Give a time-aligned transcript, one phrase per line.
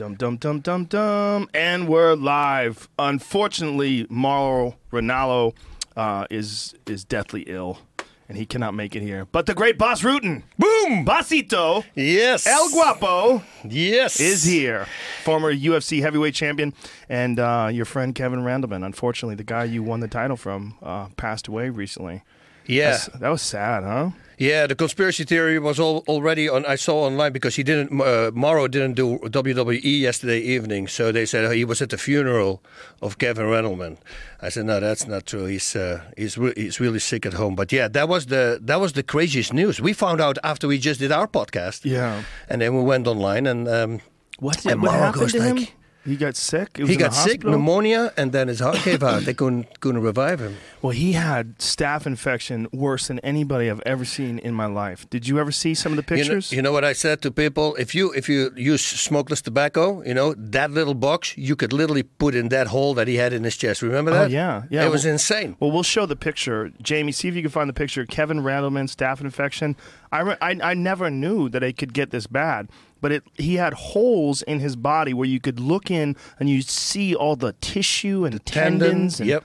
[0.00, 2.88] Dum dum dum dum dum, and we're live.
[2.98, 5.54] Unfortunately, Mauro Ranallo
[5.94, 7.80] uh, is is deathly ill,
[8.26, 9.26] and he cannot make it here.
[9.30, 12.46] But the great Bas Rutten, boom, Basito, Yes.
[12.46, 14.18] El Guapo Yes.
[14.20, 14.86] is here.
[15.22, 16.72] Former UFC heavyweight champion,
[17.10, 18.86] and uh, your friend Kevin Randleman.
[18.86, 22.22] Unfortunately, the guy you won the title from uh, passed away recently.
[22.70, 22.90] Yeah.
[22.92, 24.10] That's- that was sad, huh?
[24.38, 26.64] Yeah, the conspiracy theory was all, already on.
[26.64, 28.00] I saw online because he didn't.
[28.00, 32.62] Uh, Mauro didn't do WWE yesterday evening, so they said he was at the funeral
[33.02, 33.98] of Kevin Randleman.
[34.40, 35.44] I said, no, that's not true.
[35.44, 37.54] He's uh, he's re- he's really sick at home.
[37.54, 39.78] But yeah, that was the that was the craziest news.
[39.78, 41.84] We found out after we just did our podcast.
[41.84, 42.22] Yeah.
[42.48, 43.68] and then we went online and.
[43.68, 44.00] Um,
[44.40, 45.66] What, And what Mauro happened goes to him?
[46.04, 46.76] He got sick.
[46.78, 49.22] He, was he in the got sick, pneumonia, and then his heart gave out.
[49.24, 50.56] They couldn't couldn't revive him.
[50.82, 55.04] Well, he had staph infection worse than anybody I've ever seen in my life.
[55.10, 56.52] Did you ever see some of the You know, pictures?
[56.52, 57.74] you know what I said to people?
[57.74, 62.02] If you if you use smokeless tobacco, you know that little box you could literally
[62.04, 63.82] put in that hole that he had in his chest.
[63.82, 64.30] Remember Oh, that?
[64.30, 64.86] yeah, yeah.
[64.86, 65.54] It was Well- insane.
[65.60, 66.70] well, we'll show the picture.
[66.80, 68.06] Jamie, see if you can find the picture.
[68.06, 69.76] Kevin Randleman, staph infection.
[70.10, 73.72] I, I, I never knew that it could get this bad, but it he had
[73.74, 78.24] holes in his body where you could look in and you see all the tissue
[78.24, 79.20] and tendons.
[79.20, 79.44] And, Yep.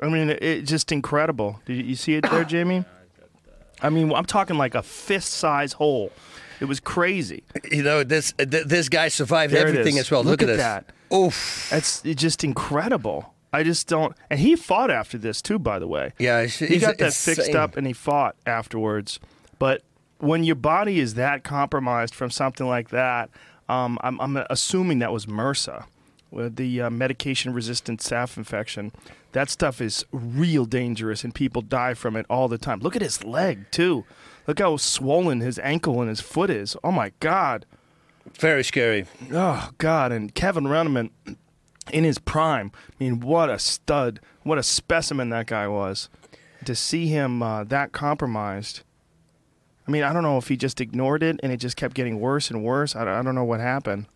[0.00, 1.60] I mean, it, it's just incredible.
[1.64, 2.84] Did you, see it there, Jamie?
[3.80, 6.12] I mean, I'm talking like a fist size hole.
[6.60, 7.44] It was crazy.
[7.70, 10.22] You know this th- this guy survived There everything as well.
[10.22, 10.56] Look Look, at this.
[10.58, 10.92] that.
[11.14, 11.68] Oof.
[11.70, 13.34] That's it's just incredible.
[13.52, 14.14] I just don't.
[14.30, 16.12] And he fought after this too, by the way.
[16.18, 19.18] Yeah, he got that fixed up and he fought afterwards.
[19.58, 19.82] But
[20.18, 23.30] when your body is that compromised from something like that,
[23.68, 25.86] um, I'm, I'm assuming that was MRSA,
[26.32, 28.92] the uh, medication-resistant staph infection.
[29.32, 32.80] That stuff is real dangerous, and people die from it all the time.
[32.80, 34.04] Look at his leg too.
[34.46, 36.76] Look how swollen his ankle and his foot is.
[36.84, 37.66] Oh my God.
[38.34, 39.06] Very scary.
[39.32, 40.12] Oh God!
[40.12, 41.10] And Kevin Randleman,
[41.92, 42.72] in his prime.
[42.74, 44.20] I mean, what a stud!
[44.42, 46.08] What a specimen that guy was.
[46.64, 48.82] To see him uh, that compromised.
[49.86, 52.18] I mean, I don't know if he just ignored it and it just kept getting
[52.20, 52.96] worse and worse.
[52.96, 54.06] I, I don't know what happened.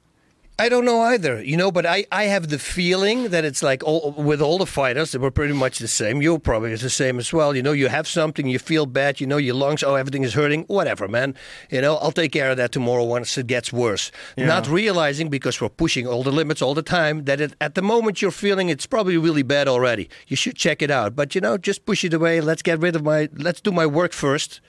[0.59, 3.83] I don't know either, you know, but I, I have the feeling that it's like
[3.83, 6.21] all, with all the fighters, they were pretty much the same.
[6.21, 7.57] You're probably the same as well.
[7.57, 10.35] You know, you have something, you feel bad, you know, your lungs, oh, everything is
[10.35, 11.35] hurting, whatever, man.
[11.71, 14.13] You know, I'll take care of that tomorrow once it gets worse.
[14.37, 14.45] Yeah.
[14.45, 17.81] Not realizing, because we're pushing all the limits all the time, that it, at the
[17.81, 20.11] moment you're feeling it's probably really bad already.
[20.27, 21.17] You should check it out.
[21.17, 22.43] But, you know, just push it away.
[22.43, 24.61] Let's get rid of my, let's do my work first.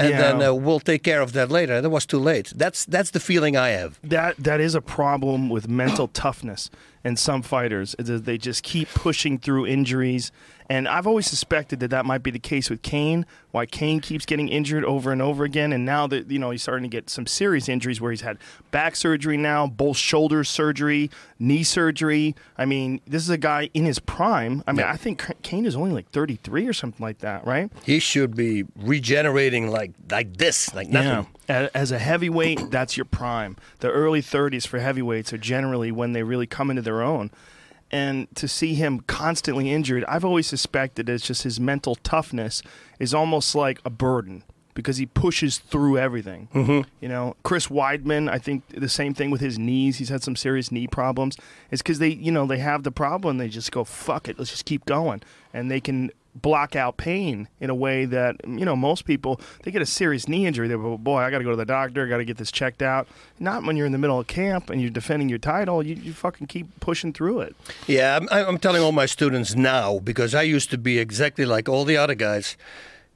[0.00, 0.20] And Yeah.
[0.22, 1.80] then uh, we'll take care of that later.
[1.80, 2.52] That was too late.
[2.56, 3.92] That's that's the feeling I have.
[4.02, 6.70] That that is a problem with mental toughness
[7.04, 7.94] in some fighters.
[7.98, 10.30] They just keep pushing through injuries,
[10.68, 13.26] and I've always suspected that that might be the case with Kane.
[13.50, 16.62] Why Kane keeps getting injured over and over again, and now that you know he's
[16.62, 18.38] starting to get some serious injuries where he's had
[18.70, 22.36] back surgery now, both shoulder surgery, knee surgery.
[22.56, 24.62] I mean, this is a guy in his prime.
[24.66, 24.92] I mean, Yeah.
[24.92, 27.70] I think Kane is only like 33 or something like that, right?
[27.84, 31.08] He should be regenerating like like this, like nothing.
[31.10, 31.24] Yeah.
[31.50, 33.56] As a heavyweight, that's your prime.
[33.80, 37.30] The early 30s for heavyweights are generally when they really come into their own.
[37.90, 42.62] And to see him constantly injured, I've always suspected it's just his mental toughness
[43.00, 44.44] is almost like a burden
[44.74, 46.48] because he pushes through everything.
[46.54, 46.88] Mm-hmm.
[47.00, 49.98] You know, Chris Weidman, I think the same thing with his knees.
[49.98, 51.36] He's had some serious knee problems.
[51.72, 53.38] It's because they, you know, they have the problem.
[53.38, 55.22] They just go, fuck it, let's just keep going.
[55.52, 59.70] And they can block out pain in a way that you know most people they
[59.70, 62.08] get a serious knee injury they go boy i gotta go to the doctor i
[62.08, 63.08] gotta get this checked out
[63.40, 66.12] not when you're in the middle of camp and you're defending your title you, you
[66.12, 67.56] fucking keep pushing through it
[67.88, 71.68] Yeah, I'm, I'm telling all my students now because I used to be exactly like
[71.68, 72.56] all the other guys.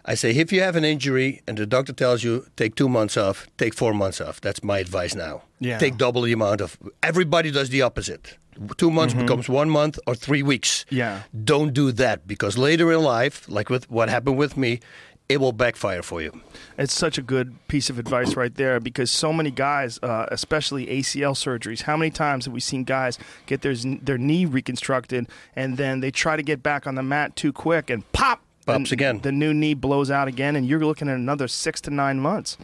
[0.07, 3.17] I say, if you have an injury and the doctor tells you take two months
[3.17, 4.41] off, take four months off.
[4.41, 5.43] That's my advice now.
[5.61, 5.79] Yeah.
[5.79, 6.77] Take double the amount of.
[7.03, 8.37] Everybody does the opposite.
[8.77, 10.85] Two months becomes one month or three weeks.
[10.91, 11.23] Yeah.
[11.45, 14.81] Don't do that because later in life, like with what happened with me,
[15.29, 16.39] it will backfire for you.
[16.77, 20.87] It's such a good piece of advice right there because so many guys, uh, especially
[20.87, 25.27] ACL surgeries, how many times have we seen guys get their their knee reconstructed
[25.57, 28.77] and then they try to get back on the mat too quick and pop, Pops
[28.91, 29.21] and again.
[29.21, 32.57] The new knee blows out again, and you're looking at another six to nine months.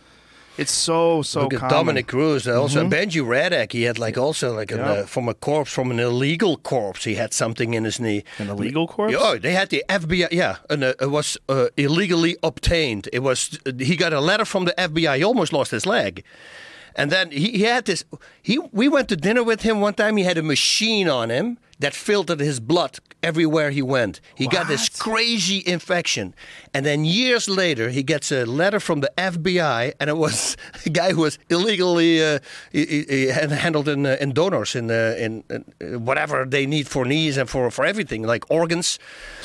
[0.58, 1.74] It's so so Look at common.
[1.74, 2.46] Dominick Cruz.
[2.46, 5.90] uh, Also, Benji Radach, he had like also like an, uh, from a corpse, from
[5.90, 8.24] an illegal corpse, he had something in his knee.
[8.38, 9.14] An illegal corpse?
[9.18, 10.28] Oh, they had the FBI.
[10.32, 13.08] Yeah, and uh, it was uh, illegally obtained.
[13.12, 13.58] It was.
[13.78, 15.16] he got a letter from the FBI.
[15.18, 16.24] He almost lost his leg.
[16.96, 18.04] And then he, he had this.
[18.42, 20.16] He we went to dinner with him one time.
[20.18, 24.20] He had a machine on him that filtered his blood everywhere he went.
[24.34, 26.32] He got this crazy infection.
[26.72, 30.56] And then years later, he gets a letter from the FBI, and it was
[30.86, 32.38] a guy who was illegally uh,
[32.72, 36.86] he, he- handled in, uh, in donors, in, uh, in, in uh, whatever they need
[36.88, 38.98] for knees and for, for everything, like organs.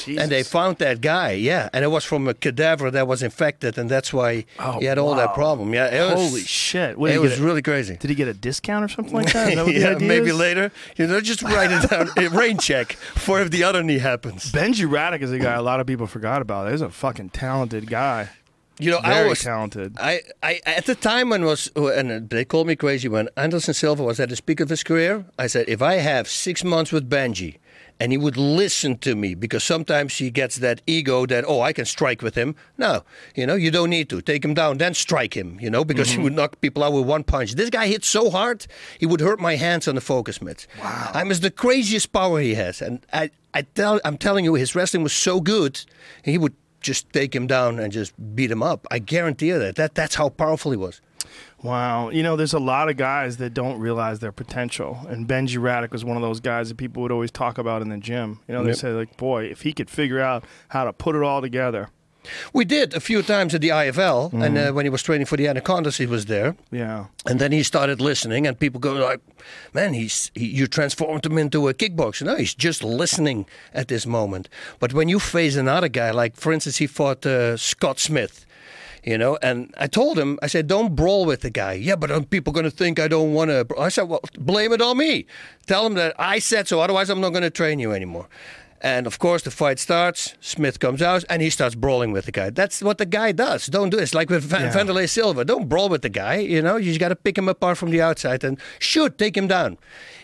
[0.08, 1.70] And they found that guy, yeah.
[1.74, 4.98] And it was from a cadaver that was infected, and that's why Oh, he had
[4.98, 5.74] all that problem.
[5.74, 6.98] Yeah, it was, Holy shit!
[6.98, 7.98] What, it was a- really crazy.
[7.98, 9.56] Did he get a discount or something like that?
[9.56, 10.72] That yeah, maybe later.
[10.98, 12.10] You know, just write it down.
[12.26, 14.52] a rain check for if the other knee happens.
[14.52, 16.72] Benji Radach is a guy a lot of people forgot about.
[16.72, 18.30] He's a fucking talented guy.
[18.78, 19.96] You know, I was talented.
[19.98, 24.04] I, I at the time when was and they called me crazy when Anderson Silva
[24.04, 25.26] was at the peak of his career.
[25.40, 27.58] I said if I have six months with Benji,
[28.00, 31.74] and he would listen to me because sometimes he gets that ego that oh I
[31.74, 32.56] can strike with him.
[32.78, 33.04] No,
[33.36, 35.58] you know you don't need to take him down then strike him.
[35.60, 36.24] You know because he mm-hmm.
[36.24, 37.54] would knock people out with one punch.
[37.54, 38.68] This guy hit so hard
[39.00, 40.68] he would hurt my hands on the focus mitts.
[40.82, 44.56] Wow, I'm as the craziest power he has, and I I tell I'm telling you
[44.56, 45.82] his wrestling was so good
[46.24, 48.86] he would just take him down and just beat him up.
[48.92, 49.76] I guarantee you that.
[49.76, 51.02] that that's how powerful he was.
[51.66, 52.10] Wow.
[52.10, 55.00] You know, there's a lot of guys that don't realize their potential.
[55.10, 57.90] And Benji Radach was one of those guys that people would always talk about in
[57.90, 58.40] the gym.
[58.48, 58.78] You know, they Yep.
[58.78, 61.90] say, like, boy, if he could figure out how to put it all together.
[62.54, 65.38] We did a few times at the IFL, and uh, when he was training for
[65.38, 66.56] the Anacondas, he was there.
[66.72, 67.06] Yeah.
[67.28, 69.20] And then he started listening, and people go like,
[69.74, 73.46] "Man, he's he, you transformed him into a kickboxer." No, he's just listening
[73.76, 74.50] at this moment.
[74.80, 78.45] But when you face another guy, like for instance, he fought uh, Scott Smith,
[79.06, 82.10] you know, and I told him, I said, "Don't brawl with the guy." Yeah, but
[82.12, 83.68] are people going to think I don't want to?
[83.80, 85.26] I said, "Well, blame it on me.
[85.68, 86.80] Tell him that I said so.
[86.82, 88.28] Otherwise, I'm not going to train you anymore."
[88.82, 90.36] And of course, the fight starts.
[90.42, 92.50] Smith comes out and he starts brawling with the guy.
[92.52, 93.66] That's what the guy does.
[93.68, 94.04] Don't do it.
[94.04, 94.74] It's like with Van- Yeah.
[94.74, 95.44] Vanderlei Silva.
[95.46, 96.36] Don't brawl with the guy.
[96.36, 99.36] You know, you just got to pick him apart from the outside and shoot, take
[99.36, 99.78] him down.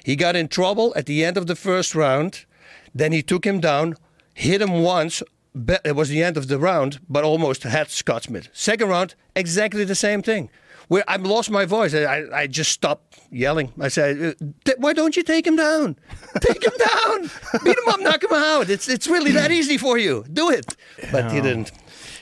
[0.03, 2.45] He got in trouble at the end of the first round.
[2.93, 3.95] Then he took him down,
[4.35, 5.23] hit him once.
[5.53, 8.49] It was the end of the round, but almost had Scott Smith.
[8.53, 10.49] Second round, exactly the same thing.
[10.87, 11.93] Where I lost my voice.
[11.93, 13.71] I, I, just stopped yelling.
[13.79, 15.95] I said, uh, "Why don't you take him down?
[16.41, 17.31] Take him down!
[17.63, 18.69] Beat him up, knock him out.
[18.69, 20.25] It's it's really that easy for you.
[20.33, 20.75] Do it."
[21.11, 21.71] But he didn't.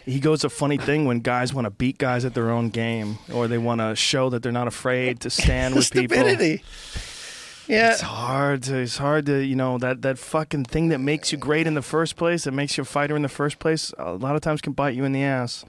[0.05, 3.17] He goes a funny thing when guys want to beat guys at their own game
[3.33, 6.17] or they want to show that they're not afraid to stand with people.
[7.69, 7.85] Stupidity.
[7.85, 7.91] Yeah.
[7.91, 11.37] It's hard to it's hard to you know that that fucking thing that makes you
[11.37, 14.13] great in the first place that makes you a fighter in the first place a
[14.13, 15.65] lot of times can bite you in the ass.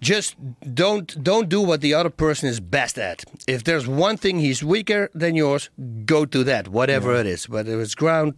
[0.00, 0.34] just
[0.74, 3.24] don't don't do what the other person is best at.
[3.46, 5.70] If there's one thing he's weaker than yours,
[6.04, 8.34] go to that, whatever it is, whether it's ground,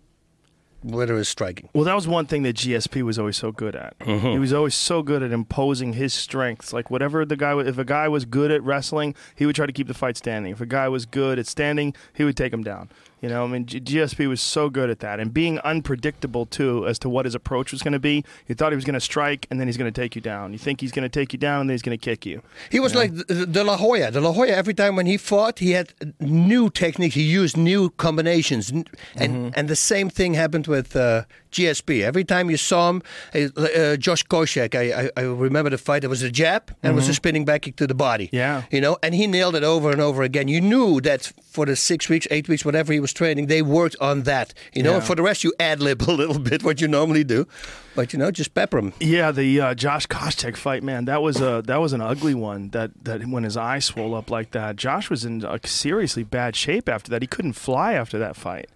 [0.83, 1.69] whether it's striking.
[1.75, 3.99] Well, that was one thing that GSP was always so good at.
[4.01, 4.29] Mm-hmm.
[4.29, 6.73] He was always so good at imposing his strengths.
[6.73, 9.73] Like whatever the guy, if a guy was good at wrestling, he would try to
[9.73, 10.53] keep the fight standing.
[10.53, 12.91] If a guy was good at standing, he would take him down.
[13.21, 16.99] You know, I mean, GSP was so good at that, and being unpredictable too as
[17.01, 18.25] to what his approach was going to be.
[18.47, 20.53] You thought he was going to strike, and then he's going to take you down.
[20.53, 22.43] You think he's going to take you down, and then he's going to kick you.
[22.71, 24.11] He was like the, the La Hoya.
[24.11, 27.15] The La Hoya, every time when he fought, he had new techniques.
[27.15, 28.73] He used new combinations.
[29.17, 32.03] And and the same thing happened with uh, GSP.
[32.03, 33.03] Every time you saw him,
[33.35, 36.05] uh, uh, Josh Koscheck, I, I, I remember the fight.
[36.05, 38.29] It was a jab and it was a spinning back kick to the body.
[38.33, 38.63] Yeah.
[38.71, 40.49] You know, and he nailed it over and over again.
[40.49, 43.97] You knew that for the six weeks, eight weeks, whatever he was training, they worked
[44.01, 44.55] on that.
[44.73, 45.01] You know, Yeah.
[45.01, 47.47] for the rest, you ad lib a little bit what you normally do.
[47.97, 48.93] But, you know, just pepper him.
[49.01, 52.69] Yeah, the uh, Josh Koscheck fight, man, that was a that was an ugly one.
[52.71, 56.89] That that when his eye swole up like that, Josh was in seriously bad shape
[56.89, 57.21] after that.
[57.21, 58.71] He couldn't fly after that fight.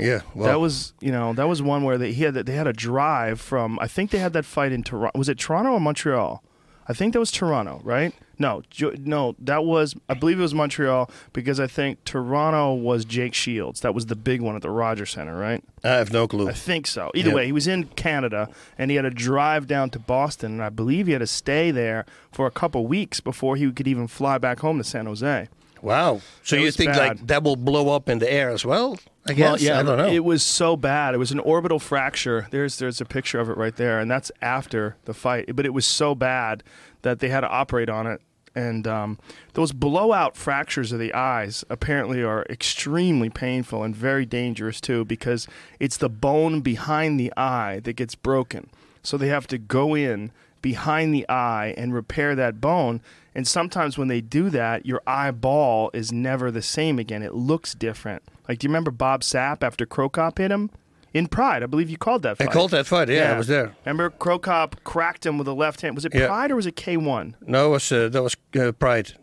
[0.00, 0.20] Yeah.
[0.34, 2.72] Well, that was you know that was one where they he had they had a
[2.72, 5.18] drive from I think they had that fight in Toronto.
[5.18, 6.42] Was it Toronto or Montreal?
[6.88, 8.12] I think that was Toronto, right?
[8.36, 8.62] No,
[9.04, 13.80] no, that was I believe it was Montreal because I think Toronto was Jake Shields.
[13.82, 15.62] That was the big one at the Rogers Center, right?
[15.84, 16.48] I have no clue.
[16.48, 17.10] I think so.
[17.14, 17.34] Either Yeah.
[17.36, 20.70] way, he was in Canada and he had a drive down to Boston, and I
[20.70, 24.38] believe he had to stay there for a couple weeks before he could even fly
[24.38, 25.48] back home to San Jose.
[25.82, 26.20] Wow.
[26.42, 26.98] So It you think bad.
[26.98, 28.98] like that will blow up in the air as well?
[29.26, 29.52] I guess.
[29.52, 30.08] Well, yeah, I don't know.
[30.08, 31.14] It was so bad.
[31.14, 32.46] It was an orbital fracture.
[32.50, 35.54] There's there's a picture of it right there, and that's after the fight.
[35.54, 36.62] But it was so bad
[37.02, 38.20] that they had to operate on it.
[38.54, 39.18] And um,
[39.52, 45.46] those blowout fractures of the eyes apparently are extremely painful and very dangerous too, because
[45.78, 48.68] it's the bone behind the eye that gets broken.
[49.04, 50.32] So they have to go in
[50.62, 53.00] behind the eye and repair that bone.
[53.34, 57.22] And sometimes when they do that, your eyeball is never the same again.
[57.22, 58.22] It looks different.
[58.48, 60.70] Like, do you remember Bob Sapp after Cro Cop hit him?
[61.12, 62.52] In Pride, I believe you called that I fight.
[62.52, 63.08] called that fight.
[63.08, 63.74] Yeah, I was there.
[63.84, 65.96] Remember Cro Cop cracked him with a left hand.
[65.96, 66.28] Was it Yeah.
[66.28, 67.34] Pride or was it K1?
[67.46, 69.14] No, it was uh, that was uh, Pride.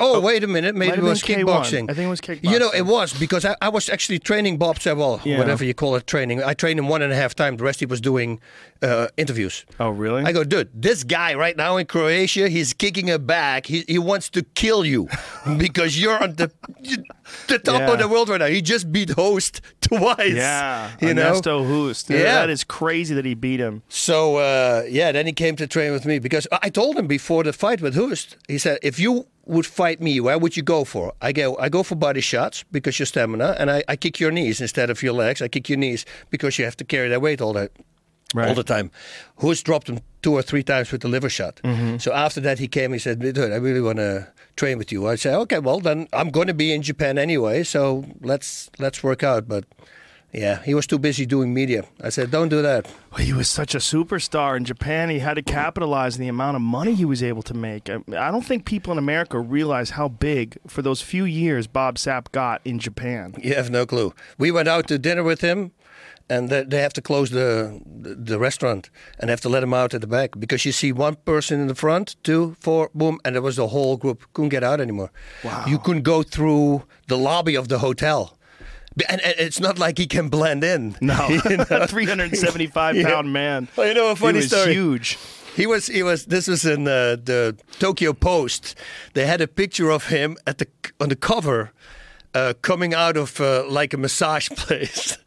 [0.00, 0.74] Oh, wait a minute.
[0.74, 1.44] Maybe it was been K1.
[1.44, 1.90] kickboxing.
[1.90, 2.50] I think it was kickboxing.
[2.52, 5.38] You know, it was because I, I was actually training Bob Sewell, Yeah.
[5.38, 6.42] whatever you call it, training.
[6.42, 7.56] I trained him one and a half time.
[7.56, 8.40] The rest he was doing
[8.82, 9.66] uh, interviews.
[9.78, 10.24] Oh, really?
[10.24, 13.66] I go, dude, this guy right now in Croatia, he's kicking a back.
[13.66, 15.08] He, he wants to kill you
[15.58, 16.50] because you're on the
[17.46, 17.92] the top Yeah.
[17.92, 18.46] of the world right now.
[18.46, 20.32] He just beat Hoost twice.
[20.34, 21.22] yeah, you know.
[21.28, 22.10] Ernesto Hoost.
[22.10, 22.22] Yeah.
[22.22, 23.82] that is crazy that he beat him.
[23.88, 27.44] So uh, yeah, then he came to train with me because I told him before
[27.44, 28.36] the fight with Hoost.
[28.48, 31.12] He said, if you would fight me, where would you go for?
[31.20, 34.30] I go, I go for body shots because your stamina, and I, I kick your
[34.30, 35.42] knees instead of your legs.
[35.42, 37.72] I kick your knees because you have to carry that weight all that
[38.36, 38.90] all the time.
[39.38, 41.60] Hoost dropped him two or three times with the liver shot.
[41.64, 41.98] Mm-hmm.
[41.98, 42.92] So after that, he came.
[42.92, 46.06] He said, "Dude, I really want to train with you." I said, "Okay, well then
[46.12, 49.64] I'm going to be in Japan anyway, so let's let's work out." But
[50.32, 51.84] yeah, he was too busy doing media.
[52.00, 55.10] I said, "Don't do that." Well, he was such a superstar in Japan.
[55.10, 57.90] He had to capitalize on the amount of money he was able to make.
[57.90, 61.96] I, I don't think people in America realize how big, for those few years, Bob
[61.96, 63.34] Sapp got in Japan.
[63.42, 64.14] You have no clue.
[64.38, 65.72] We went out to dinner with him,
[66.28, 69.94] and they they have to close the the restaurant and have to let him out
[69.94, 73.34] at the back because you see one person in the front, two, four, boom, and
[73.34, 75.10] there was the whole group couldn't get out anymore.
[75.42, 75.64] Wow.
[75.66, 78.36] You couldn't go through the lobby of the hotel.
[79.08, 80.96] And, and it's not like he can blend in.
[81.00, 81.64] No, You know?
[81.86, 83.08] 375 Yeah.
[83.08, 83.68] pound man.
[83.76, 84.72] Well, you know a funny he was story?
[84.74, 85.18] huge.
[85.56, 85.86] He was.
[85.86, 86.26] He was.
[86.26, 88.74] This was in uh, the Tokyo Post.
[89.14, 90.66] They had a picture of him at the
[91.00, 91.72] on the cover,
[92.34, 95.18] uh, coming out of uh, like a massage place,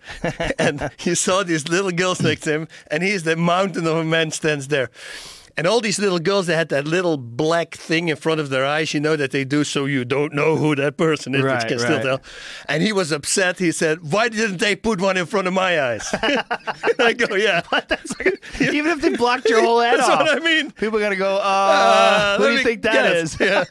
[0.58, 4.03] and you saw these little girls next to him, and he's the mountain of a
[4.03, 4.89] man stands there.
[5.55, 8.65] And all these little girls, that had that little black thing in front of their
[8.65, 11.62] eyes, you know, that they do so you don't know who that person is, Right,
[11.62, 12.22] you can still tell.
[12.67, 13.60] And he was upset.
[13.60, 16.10] He said, Why didn't they put one in front of my eyes?
[17.00, 17.62] I go, Yeah.
[18.60, 20.72] Even if they blocked your whole head That's off, what I mean.
[20.72, 21.36] people got to go.
[21.38, 23.38] Uh, Uh, who do you think that is?
[23.39, 23.65] Yeah.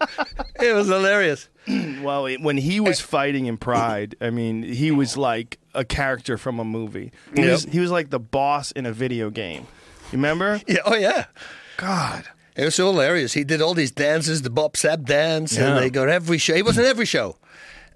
[0.61, 1.49] it was hilarious.
[2.03, 6.59] Well, when he was fighting in Pride, I mean, he was like a character from
[6.59, 7.13] a movie.
[7.37, 7.51] He Yep.
[7.53, 9.63] was he was like the boss in a video game.
[10.11, 10.61] You remember?
[10.67, 10.79] Yeah.
[10.85, 11.27] Oh, yeah.
[11.77, 12.25] God.
[12.57, 13.33] It was so hilarious.
[13.33, 15.69] He did all these dances, the Bob Sapp dance, Yeah.
[15.69, 16.55] and they got every show.
[16.55, 17.37] He was in every show.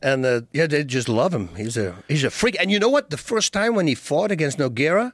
[0.03, 1.49] And uh, yeah, they just love him.
[1.57, 2.57] He's a he's a freak.
[2.61, 3.11] And you know what?
[3.11, 5.13] The first time when he fought against Nogueira,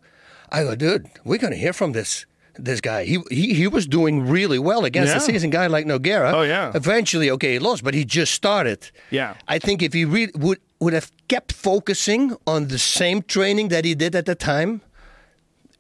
[0.51, 2.27] I go, dude, we're gonna hear from this
[2.59, 3.05] this guy.
[3.05, 6.33] He he, he was doing really well against a seasoned guy like Nogueira.
[6.35, 6.73] Oh, yeah.
[6.75, 8.91] Eventually, okay, he lost, but he just started.
[9.11, 9.35] Yeah.
[9.49, 13.85] I think if he re- would would have kept focusing on the same training that
[13.85, 14.83] he did at the time,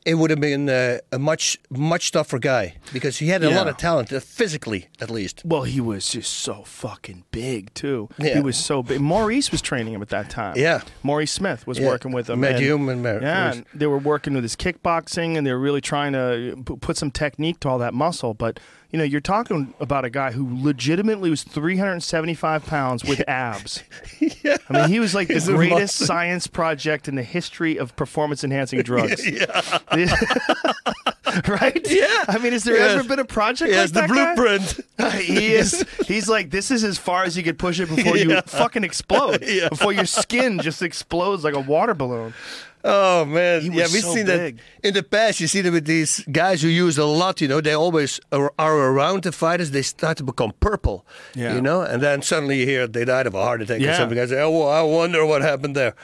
[0.05, 3.69] it would have been uh, a much much tougher guy because he had a lot
[3.69, 5.43] of talent, uh, physically at least.
[5.45, 8.09] Well, he was just so fucking big too.
[8.19, 8.35] Yeah.
[8.35, 9.01] He was so big.
[9.01, 10.55] Maurice was training him at that time.
[10.57, 10.83] Yeah.
[11.03, 11.87] Maurice Smith was Yeah.
[11.87, 12.43] working with him.
[12.45, 15.81] And- and Mar- yeah, and they were working with his kickboxing, and they were really
[15.81, 18.35] trying to put some technique to all that muscle.
[18.35, 18.59] But
[18.93, 23.83] you know, you're talking about a guy who legitimately was 375 pounds with abs.
[24.21, 24.59] yeah.
[24.69, 27.97] I mean, he was like the He's a greatest science project in the history of
[27.97, 29.27] performance-enhancing drugs.
[29.29, 29.63] Yeah.
[31.49, 31.91] right?
[31.91, 32.25] Yeah.
[32.29, 32.99] I mean, has there Yes.
[32.99, 34.35] ever been a project Yes, like the that guy?
[34.35, 35.23] blueprint.
[35.23, 35.85] he is.
[36.07, 39.43] He's like this is as far as you could push it before you fucking explode.
[39.47, 39.69] Yeah.
[39.71, 42.35] Before your skin just explodes like a water balloon.
[42.85, 44.57] Oh man, yeah, we've so seen big.
[44.57, 45.39] that in the past.
[45.41, 47.41] You see that with these guys who use a lot.
[47.41, 49.71] You know, they always are, are around the fighters.
[49.71, 51.07] They start to become purple.
[51.35, 51.55] Yeah.
[51.55, 54.19] You know, and then suddenly you hear they died of a heart attack or something.
[54.19, 55.95] I say, oh, well, I wonder what happened there.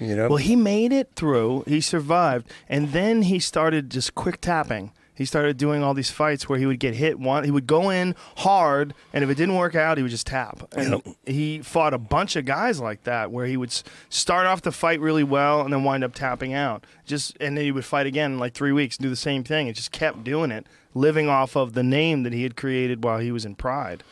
[0.00, 0.28] You know.
[0.28, 1.64] Well, he made it through.
[1.66, 4.92] He survived, and then he started just quick tapping.
[5.14, 7.44] He started doing all these fights where he would get hit one.
[7.44, 10.68] He would go in hard, and if it didn't work out, he would just tap.
[10.76, 13.72] And he fought a bunch of guys like that, where he would
[14.08, 16.84] start off the fight really well and then wind up tapping out.
[17.06, 19.68] Just and then he would fight again in like three weeks, do the same thing,
[19.68, 23.18] and just kept doing it, living off of the name that he had created while
[23.20, 24.02] he was in Pride.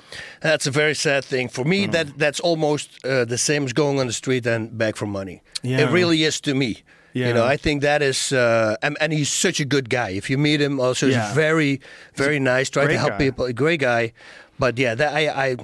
[0.41, 1.87] That's a very sad thing for me.
[1.87, 5.43] That that's almost uh, the same as going on the street and beg for money.
[5.63, 5.81] Yeah.
[5.81, 6.83] It really is to me.
[7.15, 7.29] Yeah.
[7.29, 10.11] You know, I think that is, uh, and, and he's such a good guy.
[10.11, 11.27] If you meet him, also Yeah.
[11.27, 11.81] he's very,
[12.15, 12.71] very nice.
[12.71, 13.19] Try to help guy.
[13.19, 13.45] people.
[13.45, 14.13] A great guy,
[14.59, 15.57] but yeah, that I, I,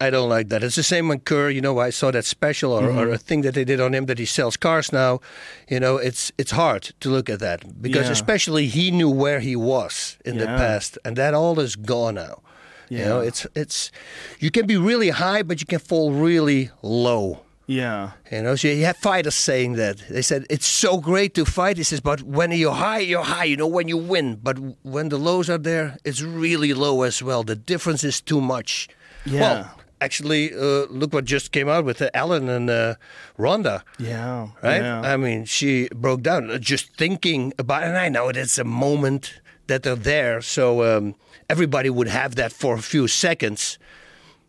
[0.00, 0.62] I don't like that.
[0.62, 1.50] It's the same on Kerr.
[1.50, 2.98] You know, I saw that special or, Mm-hmm.
[2.98, 5.20] or a thing that they did on him that he sells cars now.
[5.68, 8.12] You know, it's it's hard to look at that because Yeah.
[8.12, 12.42] especially he knew where he was in the past, and that all is gone now.
[12.88, 13.90] You know, it's it's
[14.38, 17.40] you can be really high, but you can fall really low.
[17.66, 18.12] Yeah.
[18.30, 20.02] You know, so you have fighters saying that.
[20.10, 21.76] They said it's so great to fight.
[21.76, 23.44] He says, but when you're high, you're high.
[23.44, 27.22] You know, when you win, but when the lows are there, it's really low as
[27.22, 27.42] well.
[27.44, 28.88] The difference is too much.
[29.24, 29.40] Yeah.
[29.40, 32.96] Well, actually, uh, look what just came out with uh, Ellen and uh,
[33.38, 33.84] Ronda.
[33.98, 34.48] Yeah.
[34.62, 34.82] Right?
[34.82, 35.00] Yeah.
[35.00, 39.40] I mean, she broke down uh, just thinking about, and I know it's a moment
[39.68, 41.14] that they're there, so um,
[41.48, 43.78] everybody would have that for a few seconds.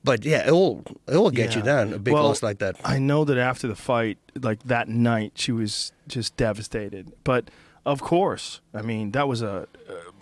[0.03, 1.65] But yeah, it will it will get you Yeah.
[1.86, 2.75] down a big Well, loss like that.
[2.83, 7.12] I know that after the fight, like that night, she was just devastated.
[7.24, 7.50] But
[7.86, 9.67] of course, I mean that was a,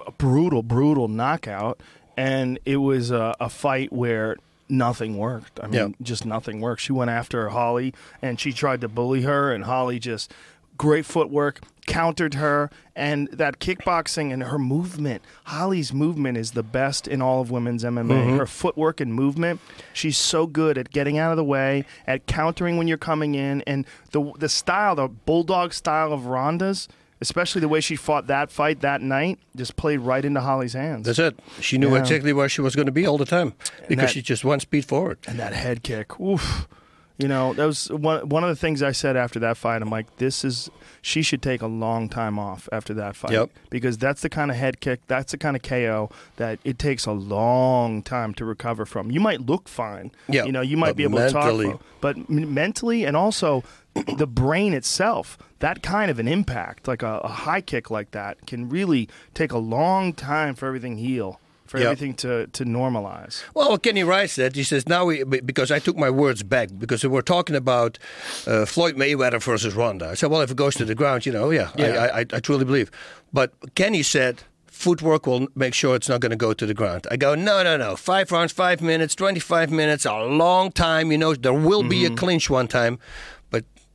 [0.05, 1.79] a brutal, brutal knockout,
[2.15, 4.35] and it was a, a fight where
[4.69, 5.59] nothing worked.
[5.61, 5.87] I mean, Yeah.
[6.01, 6.81] just nothing worked.
[6.81, 10.31] She went after Holly, and she tried to bully her, and Holly just
[10.81, 17.07] great footwork countered her and that kickboxing and her movement holly's movement is the best
[17.07, 18.37] in all of women's mma Mm-hmm.
[18.37, 19.59] her footwork and movement
[19.93, 23.61] she's so good at getting out of the way at countering when you're coming in
[23.67, 26.87] and the the style the bulldog style of ronda's
[27.19, 31.05] especially the way she fought that fight that night just played right into holly's hands
[31.05, 31.37] That's it.
[31.59, 31.99] She knew Yeah.
[31.99, 33.53] exactly where she was going to be all the time
[33.87, 35.19] because that- she just one speed forward.
[35.27, 36.19] and that head kick.
[36.19, 36.67] Oof.
[37.21, 39.81] You know, that was one one of the things I said after that fight.
[39.81, 40.69] I'm like, this is
[41.01, 43.49] she should take a long time off after that fight Yep.
[43.69, 47.05] because that's the kind of head kick, that's the kind of KO that it takes
[47.05, 49.09] a long time to recover from.
[49.11, 51.81] You might look fine, Yeah, you know, you might but be able mentally- to talk,
[52.01, 53.63] but m- mentally and also
[54.17, 58.45] the brain itself, that kind of an impact, like a, a high kick like that,
[58.47, 61.39] can really take a long time for everything heal,
[61.71, 61.85] for Yep.
[61.91, 63.43] everything to to normalize.
[63.55, 67.01] Well, Kenny Rice said, he says now we because I took my words back because
[67.07, 67.97] we were talking about
[68.45, 70.05] uh, Floyd Mayweather versus Ronda.
[70.11, 71.93] I said, well, if it goes to the ground, you know, yeah, I- Yeah.
[72.05, 72.89] I, I, I truly believe.
[73.33, 74.35] But Kenny said.
[74.85, 77.05] Footwork will make sure it's not going to go to the ground.
[77.11, 77.95] I go, no, no, no.
[77.95, 81.11] Five rounds, five minutes, 25 minutes, a long time.
[81.11, 82.13] You know, there will be Mm-hmm.
[82.15, 82.97] a clinch one time.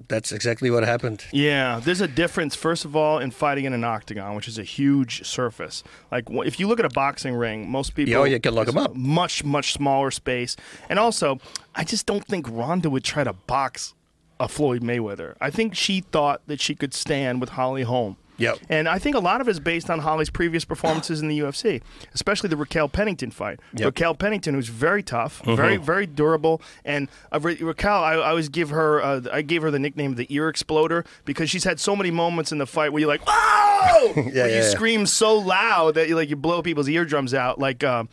[0.09, 1.25] That's exactly what happened.
[1.33, 4.63] Yeah, there's a difference, first of all, in fighting in an octagon, which is a
[4.63, 5.83] huge surface.
[6.13, 8.13] Like, if you look at a boxing ring, most oh, people.
[8.13, 8.95] Yeah, oh, you can lock them up.
[8.95, 10.57] Much, much smaller space.
[10.89, 11.41] And also,
[11.75, 13.95] I just don't think Ronda would try to box
[14.39, 15.35] a Floyd Mayweather.
[15.41, 18.17] I think she thought that she could stand with Holly Holm.
[18.39, 18.59] Yep.
[18.69, 21.39] And I think a lot of it is based on Holly's previous performances in the
[21.39, 21.83] UFC,
[22.15, 23.61] especially the Raquel Pennington fight.
[23.75, 23.87] Yep.
[23.87, 28.49] Raquel Pennington, who's very tough, very very durable, and uh, Ra- Raquel, I, I always
[28.49, 31.97] give her, uh, I gave her the nickname the ear exploder because she's had so
[31.97, 34.69] many moments in the fight where you're like, whoa, where yeah, you yeah.
[34.71, 37.83] scream so loud that you like you blow people's eardrums out, like.
[37.83, 38.05] Uh,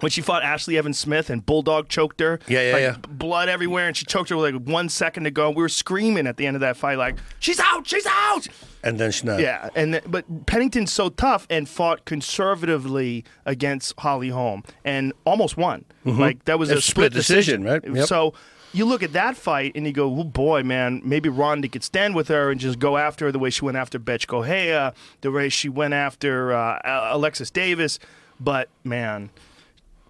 [0.00, 2.96] when she fought Ashlee Evans-Smith and Bulldog choked her, Yeah, yeah, like, yeah.
[3.08, 5.50] blood everywhere, and she choked her with like one second to go.
[5.50, 7.86] We were screaming at the end of that fight, like, "She's out!
[7.86, 8.46] She's out!"
[8.84, 9.40] And then she not.
[9.40, 15.56] Yeah, and th- but Pennington's so tough and fought conservatively against Holly Holm and almost
[15.56, 15.84] won.
[16.04, 16.76] Like that was Mm-hmm.
[16.76, 17.82] A a, split decision, right?
[17.84, 18.06] Yep.
[18.06, 18.34] So
[18.72, 22.14] you look at that fight and you go, "Oh boy, man, maybe Ronda could stand
[22.14, 25.30] with her and just go after her the way she went after Bethe Correia, the
[25.32, 26.78] way she went after uh,
[27.12, 27.98] Alexis Davis."
[28.40, 29.30] But man,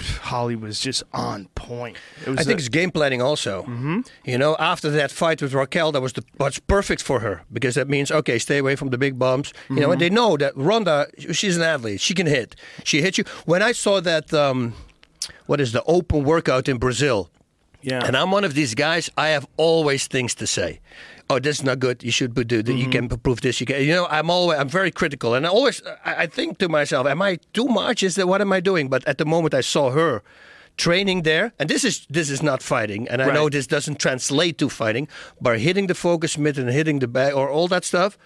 [0.03, 1.97] Holly was just on point.
[2.27, 3.63] It was I think a- it's game planning also.
[3.63, 4.01] Mm-hmm.
[4.25, 7.75] You know, after that fight with Raquel, that was the was perfect for her because
[7.75, 9.53] that means okay, stay away from the big bumps.
[9.69, 12.01] You know, and they know that Ronda, she's an athlete.
[12.01, 12.57] She can hit.
[12.85, 13.25] She hits you.
[13.45, 14.75] When I saw that, um,
[15.47, 17.31] what is the open workout in Brazil?
[17.83, 18.05] yeah.
[18.05, 19.09] And I'm one of these guys.
[19.17, 20.81] I have always things to say.
[21.31, 22.03] Oh, this is not good.
[22.03, 22.73] You should do that.
[22.73, 23.09] You mm-hmm.
[23.09, 23.61] can prove this.
[23.61, 23.83] You can.
[23.83, 24.59] You know, I'm always.
[24.59, 25.83] I'm very critical, and I always.
[26.05, 28.03] I, think to myself, am I too much?
[28.03, 28.88] Is that what am I doing?
[28.88, 30.23] But at the moment, I saw her
[30.79, 33.07] training there, and this is this is not fighting.
[33.09, 35.07] And I know this doesn't translate to fighting,
[35.41, 38.17] but hitting the focus mitt and hitting the back or all that stuff.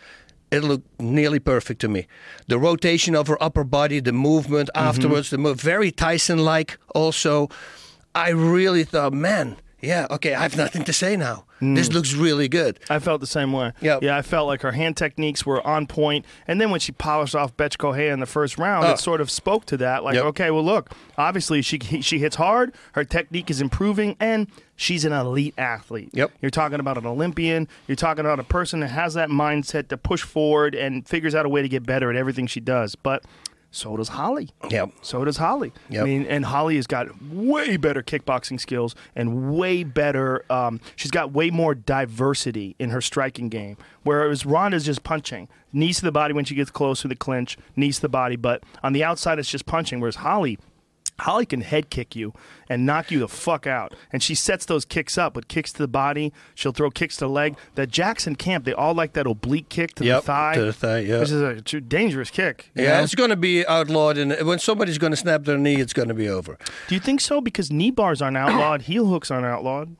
[0.53, 2.07] It looked nearly perfect to me.
[2.47, 4.87] The rotation of her upper body, the movement mm-hmm.
[4.87, 6.79] afterwards, the move, very Tyson-like.
[6.95, 7.49] Also,
[8.15, 11.45] I really thought, man, yeah, okay, I have nothing to say now.
[11.61, 11.95] This mm.
[11.95, 12.81] looks really good.
[12.91, 13.73] I felt the same way.
[13.81, 14.03] Yep.
[14.03, 16.25] Yeah, I felt like her hand techniques were on point.
[16.49, 18.93] And then when she polished off Bethe Correia in the first round, Oh.
[18.93, 20.03] it sort of spoke to that.
[20.03, 20.25] Like, Yep.
[20.25, 25.13] okay, well, look, obviously she she hits hard, her technique is improving, and she's an
[25.13, 26.11] elite athlete.
[26.13, 26.33] Yep.
[26.41, 27.69] You're talking about an Olympian.
[27.87, 31.47] You're talking about a person that has that mindset to push forward and figures out
[31.47, 32.95] a way to get better at everything she does.
[32.97, 33.25] But
[33.73, 34.51] so does Holly.
[34.71, 34.91] Yep.
[35.01, 35.73] So does Holly.
[35.89, 36.03] Yep.
[36.03, 40.45] I mean, and Holly has got way better kickboxing skills and way better.
[40.53, 43.79] Um, she's got way more diversity in her striking game.
[44.03, 47.57] Whereas Ronda's just punching, knees to the body when she gets close to the clinch,
[47.75, 48.37] knees to the body.
[48.37, 49.99] But on the outside, it's just punching.
[50.01, 50.59] Whereas Holly.
[51.21, 52.33] Holly can head kick you
[52.69, 53.95] and knock you the fuck out.
[54.13, 56.33] And she sets those kicks up with kicks to the body.
[56.55, 57.57] She'll throw kicks to the leg.
[57.75, 60.55] That Jackson Camp, they all like that oblique kick to Yep, the thigh.
[60.55, 61.21] to the thigh, yeah.
[61.21, 61.41] Which is
[61.75, 62.71] a dangerous kick.
[62.75, 63.03] Yeah, know?
[63.05, 66.09] it's going to be outlawed, and when somebody's going to snap their knee, it's going
[66.09, 66.59] to be over.
[66.89, 67.41] Do you think so?
[67.41, 69.97] Because knee bars aren't outlawed, heel hooks aren't outlawed.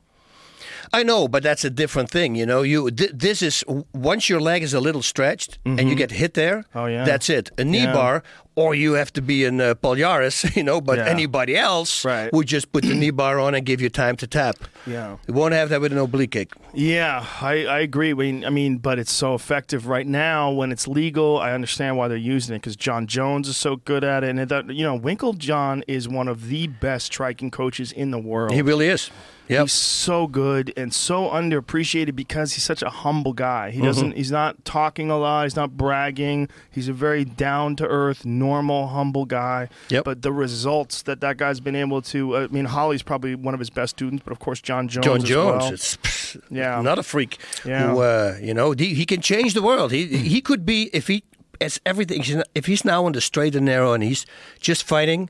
[0.93, 2.35] I know, but that's a different thing.
[2.35, 5.95] You know, you th- this is once your leg is a little stretched and you
[5.95, 6.65] get hit there.
[6.75, 7.03] Oh, yeah.
[7.03, 7.49] that's it.
[7.57, 7.93] A knee Yeah.
[7.93, 8.23] bar,
[8.55, 10.45] or you have to be in uh, Polaris.
[10.55, 11.07] You know, but Yeah.
[11.07, 12.31] anybody else Right.
[12.31, 14.55] would just put the knee bar on and give you time to tap.
[14.85, 15.17] Yeah.
[15.27, 16.51] You won't have that with an oblique kick.
[16.75, 18.11] Yeah, I, I agree.
[18.11, 21.39] I mean, I mean, but it's so effective right now when it's legal.
[21.39, 24.47] I understand why they're using it because Jon Jones is so good at it, and
[24.49, 28.53] that, you know, Winkeljohn is one of the best striking coaches in the world.
[28.53, 29.09] He really is.
[29.47, 29.61] Yep.
[29.63, 33.69] He's so good and so underappreciated because he's such a humble guy.
[33.69, 33.79] Mm-hmm.
[33.79, 34.15] He doesn't.
[34.15, 35.43] He's not talking a lot.
[35.43, 36.49] He's not bragging.
[36.71, 39.69] He's a very down to earth, normal, humble guy.
[39.89, 40.05] Yep.
[40.05, 42.37] But the results that that guy's been able to.
[42.37, 45.05] I mean, Holly's probably one of his best students, but of course, Jon Jones.
[45.05, 46.43] Jon Jones, well.
[46.49, 46.81] Yeah.
[46.81, 47.37] not a freak.
[47.65, 47.91] Yeah.
[47.91, 49.91] Who, uh, you know, he, he can change the world.
[49.91, 51.23] He he could be if he
[51.59, 52.23] as everything.
[52.55, 54.25] If he's now on the straight and narrow and he's
[54.59, 55.29] just fighting,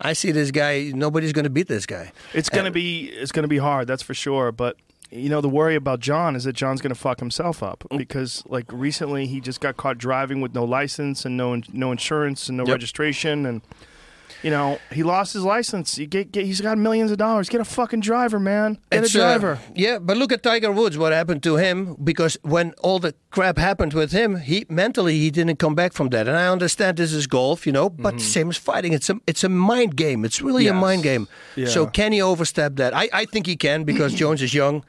[0.00, 0.90] I see this guy.
[0.94, 2.12] Nobody's going to beat this guy.
[2.32, 4.50] It's gonna be it's gonna be hard, that's for sure.
[4.52, 4.76] But
[5.10, 7.98] you know, the worry about Jon is that Jon's gonna fuck himself up Mm.
[7.98, 12.48] because like recently he just got caught driving with no license and no no insurance
[12.48, 12.72] and no Yep.
[12.74, 13.62] registration and.
[14.44, 15.96] You know, he lost his license.
[15.98, 17.48] You get, get, he's got millions of dollars.
[17.48, 18.76] Get a fucking driver, man.
[18.92, 19.58] Get It's, a uh, driver.
[19.74, 20.98] yeah, but look at Tiger Woods.
[20.98, 21.96] What happened to him?
[22.04, 26.10] Because when all the crap happened with him, he mentally he didn't come back from
[26.10, 26.28] that.
[26.28, 28.92] And I understand this is golf, you know, but same as fighting.
[28.92, 30.26] It's a it's a mind game.
[30.26, 30.80] It's really a Mm-hmm.
[30.80, 31.28] Mind game.
[31.56, 31.68] Yeah.
[31.68, 32.92] So can he overstep that?
[32.94, 34.84] I, I think he can because Jones is young,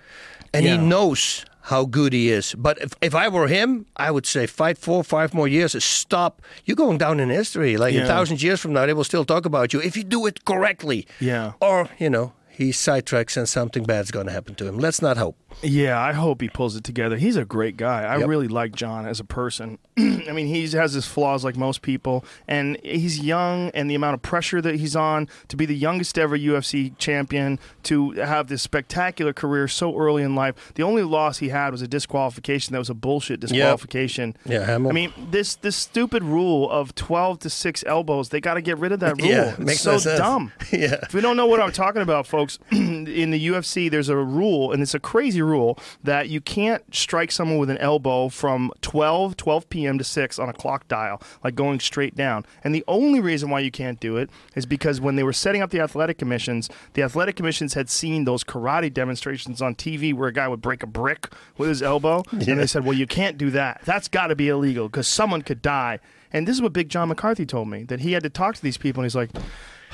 [0.53, 2.55] and he knows how good he is.
[2.57, 5.71] But if, if I were him, I would say fight four, five more years.
[5.83, 6.41] Stop.
[6.65, 7.77] You're going down in history.
[7.77, 8.05] Like a Yeah.
[8.07, 11.07] thousand years from now, they will still talk about you if you do it correctly.
[11.19, 11.53] Yeah.
[11.59, 14.77] Or, you know, he sidetracks and something bad's going to happen to him.
[14.79, 15.35] Let's not hope.
[15.61, 17.17] Yeah, I hope he pulls it together.
[17.17, 18.03] He's a great guy.
[18.03, 18.27] I Yep.
[18.27, 19.79] really like Jon as a person.
[19.97, 24.13] I mean, he has his flaws like most people, and he's young, and the amount
[24.15, 28.61] of pressure that he's on to be the youngest ever UFC champion, to have this
[28.61, 30.73] spectacular career so early in life.
[30.75, 32.73] The only loss he had was a disqualification.
[32.73, 34.35] That was a bullshit disqualification.
[34.45, 34.89] Yeah, Hamill.
[34.91, 38.29] I mean, this this stupid rule of twelve to six elbows.
[38.29, 39.31] They got to get rid of that rule.
[39.31, 40.19] Yeah, it's makes so no sense.
[40.19, 40.51] dumb.
[40.71, 40.95] Yeah.
[41.03, 44.73] If we don't know what I'm talking about, folks, in the UFC, there's a rule,
[44.73, 49.37] and it's a crazy rule, that you can't strike someone with an elbow from 12,
[49.37, 49.97] 12 p.m.
[49.97, 52.45] to 6 on a clock dial, like going straight down.
[52.63, 55.61] And the only reason why you can't do it is because when they were setting
[55.61, 60.29] up the athletic commissions, the athletic commissions had seen those karate demonstrations on TV where
[60.29, 63.37] a guy would break a brick with his elbow, and they said, well, you can't
[63.37, 63.81] do that.
[63.85, 65.99] That's got to be illegal because someone could die.
[66.33, 68.61] And this is what Big John McCarthy told me that he had to talk to
[68.61, 69.29] these people, and he's like,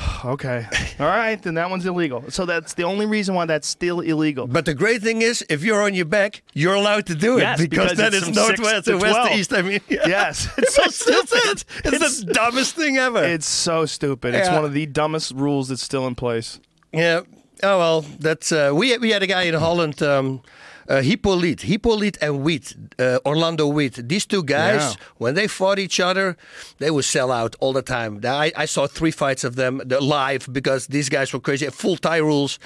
[0.24, 0.68] Okay.
[1.00, 2.30] All right, then that one's illegal.
[2.30, 4.46] So that's the only reason why that's still illegal.
[4.46, 7.42] But the great thing is, if you're on your back, you're allowed to do it
[7.42, 9.52] Yes, because, because that it's is from six northwest to and west to east.
[9.54, 10.08] I mean, yeah.
[10.08, 11.64] Yes, it's so That's stupid.
[11.86, 11.94] it.
[12.02, 13.24] It's, the dumbest thing ever.
[13.24, 14.36] It's so stupid.
[14.36, 14.56] It's Yeah.
[14.58, 16.60] one of the dumbest rules that's still in place.
[16.94, 17.22] yeah.
[17.64, 20.02] Oh well, that's uh, we we had a guy in Holland.
[20.04, 20.42] Um,
[20.92, 23.96] uh, Hippolyte, Hippolyte and Wheat, uh, Orlando Wiet.
[24.10, 24.94] These two guys, Yeah.
[25.24, 26.36] when they fought each other,
[26.80, 28.20] they would sell out all the time.
[28.46, 29.82] I, I saw three fights of them
[30.20, 31.66] live because these guys were crazy.
[31.68, 32.60] Full Thai rules,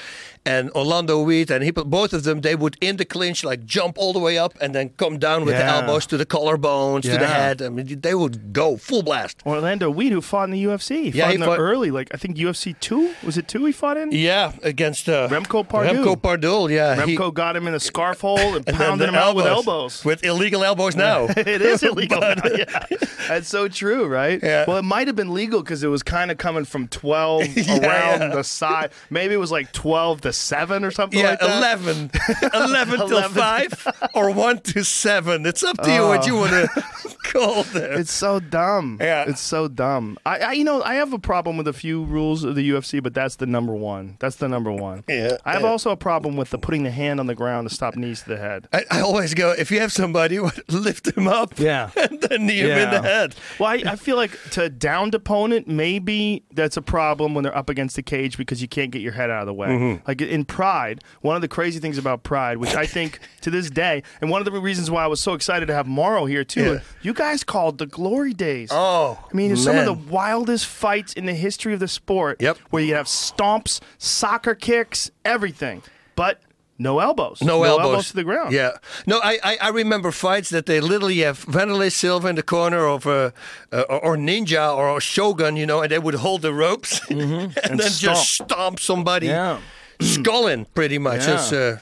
[0.45, 3.97] and Orlando Wiet and Hippo, both of them, they would in the clinch like jump
[3.97, 7.09] all the way up and then come down with the elbows to the collarbones to
[7.17, 7.61] the head.
[7.61, 9.41] I mean, they would go full blast.
[9.45, 11.91] Orlando Wiet, who fought in the UFC, he Yeah, fought he in the fought- early,
[11.91, 13.13] like I think UFC two.
[13.23, 14.11] Was it two he fought in?
[14.11, 15.95] Yeah, against uh, Remco Pardoel.
[16.05, 17.05] Remco Pardoel, yeah.
[17.05, 20.05] he- Remco got him in a scarf hole and, and pounded him out with elbows.
[20.05, 21.25] With illegal elbows now.
[21.29, 22.19] it is illegal.
[22.19, 22.97] But- now, yeah.
[23.27, 24.39] That's so true, right?
[24.43, 24.65] Yeah.
[24.67, 27.77] Well, it might have been legal because it was kind of coming from 12 Yeah,
[27.79, 28.27] around yeah.
[28.35, 28.91] the side.
[29.09, 31.57] Maybe it was like 12 to 7 or something Yeah, like that.
[31.57, 32.11] 11.
[32.53, 33.31] 11 till 11.
[33.31, 35.45] 5 or 1 to 7.
[35.45, 36.67] It's up to you what you want to
[37.25, 37.89] call them.
[37.93, 37.99] Oh.
[37.99, 38.97] It's so dumb.
[39.01, 39.25] Yeah.
[39.27, 40.17] It's so dumb.
[40.25, 43.01] I, I, you know, I have a problem with a few rules of the UFC,
[43.01, 44.17] but that's the number one.
[44.19, 45.03] That's the number one.
[45.07, 45.37] Yeah.
[45.45, 45.67] I have Yeah.
[45.69, 48.29] also a problem with the putting the hand on the ground to stop knees to
[48.29, 48.67] the head.
[48.73, 51.89] I, I always go, if you have somebody, lift him up Yeah.
[51.95, 53.35] and then knee him in the head.
[53.59, 57.55] Well, I, I feel like to a downed opponent, maybe that's a problem when they're
[57.57, 59.67] up against the cage because you can't get your head out of the way.
[59.69, 60.03] Mm-hmm.
[60.07, 63.69] Like in Pride, one of the crazy things about Pride, which I think to this
[63.69, 66.43] day, and one of the reasons why I was so excited to have Mauro here
[66.43, 66.79] too, Yeah.
[67.01, 68.69] you guys called the Glory Days.
[68.71, 72.41] Oh, I mean, some of the wildest fights in the history of the sport.
[72.41, 72.57] Yep.
[72.69, 75.81] Where you have stomps, soccer kicks, everything,
[76.15, 76.41] but
[76.77, 77.41] no elbows.
[77.41, 78.09] No, elbows.
[78.09, 78.51] to the ground.
[78.53, 78.71] Yeah.
[79.07, 82.85] No, I, I, I remember fights that they literally have Vanderlei Silva in the corner
[82.85, 83.33] of a,
[83.71, 87.77] uh, or Ninja or Shogun, you know, and they would hold the ropes and, then
[87.77, 89.59] just stomp somebody Yeah.
[90.01, 91.27] skull in, pretty much.
[91.27, 91.35] Yeah.
[91.35, 91.79] It's, uh,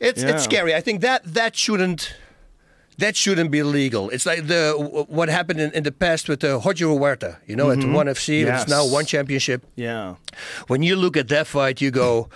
[0.00, 0.30] it's, Yeah.
[0.30, 0.74] it's scary.
[0.74, 2.14] I think that that shouldn't.
[2.98, 4.08] That shouldn't be legal.
[4.08, 4.72] It's like the
[5.08, 8.40] what happened in, in the past with uh, Roger Huerta, you know, at One FC.
[8.40, 8.62] Yes.
[8.62, 10.14] It's now one championship Yeah.
[10.68, 12.30] when you look at that fight, you go,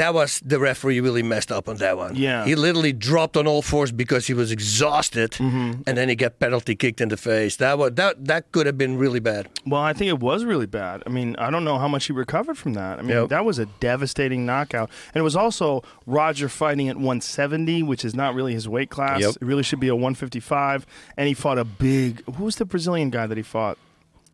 [0.00, 2.16] that was the referee really messed up on that one.
[2.16, 2.44] Yeah.
[2.44, 5.82] he literally dropped on all fours because he was exhausted, Mm-hmm.
[5.86, 7.56] and then he got penalty kicked in the face.
[7.56, 9.48] That was that that could have been really bad.
[9.66, 11.02] Well, I think it was really bad.
[11.06, 12.98] I mean, I don't know how much he recovered from that.
[12.98, 13.28] I mean, Yep.
[13.28, 14.90] that was a devastating knockout.
[15.14, 19.20] And it was also Roger fighting at 170, which is not really his weight class.
[19.20, 19.36] Yep.
[19.40, 20.86] It really should be a 155.
[21.16, 22.22] And he fought a big.
[22.36, 23.76] Who was the Brazilian guy that he fought?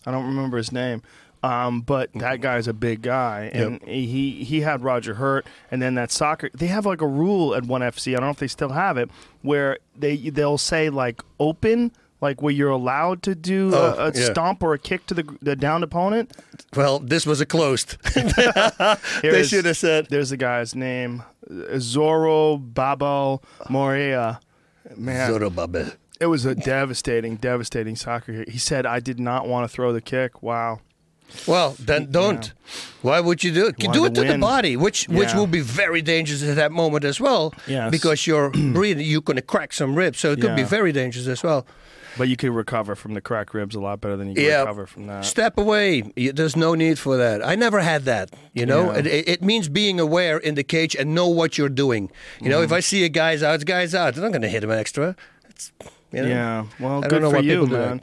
[0.06, 1.02] I don't remember his name.
[1.42, 5.94] Um, but that guy's a big guy, and he he had Roger hurt, and then
[5.94, 6.50] that soccer.
[6.54, 8.12] They have like a rule at One FC.
[8.12, 9.10] I don't know if they still have it,
[9.42, 14.12] where they they'll say like open, like where you're allowed to do Oh, a, a
[14.12, 14.24] yeah.
[14.24, 16.32] stomp or a kick to the the downed opponent.
[16.74, 17.96] Well, this was a closed.
[19.22, 20.06] They should have said.
[20.10, 21.22] There's the guy's name,
[21.74, 24.40] Zorro Babo Morea.
[24.96, 25.96] Man, Zorobabel.
[26.20, 28.44] it was a devastating, devastating soccer.
[28.48, 30.80] He said, "I did not want to throw the kick." Wow.
[31.46, 32.52] Well, then don't.
[33.02, 33.82] Why would you do it?
[33.82, 36.72] You do it to to the body, which which will be very dangerous at that
[36.72, 37.52] moment as well.
[37.66, 37.90] Yes.
[37.90, 41.26] Because you're breathing, you're going to crack some ribs, so it could be very dangerous
[41.28, 41.66] as well.
[42.18, 44.60] But you could recover from the cracked ribs a lot better than you can Yeah.
[44.60, 45.22] recover from that.
[45.26, 46.00] Step away.
[46.16, 47.44] There's no need for that.
[47.46, 48.30] I never had that.
[48.54, 49.00] You know, Yeah.
[49.00, 52.10] it, it, means being aware in the cage and know what you're doing.
[52.40, 52.74] You know, if Mm-hmm.
[52.76, 54.16] I see a guy's out, guy's out.
[54.16, 55.14] I'm not going to hit him extra.
[55.50, 55.72] It's,
[56.10, 56.28] you know.
[56.28, 58.00] Yeah, well, I good for you, man.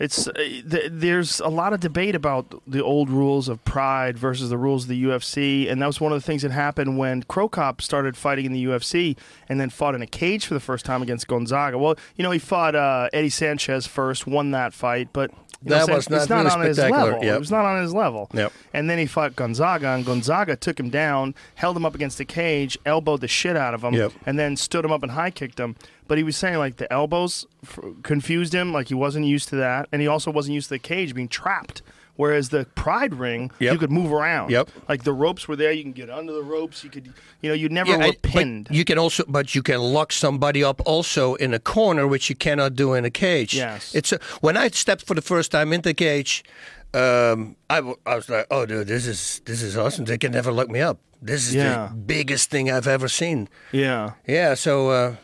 [0.00, 4.48] It's uh, th- there's a lot of debate about the old rules of Pride versus
[4.48, 7.22] the rules of the UFC, and that was one of the things that happened when
[7.24, 10.60] Cro Cop started fighting in the UFC, and then fought in a cage for the
[10.60, 11.76] first time against Gonzaga.
[11.76, 15.30] Well, you know, he fought uh, Eddie Sanchez first, won that fight, but
[15.62, 17.22] you That was not it's not really on his level.
[17.24, 17.36] yep.
[17.36, 18.30] It was not on his level.
[18.32, 18.52] Yep.
[18.72, 22.24] And then he fought Gonzaga, and Gonzaga took him down, held him up against the
[22.24, 24.12] cage, elbowed the shit out of him, Yep.
[24.26, 25.76] and then stood him up and high kicked him.
[26.08, 29.56] But he was saying like the elbows f- confused him, like he wasn't used to
[29.56, 31.82] that, and he also wasn't used to the cage being trapped.
[32.20, 33.72] Whereas the Pride ring, Yep.
[33.72, 34.50] you could move around.
[34.50, 34.68] Yep.
[34.90, 36.84] Like the ropes were there, you can get under the ropes.
[36.84, 37.06] You could,
[37.42, 38.68] you know, you never were I- pinned.
[38.70, 42.36] you can also, but you can lock somebody up also in a corner, which you
[42.36, 43.54] cannot do in a cage.
[43.54, 43.94] Yes.
[43.94, 46.44] It's a, when I stepped for the first time into the cage,
[46.92, 50.04] um, I, w- I was like, oh, dude, this is this is awesome.
[50.06, 50.98] They can never lock me up.
[51.22, 51.88] This is Yeah.
[51.88, 53.48] the biggest thing I've ever seen.
[53.72, 54.10] yeah.
[54.26, 54.54] Yeah.
[54.56, 55.14] So, uh,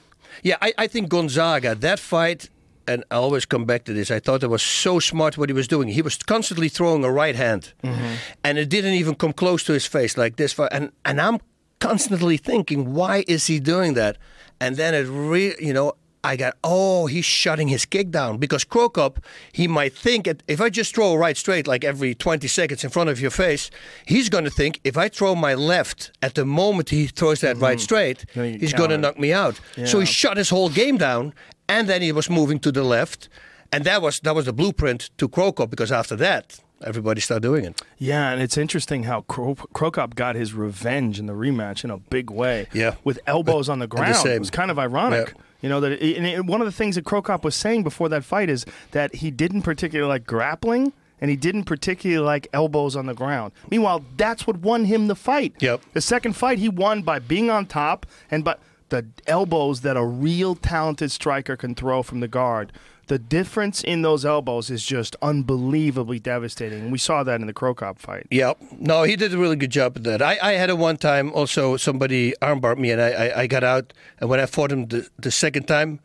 [0.43, 2.49] yeah, I, I think Gonzaga that fight.
[2.88, 4.11] And I always come back to this.
[4.11, 5.88] I thought it was so smart what he was doing.
[5.88, 8.14] He was constantly throwing a right hand, mm-hmm.
[8.44, 10.53] and it didn't even come close to his face like this.
[10.53, 11.38] fi- And and I'm
[11.81, 14.16] constantly thinking, why is he doing that?
[14.61, 15.92] And then it really, you know,
[16.25, 19.20] I got, oh, he's shutting his kick down because Cro Cop,
[19.53, 22.83] he might think it, if I just throw a right straight like every 20 seconds
[22.83, 23.70] in front of your face,
[24.07, 27.57] he's going to think if I throw my left at the moment he throws that
[27.57, 27.64] mm-hmm.
[27.64, 29.61] right straight, he's going to knock me out.
[29.85, 30.11] So he Yeah.
[30.11, 31.33] shut his whole game down,
[31.68, 33.29] and then he was moving to the left,
[33.72, 37.42] and that was that was the blueprint to Cro Cop because after that everybody started
[37.42, 37.81] doing it.
[37.98, 41.90] Yeah, and it's interesting how Kro- Cro Cop got his revenge in the rematch in
[41.90, 42.66] a big way.
[42.74, 42.96] Yeah.
[43.02, 44.16] with elbows on the the ground.
[44.16, 44.33] same.
[44.33, 45.29] It was kind of ironic.
[45.35, 45.42] Yeah.
[45.62, 47.83] You know that, it, and it, one of the things that Cro Cop was saying
[47.83, 52.46] before that fight is that he didn't particularly like grappling, and he didn't particularly like
[52.52, 53.52] elbows on the ground.
[53.70, 55.55] Meanwhile, that's what won him the fight.
[55.61, 55.81] Yep.
[55.94, 58.57] The second fight he won by being on top and by
[58.88, 62.72] the elbows that a real talented striker can throw from the guard.
[63.09, 66.90] The difference in those elbows is just unbelievably devastating.
[66.90, 68.27] We saw that in the Cro Cop fight.
[68.31, 70.22] Yeah, no, he did a really good job at that.
[70.22, 73.62] I, I had it one time also somebody armbarred me and I, I, I got
[73.62, 76.01] out and when I fought him the, the second time,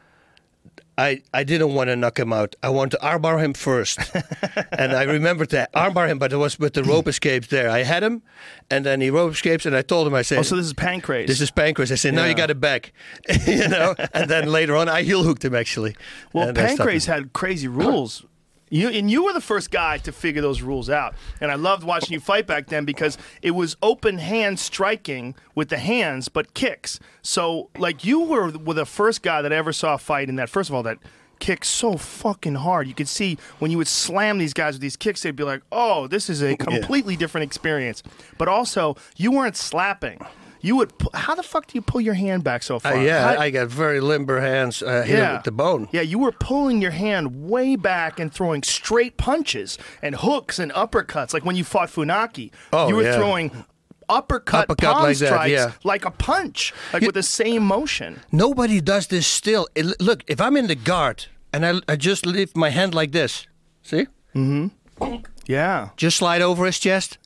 [1.07, 2.55] I, I didn't want to knock him out.
[2.61, 3.97] I wanted to armbar him first.
[4.71, 7.69] and I remembered that armbar him, but it was with the rope escapes there.
[7.69, 8.21] I had him
[8.69, 10.73] and then he rope escapes and I told him I said Oh, so this is
[10.73, 11.27] Pancrase.
[11.27, 11.91] this is Pancrase.
[11.91, 12.29] I said, "No, Yeah.
[12.29, 12.93] you got it back,"
[13.47, 13.95] you know.
[14.13, 15.95] And then later on, I heel hooked him actually.
[16.33, 17.13] well, And I stopped Pancrase him.
[17.13, 18.23] had crazy rules.
[18.71, 21.83] You and you were the first guy to figure those rules out, and I loved
[21.83, 26.53] watching you fight back then because it was open hand striking with the hands, but
[26.53, 26.97] kicks.
[27.21, 30.37] So, like, you were, were the first guy that I ever saw a fight in
[30.37, 30.49] that.
[30.49, 30.99] First of all, that
[31.39, 32.87] kicked so fucking hard.
[32.87, 35.63] You could see when you would slam these guys with these kicks, they'd be like,
[35.69, 38.03] "Oh, this is a completely different experience."
[38.37, 40.25] But also, you weren't slapping.
[40.61, 40.97] You would.
[40.97, 42.97] pu- How the fuck do you pull your hand back so Uh, far?
[43.01, 44.81] yeah, How- I got very limber hands.
[44.83, 45.87] Uh, hit him with the bone.
[45.91, 50.71] yeah, you were pulling your hand way back and throwing straight punches and hooks and
[50.73, 52.51] uppercuts, like when you fought Funaki.
[52.71, 53.15] Oh, you were yeah.
[53.17, 53.65] throwing
[54.09, 55.71] uppercut, Uppercut palm like that, strikes yeah.
[55.83, 58.19] like a punch, like with the same motion.
[58.31, 59.67] Nobody does this still.
[59.75, 63.11] It- look, if I'm in the guard and I, I just lift my hand like
[63.11, 63.47] this,
[63.81, 65.15] see, Mm-hmm.
[65.47, 65.89] Yeah.
[65.97, 67.17] just slide over his chest.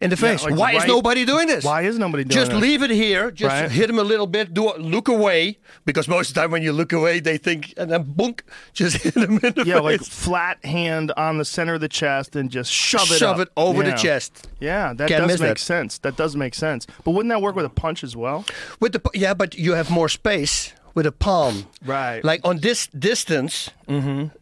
[0.00, 0.42] In the Yeah, face.
[0.44, 1.64] like Why is nobody doing this?
[1.64, 2.48] Why is nobody doing this?
[2.48, 3.30] Just leave it here.
[3.30, 3.70] Just Right.
[3.70, 4.54] hit him a little bit.
[4.54, 7.74] Do a, look away because most of the time when you look away, they think
[7.76, 8.40] and then boonk,
[8.72, 9.82] just hit him in the Yeah, face.
[9.82, 13.46] like flat hand on the center of the chest and just shove it Shove up.
[13.48, 13.90] it over Yeah.
[13.90, 14.48] the chest.
[14.58, 15.58] Yeah, that Can't does make that.
[15.58, 15.98] sense.
[15.98, 16.86] That does make sense.
[17.04, 18.44] But wouldn't that work with a punch as well?
[18.80, 21.66] With the yeah, but you have more space with a palm.
[21.84, 22.22] Right.
[22.24, 23.70] Like on this distance,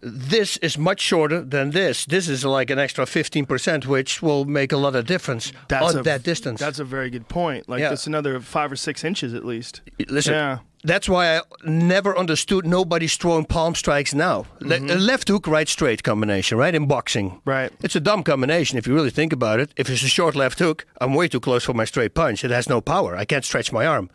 [0.00, 2.04] this is much shorter than this.
[2.06, 5.98] This is like an extra fifteen percent, which will make a lot of difference on
[5.98, 6.60] a, that distance.
[6.60, 7.68] That's a very good point.
[7.68, 7.90] Like Yeah.
[7.90, 9.80] that's another five or six inches at least.
[10.08, 10.58] Listen, Yeah.
[10.84, 14.46] that's why I never understood nobody's throwing palm strikes now.
[14.60, 16.74] Le- a left hook, right straight combination, right?
[16.74, 17.30] In boxing.
[17.30, 17.50] Mm-hmm.
[17.50, 17.72] Right.
[17.82, 19.70] It's a dumb combination if you really think about it.
[19.76, 22.44] If it's a short left hook, I'm way too close for my straight punch.
[22.44, 23.16] It has no power.
[23.16, 24.10] I can't stretch my arm.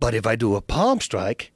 [0.00, 1.52] But if I do a palm strike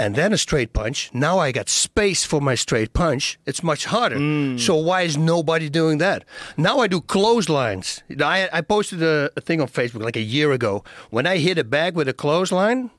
[0.00, 3.38] and then a straight punch, now I got space for my straight punch.
[3.46, 4.16] It's much harder.
[4.16, 4.58] Mm.
[4.58, 6.24] So why is nobody doing that?
[6.56, 8.02] Now I do clotheslines.
[8.18, 10.82] I, I posted a, a thing on Facebook like a year ago.
[11.10, 12.90] When I hit a bag with a clothesline,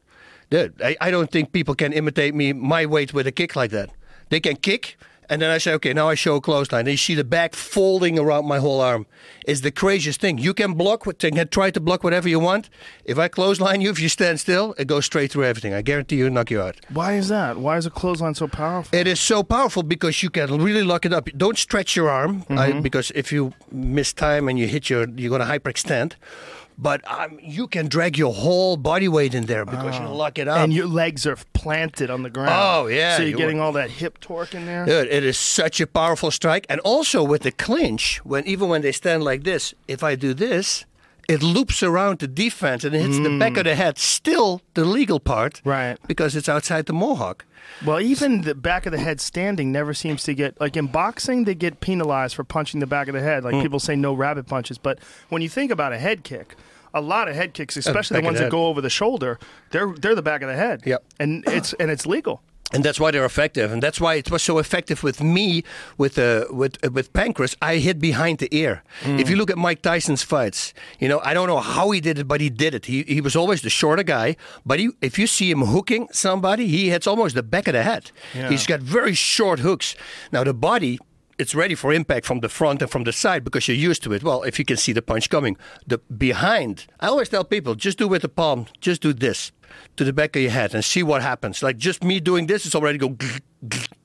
[0.52, 3.72] Dude, I, I don't think people can imitate me my weight with a kick like
[3.72, 3.90] that.
[4.30, 4.98] They can kick,
[5.32, 6.82] and then I say, okay, now I show a clothesline.
[6.82, 9.06] And you see the back folding around my whole arm.
[9.48, 10.38] It's the craziest thing.
[10.38, 12.70] You can block, can try to block whatever you want.
[13.06, 15.74] If I clothesline you, if you stand still, it goes straight through everything.
[15.74, 16.76] I guarantee you, knock you out.
[16.90, 17.58] Why is that?
[17.58, 19.00] Why is a clothesline so powerful?
[19.00, 21.30] It is so powerful because you can really lock it up.
[21.38, 22.82] Don't stretch your arm I- mm-hmm.
[22.82, 26.16] because if you miss time and you hit your, you're going to hyperextend.
[26.82, 30.48] But um, you can drag your whole body weight in there because you lock it
[30.48, 30.58] up.
[30.58, 32.50] and your legs are planted on the ground.
[32.52, 34.86] Oh, yeah, So you're you getting were- all that hip torque in there.
[34.86, 38.82] Dude, it is such a powerful strike, and also with the clinch, when even when
[38.82, 40.86] they stand like this, if I do this,
[41.30, 44.00] it loops around the defense and it hits the back of the head.
[44.00, 45.98] Still the legal part, Right.
[46.08, 47.46] Because it's outside the mohawk.
[47.86, 51.46] Well, even the back of the head standing never seems to get like in boxing
[51.46, 53.44] they get penalized for punching the back of the head.
[53.44, 53.62] Like Mm.
[53.62, 54.98] people say no rabbit punches, but
[55.30, 56.56] when you think about a head kick,
[56.94, 59.40] a lot of head kicks, especially the ones the that go over the shoulder,
[59.72, 60.82] they're they're the back of the head.
[60.86, 61.04] Yep.
[61.20, 62.42] And it's and it's legal.
[62.74, 65.64] And that's why they're effective, and that's why it was so effective with me
[65.98, 67.56] with uh, with uh, with Pancrase.
[67.62, 68.82] I hit behind the ear.
[69.04, 72.18] If you look at Mike Tyson's fights, you know I don't know how he did
[72.18, 72.86] it, but he did it.
[72.86, 76.68] He he was always the shorter guy, but he, if you see him hooking somebody,
[76.68, 78.12] he hits almost the back of the head.
[78.34, 78.50] Yeah.
[78.50, 79.96] He's got very short hooks.
[80.32, 80.98] Now the body.
[81.42, 84.14] It's ready for impact from the front and from the side because you're used to
[84.14, 84.22] it.
[84.24, 86.86] Well, if you can see the punch coming, the behind.
[87.00, 89.52] I always tell people, just do with the palm, just do this
[89.98, 91.64] to the back of your head and see what happens.
[91.64, 93.18] Like just me doing this, it's already go.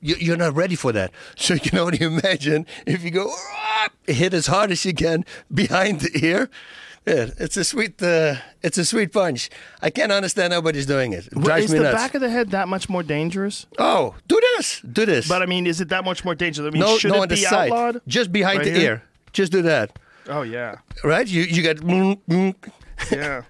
[0.01, 1.11] You- You're not ready for that.
[1.37, 3.31] So you can only imagine if you go
[4.07, 5.23] hit as hard as you can
[5.53, 6.49] behind the ear.
[7.07, 9.49] Yeah, it's a sweet, uh, it's a sweet punch.
[9.81, 11.27] I can't understand nobody's doing it.
[11.27, 11.95] It drives is me the nuts.
[11.95, 13.65] back of the head that much more dangerous?
[13.79, 15.25] oh, do this, do this.
[15.27, 16.67] But I mean, is it that much more dangerous?
[16.67, 18.01] I mean, no, should no it on the side, outlawed?
[18.07, 18.91] just behind Right the here?
[18.91, 19.03] ear.
[19.31, 21.25] Just do that, Oh yeah, right?
[21.27, 21.77] You you got.
[21.77, 22.53] mm, mm.
[23.11, 23.43] yeah.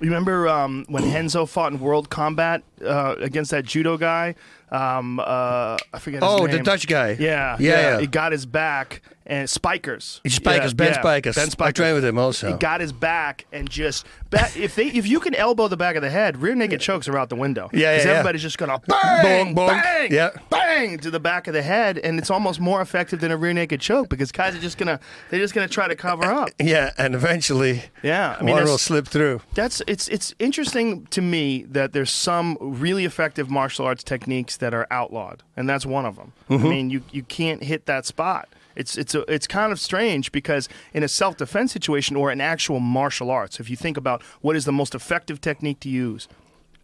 [0.00, 4.34] You remember um, when Renzo fought in World Combat uh, against that judo guy?
[4.70, 6.56] Um, uh, I forget his Oh, name.
[6.58, 7.16] the Dutch guy.
[7.18, 8.00] Yeah, yeah, yeah.
[8.00, 10.20] He got his back and Spijkers.
[10.24, 11.34] Spijkers, Yeah, Ben yeah, Spijkers.
[11.36, 11.74] Ben I Spijkers.
[11.74, 12.48] trained with him also.
[12.52, 15.96] He got his back and just back, if they if you can elbow the back
[15.96, 17.70] of the head, rear naked chokes are out the window.
[17.72, 18.10] Yeah, yeah, yeah.
[18.10, 19.82] everybody's just gonna bang, Bonk, bonk.
[19.82, 20.30] bang, Yeah.
[20.50, 23.52] bang to the back of the head, and it's almost more effective than a rear
[23.54, 24.98] naked choke because guys are just gonna
[25.30, 26.48] they're just gonna try to cover up.
[26.60, 29.40] Yeah, and eventually, Yeah, I mean one will slip through.
[29.54, 34.74] that's it's it's interesting to me that there's some really effective martial arts techniques that
[34.74, 36.32] are outlawed, and that's one of them.
[36.50, 36.66] Mm-hmm.
[36.66, 38.48] I mean, you you can't hit that spot.
[38.76, 42.40] It's it's a, it's kind of strange because in a self defense situation or an
[42.40, 46.28] actual martial arts, if you think about what is the most effective technique to use,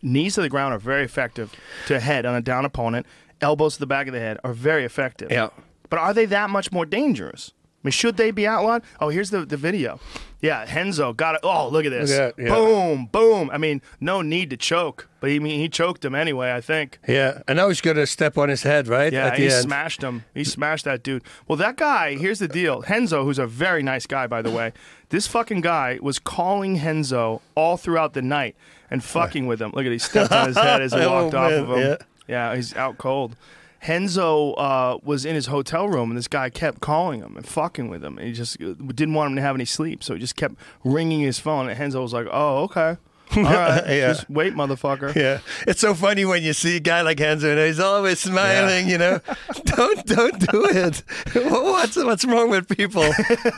[0.03, 1.55] knees to the ground are very effective
[1.87, 3.07] to head on a down opponent.
[3.41, 5.31] Elbows to the back of the head are very effective.
[5.31, 5.51] Yeah.
[5.91, 7.53] But are they that much more dangerous?
[7.87, 8.83] I mean, should they be outlawed?
[9.01, 10.01] Oh, here's the, the video.
[10.41, 11.43] Yeah, Renzo got it.
[11.45, 12.11] Oh, look at this.
[12.11, 12.49] That, yeah.
[12.49, 13.49] Boom, boom.
[13.53, 16.53] I mean, no need to choke, but he mean he choked him anyway.
[16.53, 16.99] I think.
[17.07, 19.13] Yeah, and now he's gonna step on his head, right?
[19.13, 19.55] Yeah, at he end.
[19.55, 20.25] smashed him.
[20.35, 21.23] He smashed that dude.
[21.47, 22.17] Well, that guy.
[22.17, 22.83] Here's the deal.
[22.91, 24.73] Renzo, who's a very nice guy, by the way.
[25.11, 28.57] This fucking guy was calling Renzo all throughout the night
[28.91, 29.71] and fucking with him.
[29.75, 31.79] Look at he stepped on his head as he Oh, walked off man, of him.
[31.79, 31.97] yeah.
[32.29, 33.37] Yeah, he's out cold.
[33.89, 37.89] Renzo uh, was in his hotel room, and this guy kept calling him and fucking
[37.89, 38.19] with him.
[38.19, 41.21] And he just didn't want him to have any sleep, so he just kept ringing
[41.21, 41.69] his phone.
[41.69, 42.97] And Renzo was like, "Oh, okay."
[43.37, 44.09] All right, Yeah.
[44.13, 45.15] just wait, motherfucker.
[45.15, 48.89] Yeah, it's so funny when you see a guy like Renzo and he's always smiling.
[48.89, 49.21] You know,
[49.65, 51.03] don't don't do it.
[51.35, 53.11] What's what's wrong with people?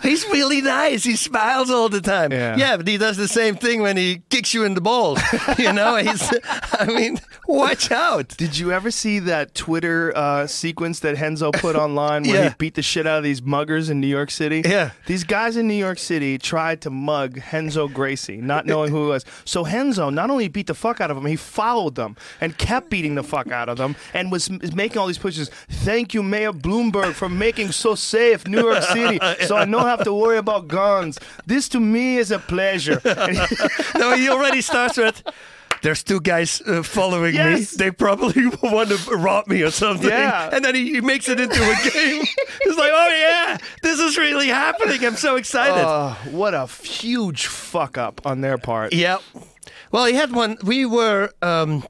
[0.03, 1.05] he's really nice.
[1.05, 2.33] He smiles all the time.
[2.33, 2.77] Yeah.
[2.77, 5.21] but he does the same thing when he kicks you in the balls.
[5.59, 6.33] you know, he's.
[6.73, 8.29] I mean, watch out.
[8.37, 12.49] Did you ever see that Twitter uh, sequence that Renzo put online where Yeah.
[12.51, 14.63] he beat the shit out of these muggers in New York City?
[14.65, 14.91] Yeah.
[15.07, 19.09] These guys in New York City tried to mug Renzo Gracie, not knowing who he
[19.11, 19.25] was.
[19.45, 22.91] So Renzo not only beat the fuck out of them, he followed them and kept
[22.91, 25.51] beating the fuck out of them and was making all these pushes.
[25.69, 30.05] Thank you, Mayor Bloomberg, for making so safe New York City, so I don't have
[30.05, 31.19] to worry about guns.
[31.47, 33.01] This to me is a pleasure.
[33.99, 35.23] No, he already starts with.
[35.83, 37.73] There's two guys uh, following Yes.
[37.73, 37.85] me.
[37.85, 40.09] They probably want to rob me or something.
[40.11, 40.51] Yeah.
[40.53, 42.23] And then he, he makes it into a game.
[42.65, 45.05] He's like, oh, yeah, this is really happening.
[45.05, 45.85] I'm so excited.
[45.85, 48.93] Oh, what a huge fuck up on their part.
[48.93, 49.19] Yeah.
[49.93, 50.57] Well, he had one.
[50.63, 51.85] We were, um,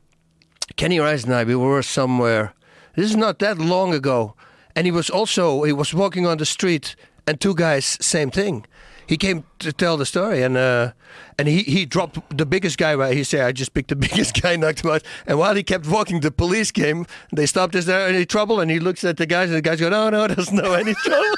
[0.76, 2.53] Kenny Rice and I, we were somewhere.
[2.95, 4.34] This is not that long ago.
[4.76, 6.95] And he was also, he was walking on the street
[7.26, 8.64] and two guys, same thing.
[9.09, 10.93] He came to tell the story and uh,
[11.39, 12.95] and he, he dropped the biggest guy.
[12.95, 13.17] Right?
[13.17, 15.03] He said, I just picked the biggest guy, knocked him out.
[15.27, 17.07] And while he kept walking, the police came.
[17.33, 18.61] They stopped, is there any trouble?
[18.61, 20.95] And he looks at the guys and the guys go, no, no, there's no any
[21.05, 21.37] trouble.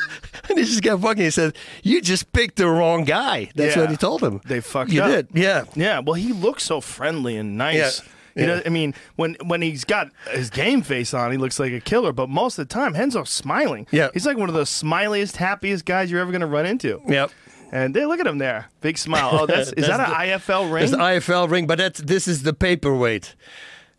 [0.48, 1.24] and he just kept walking.
[1.24, 1.54] He said,
[1.84, 3.50] you just picked the wrong guy.
[3.54, 3.82] That's Yeah.
[3.82, 4.40] what he told him.
[4.46, 5.10] They fucked you up.
[5.10, 5.64] did, yeah.
[5.76, 7.76] Yeah, well, he looks so friendly and nice.
[7.76, 7.90] Yeah.
[8.36, 8.62] You know, Yeah.
[8.66, 12.12] I mean, when when he's got his game face on, he looks like a killer.
[12.12, 13.86] But most of the time, Renzo's smiling.
[13.90, 14.08] Yeah.
[14.14, 17.02] he's like one of the smiliest, happiest guys you're ever going to run into.
[17.08, 17.30] Yep.
[17.72, 19.30] And they look at him there, big smile.
[19.32, 20.82] Oh, that's is that an IFL ring?
[20.82, 23.34] It's the IFL ring, but that's this is the paperweight.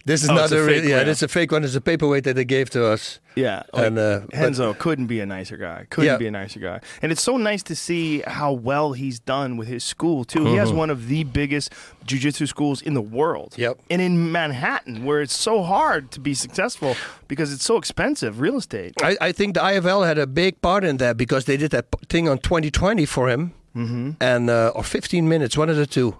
[0.04, 1.64] This is Oh, not a real, yeah, it's a fake one.
[1.64, 3.20] It's a paperweight that they gave to us.
[3.36, 5.86] Yeah, And, uh, but- Renzo couldn't be a nicer guy.
[5.92, 6.18] Couldn't Yeah.
[6.18, 6.80] be a nicer guy.
[7.04, 10.44] And it's so nice to see how well he's done with his school too.
[10.48, 11.72] He has one of the biggest
[12.04, 13.52] jiu-jitsu schools in the world.
[13.52, 13.62] Mm-hmm.
[13.62, 13.80] Yep.
[13.92, 16.96] And in Manhattan, where it's so hard to be successful
[17.28, 18.94] because it's so expensive real estate.
[19.04, 21.86] I, I think the IFL had a big part in that because they did that
[22.10, 24.12] thing on 2020 for him, mm-hmm.
[24.20, 26.16] and uh, or 15 minutes, one of the two.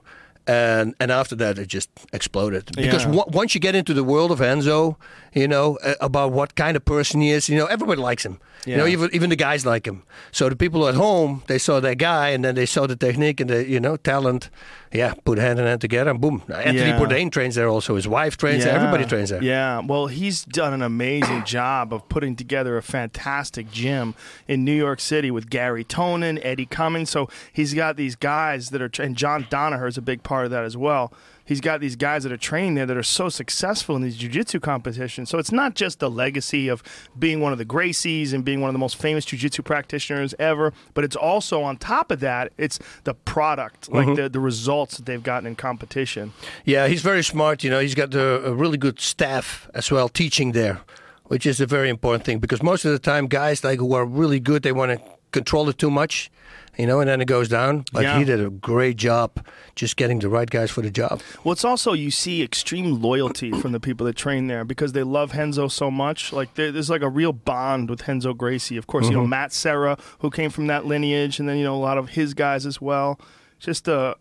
[0.48, 3.12] And and after that, it just exploded because Yeah.
[3.12, 4.98] wa- once you get into the world of Renzo,
[5.36, 7.48] you know uh, about what kind of person he is.
[7.48, 8.40] You know, everybody likes him.
[8.66, 10.04] You know, even even the guys like him.
[10.32, 13.40] So the people at home, they saw that guy, and then they saw the technique
[13.40, 14.50] and the you know talent.
[14.94, 16.44] Yeah, put hand in hand together, and boom.
[16.54, 17.00] Anthony Yeah.
[17.00, 17.96] Bourdain trains there also.
[17.96, 18.76] His wife trains there.
[18.76, 19.42] Everybody trains there.
[19.42, 24.16] Yeah, well, he's done an amazing job of putting together a fantastic gym
[24.48, 27.10] in New York City with Gary Tonon, Eddie Cummings.
[27.10, 30.44] So he's got these guys that are, tra- and John Danaher is a big part
[30.46, 31.14] of that as well.
[31.46, 34.60] He's got these guys that are trained there that are so successful in these jiu-jitsu
[34.60, 35.30] competitions.
[35.30, 36.82] So it's not just the legacy of
[37.18, 40.74] being one of the Gracies and being one of the most famous jiu-jitsu practitioners ever,
[40.94, 44.16] but it's also on top of that, it's the product, like Mm-hmm.
[44.16, 46.34] the, the results that they've gotten in competition.
[46.66, 47.64] Yeah, he's very smart.
[47.64, 50.82] You know, he's got a, a really good staff as well teaching there,
[51.26, 54.06] which is a very important thing because most of the time, guys like who are
[54.06, 55.02] really good, they want to
[55.32, 56.30] control it too much,
[56.78, 57.86] you know, and then it goes down.
[57.92, 58.20] But Yeah.
[58.20, 61.22] he did a great job just getting the right guys for the job.
[61.44, 65.04] Well, it's also you see extreme loyalty from the people that train there because they
[65.04, 66.32] love Renzo so much.
[66.34, 68.78] Like there's like a real bond with Renzo Gracie.
[68.78, 71.76] Of course, you know Matt Serra, who came from that lineage, and then you know
[71.76, 73.20] a lot of his guys as well.
[73.60, 74.16] Just uh,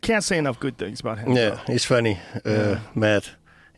[0.00, 1.32] can't say enough good things about him.
[1.32, 3.30] Yeah, he's funny, uh, Matt.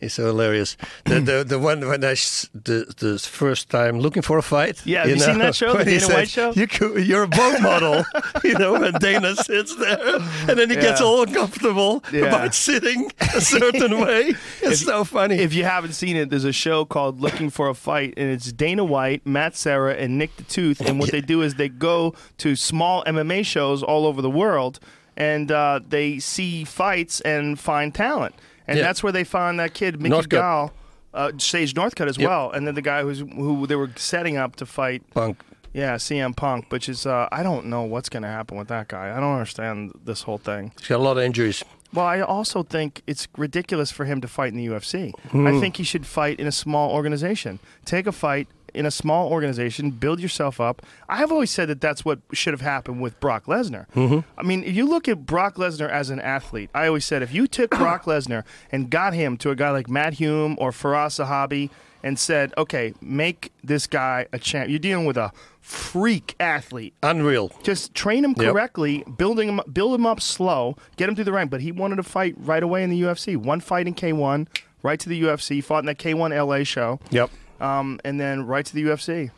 [0.07, 0.77] So hilarious.
[1.05, 2.15] The the, the one when I
[2.55, 4.81] the the first time looking for a fight.
[4.87, 6.53] Yeah, have you seen that show, the when he Dana said, White show?
[6.53, 8.05] You you're a boat model,
[8.45, 8.77] you know.
[8.77, 10.17] And Dana sits there,
[10.49, 11.07] and then he gets Yeah.
[11.07, 12.27] all uncomfortable Yeah.
[12.27, 14.35] about sitting a certain way.
[14.63, 15.37] It's so funny.
[15.41, 18.53] If you haven't seen it, there's a show called Looking for a Fight, and it's
[18.53, 20.81] Dana White, Matt Serra, and Nick the Tooth.
[20.81, 24.79] And what they do is they go to small MMA shows all over the world,
[25.17, 28.35] and uh, they see fights and find talent.
[28.69, 28.85] And Yeah.
[28.85, 30.29] that's where they found that kid, Mickey Northcutt.
[30.29, 30.73] Gall,
[31.15, 32.29] uh, Sage Northcutt as Yep.
[32.29, 35.03] well, and then the guy who's who they were setting up to fight.
[35.15, 35.39] Punk.
[35.73, 38.89] Yeah, CM Punk, which is uh, I don't know what's going to happen with that
[38.89, 39.11] guy.
[39.17, 40.73] I don't understand this whole thing.
[40.79, 41.65] He's got a lot of injuries.
[41.93, 45.13] Well, I also think it's ridiculous for him to fight in the UFC.
[45.31, 45.47] Hmm.
[45.47, 47.61] I think he should fight in a small organization.
[47.87, 48.47] Take a fight
[48.79, 50.83] in a small organization, build yourself up.
[51.09, 53.87] I have always said that that's what should have happened with Brock Lesnar.
[53.91, 54.21] Mm-hmm.
[54.39, 57.35] I mean, if you look at Brock Lesnar as an athlete, I always said if
[57.35, 61.23] you took Brock Lesnar and got him to a guy like Matt Hume or Firas
[61.23, 61.71] Zahabi
[62.03, 66.95] and said, okay, make this guy a champ, you're dealing with a freak athlete.
[67.03, 67.51] Unreal.
[67.63, 68.53] Just train him Yep.
[68.53, 71.51] correctly, building him, build him up slow, get him through the rank.
[71.51, 73.37] But he wanted to fight right away in the UFC.
[73.37, 74.47] One fight in K1,
[74.83, 75.63] right to the UFC.
[75.63, 77.01] Fought in that K1 LA show.
[77.11, 77.31] Yep.
[77.61, 79.31] Um, and then right to the UFC.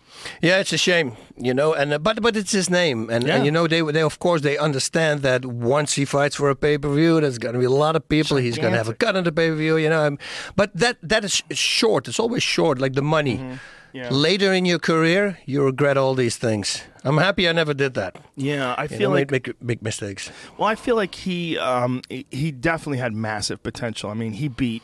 [0.43, 3.37] Yeah, it's a shame, you know, and uh, but but it's his name, and, Yeah.
[3.37, 6.57] and you know they they of course they understand that once he fights for a
[6.57, 8.37] pay per view, there's going to be a lot of people.
[8.37, 10.07] He's going to have a cut on the pay per view, you know.
[10.07, 10.19] um,
[10.57, 12.09] But that that is short.
[12.09, 13.37] It's always short, like the money.
[13.39, 13.55] Mm-hmm.
[13.93, 14.09] Yeah.
[14.11, 16.81] Later in your career, you regret all these things.
[17.05, 18.15] I'm happy I never did that.
[18.37, 20.31] Yeah, I You feel know, like make, big mistakes.
[20.59, 24.11] Well, I feel like he um, he definitely had massive potential.
[24.11, 24.83] I mean, he beat.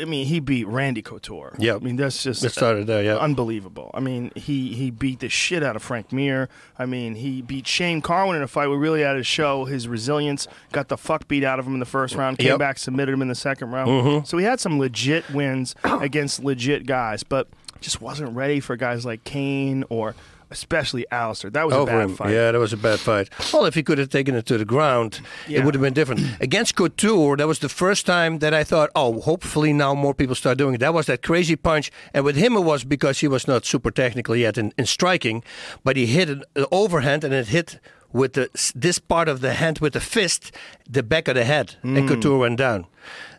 [0.00, 1.54] I mean, he beat Randy Couture.
[1.58, 1.74] Yeah.
[1.76, 3.16] I mean, that's just It started there, yeah.
[3.16, 3.90] unbelievable.
[3.94, 6.48] I mean, he he beat the shit out of Frank Mir.
[6.78, 9.86] I mean, he beat Shane Carwin in a fight We really had to show his
[9.88, 10.46] resilience.
[10.72, 12.38] Got the fuck beat out of him in the first round.
[12.38, 12.58] Came Yep.
[12.58, 13.88] back, submitted him in the second round.
[13.90, 14.24] Mm-hmm.
[14.24, 17.48] So he had some legit wins against legit guys, but
[17.80, 20.14] just wasn't ready for guys like Cain or
[20.50, 21.50] especially Alistair.
[21.50, 22.16] That was a bad him.
[22.16, 22.32] fight.
[22.32, 23.28] Yeah, that was a bad fight.
[23.52, 25.60] Well, if he could have taken it to the ground, Yeah.
[25.60, 26.20] it would have been different.
[26.40, 30.34] Against Couture, that was the first time that I thought, oh, hopefully now more people
[30.34, 30.78] start doing it.
[30.78, 31.90] That was that crazy punch.
[32.12, 35.42] And with him, it was because he was not super technical yet in, in striking,
[35.84, 37.78] but he hit an an overhand and it hit
[38.12, 40.52] with the, this part of the hand with the fist,
[40.88, 42.08] the back of the head, and hmm.
[42.08, 42.86] Couture went down.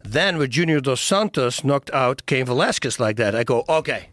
[0.04, 4.10] Then with Junior Dos Santos knocked out Cain Velasquez like that, I go, okay,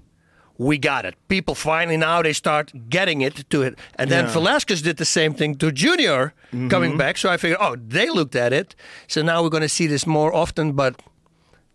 [0.59, 1.15] we got it.
[1.29, 3.79] People finally now they start getting it to it.
[3.95, 4.33] And then Yeah.
[4.33, 6.69] Velasquez did the same thing to Junior mm-hmm.
[6.69, 7.17] coming back.
[7.17, 8.75] So I figured, oh, they looked at it.
[9.07, 10.73] So now we're going to see this more often.
[10.73, 11.01] But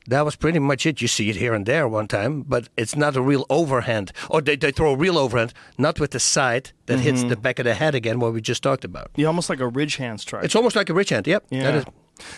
[0.07, 1.01] that was pretty much it.
[1.01, 4.11] You see it here and there one time, but it's not a real overhand.
[4.29, 7.29] Or they, they throw a real overhand, not with the side that hits mm-hmm.
[7.29, 9.11] the back of the head again, what we just talked about.
[9.15, 10.43] Yeah, almost like a ridge hand strike.
[10.43, 11.25] It's almost like a ridge hand.
[11.25, 11.45] Yep.
[11.49, 11.83] Yeah.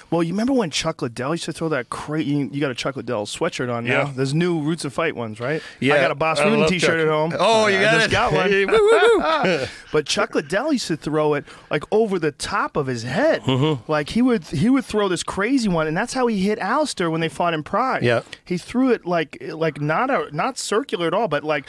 [0.09, 2.31] Well, you remember when Chuck Liddell used to throw that crazy?
[2.31, 4.05] You, you got a Chuck Liddell sweatshirt on now.
[4.05, 4.13] Yeah.
[4.15, 5.61] There's new Roots of Fight ones, right?
[5.79, 6.99] Yeah, I got a Bas I Rutten T-shirt Chuck.
[6.99, 7.33] at home.
[7.37, 8.11] Oh, you I got just it?
[8.11, 8.49] got one.
[8.49, 9.65] Hey, woo, woo, woo.
[9.91, 13.41] but Chuck Liddell used to throw it like over the top of his head.
[13.41, 13.91] Mm-hmm.
[13.91, 17.11] Like he would he would throw this crazy one, and that's how he hit Alistair
[17.11, 18.03] when they fought in Pride.
[18.03, 18.21] Yeah.
[18.45, 21.65] he threw it like like not a not circular at all, but like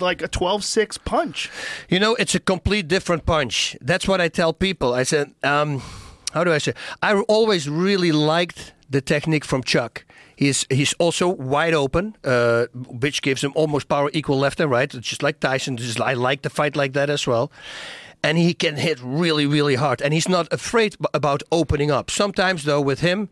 [0.00, 1.50] like a 12-6 punch.
[1.88, 3.76] You know, it's a complete different punch.
[3.80, 4.92] That's what I tell people.
[4.92, 5.82] I said, um,
[6.32, 6.74] how do I say?
[7.02, 10.04] I always really liked the technique from Chuck.
[10.36, 14.88] He's he's also wide open, uh, which gives him almost power equal left and right.
[14.88, 15.76] Just like Tyson.
[15.76, 17.50] Just I like the fight like that as well.
[18.22, 20.02] And he can hit really, really hard.
[20.02, 22.10] And he's not afraid about opening up.
[22.10, 23.28] Sometimes, though, with him,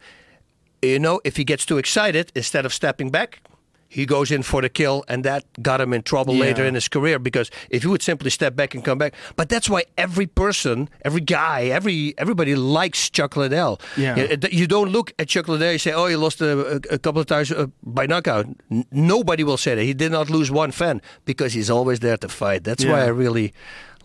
[0.80, 3.40] you know, if he gets too excited, instead of stepping back,
[3.89, 6.41] he goes in for the kill, and that got him in trouble Yeah.
[6.47, 9.49] later in his career because if he would simply step back and come back, but
[9.49, 13.80] that's why every person, every guy, every everybody likes Chuck Liddell.
[13.97, 14.37] Yeah.
[14.51, 17.26] You- don't look at Chuck Liddell and say, "Oh, he lost a, a, couple of
[17.26, 21.01] times uh, by knockout." N- nobody will say that he did not lose one fan
[21.24, 22.64] because he's always there to fight.
[22.64, 23.53] That's why I really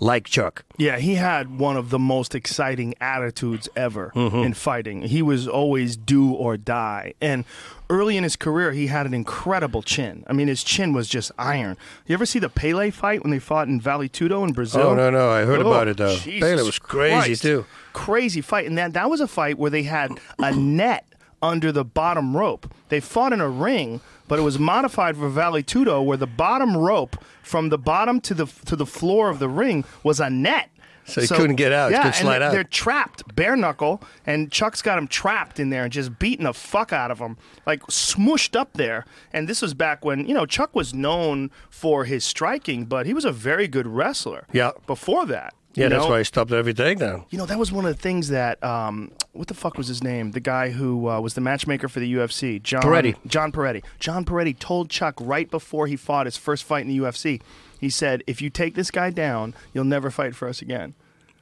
[0.01, 0.65] like Chuck.
[0.77, 4.37] Yeah, he had one of the most exciting attitudes ever mm-hmm.
[4.37, 5.03] in fighting.
[5.03, 7.13] He was always do or die.
[7.21, 7.45] And
[7.87, 10.25] early in his career, he had an incredible chin.
[10.27, 11.77] I mean, his chin was just iron.
[12.07, 14.87] You ever see the Pele fight when they fought in Vale Tudo in Brazil?
[14.87, 16.17] Oh, no, no, I heard about it, though.
[16.17, 17.41] Jesus Pele was crazy, Christ.
[17.43, 17.65] too.
[17.93, 18.65] Crazy fight.
[18.65, 21.05] And that, that was a fight where they had a net
[21.43, 22.73] under the bottom rope.
[22.89, 26.77] They fought in a ring, but it was modified for Vale Tudo where the bottom
[26.77, 30.69] rope from the bottom to the to the floor of the ring was a net.
[31.03, 31.91] So he couldn't get out.
[31.91, 32.51] Yeah, couldn't and slide they're, out.
[32.53, 36.53] they're trapped, bare knuckle, and Chuck's got him trapped in there and just beating the
[36.53, 39.03] fuck out of him, like smushed up there.
[39.33, 43.13] And this was back when you know Chuck was known for his striking, but he
[43.13, 44.47] was a very good wrestler.
[44.53, 44.71] Yeah.
[44.87, 45.53] Before that.
[45.73, 46.09] Yeah, that's know?
[46.09, 47.25] why he stopped every takedown.
[47.29, 50.03] You know, that was one of the things that um, what the fuck was his
[50.03, 50.31] name?
[50.31, 53.15] The guy who uh, was the matchmaker for the UFC, John Perretti.
[53.25, 53.83] John Perretti.
[53.99, 57.41] John Perretti told Chuck right before he fought his first fight in the UFC.
[57.79, 60.93] He said, "If you take this guy down, you'll never fight for us again."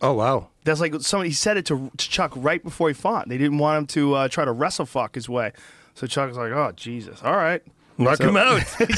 [0.02, 0.50] Oh wow.
[0.64, 3.28] That's like somebody he said it to, to Chuck right before he fought.
[3.28, 5.52] They didn't want him to uh, try to wrestle fuck his way.
[5.96, 7.62] So Chuck was like, "Oh Jesus, all right."
[8.00, 8.62] Knock So- him out.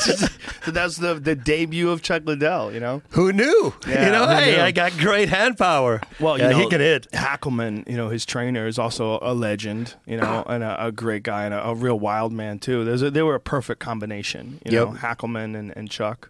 [0.63, 2.71] so that's the the debut of Chuck Liddell.
[2.71, 3.01] You know.
[3.11, 3.73] Who knew?
[3.87, 4.61] Yeah, you know, hey, knew?
[4.61, 6.01] I got great hand power.
[6.19, 7.07] Well, you yeah, know, he can hit.
[7.11, 10.51] Hackleman, you know, his trainer is also a legend, you know, ah.
[10.53, 12.85] and a, a great guy and a, a real wild man too.
[12.85, 15.01] There's a, they were a perfect combination, you know, Yep.
[15.01, 16.29] Hackleman and, and Chuck.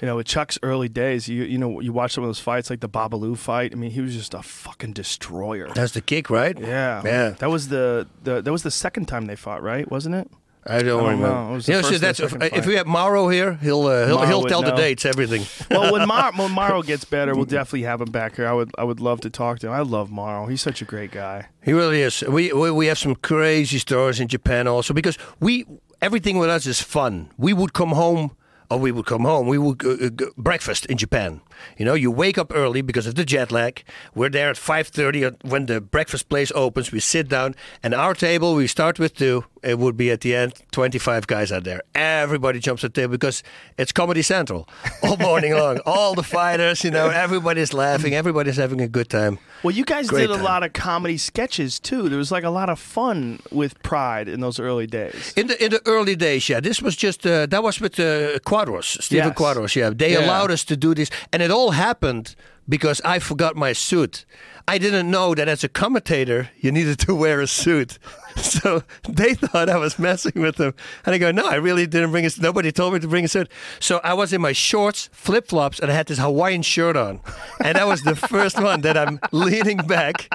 [0.00, 2.70] You know, with Chuck's early days, you you know, you watch some of those fights,
[2.70, 3.72] like the Babalu fight.
[3.72, 5.70] I mean, he was just a fucking destroyer.
[5.74, 6.56] That's the kick, right?
[6.56, 7.30] Yeah, Yeah.
[7.30, 9.90] That was the, the that was the second time they fought, right?
[9.90, 10.30] Wasn't it?
[10.66, 11.60] I don't, I don't know.
[11.60, 14.62] The You know, so that's if, we have Mauro here, he'll uh, he'll, he'll tell
[14.62, 15.46] the dates, everything.
[15.70, 18.46] Well, when, Mar- when Mauro gets better, we'll definitely have him back here.
[18.46, 19.72] I would I would love to talk to him.
[19.72, 20.46] I love Mauro.
[20.46, 21.48] He's such a great guy.
[21.62, 22.22] He really is.
[22.22, 25.64] We, we we have some crazy stories in Japan also because we
[26.00, 27.30] everything with us is fun.
[27.36, 28.30] We would come home.
[28.70, 29.48] Or we would come home.
[29.48, 31.40] We would uh, uh, breakfast in Japan.
[31.78, 33.82] You know, you wake up early because of the jet lag.
[34.14, 36.92] We're there at five thirty when the breakfast place opens.
[36.92, 39.44] We sit down, and our table we start with two.
[39.62, 41.82] It would be at the end 25 guys are there.
[41.94, 43.42] Everybody jumps at the table because
[43.76, 44.68] it's Comedy Central
[45.02, 45.78] all morning long.
[45.86, 49.38] All the fighters, you know, everybody's laughing, everybody's having a good time.
[49.62, 50.44] Well, you guys Great did a time.
[50.44, 52.08] lot of comedy sketches too.
[52.08, 55.32] There was like a lot of fun with Pride in those early days.
[55.36, 58.38] In the in the early days, yeah, this was just uh, that was with uh,
[58.40, 59.36] Quadros, Stephen Yes.
[59.36, 59.74] Quadros.
[59.74, 62.34] Yeah, they allowed us to do this, and it all happened
[62.68, 64.24] because I forgot my suit.
[64.68, 67.98] I didn't know that as a commentator you needed to wear a suit,
[68.36, 70.74] so they thought I was messing with them.
[71.06, 72.30] And I go, no, I really didn't bring a.
[72.30, 72.42] suit.
[72.42, 73.50] Nobody told me to bring a suit.
[73.80, 77.20] So I was in my shorts, flip flops, and I had this Hawaiian shirt on,
[77.64, 80.30] and that was the first one that I'm leaning back,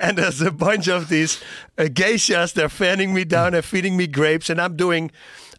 [0.00, 1.42] and there's a bunch of these
[1.76, 2.54] uh, geishas.
[2.54, 5.10] They're fanning me down, they're feeding me grapes, and I'm doing.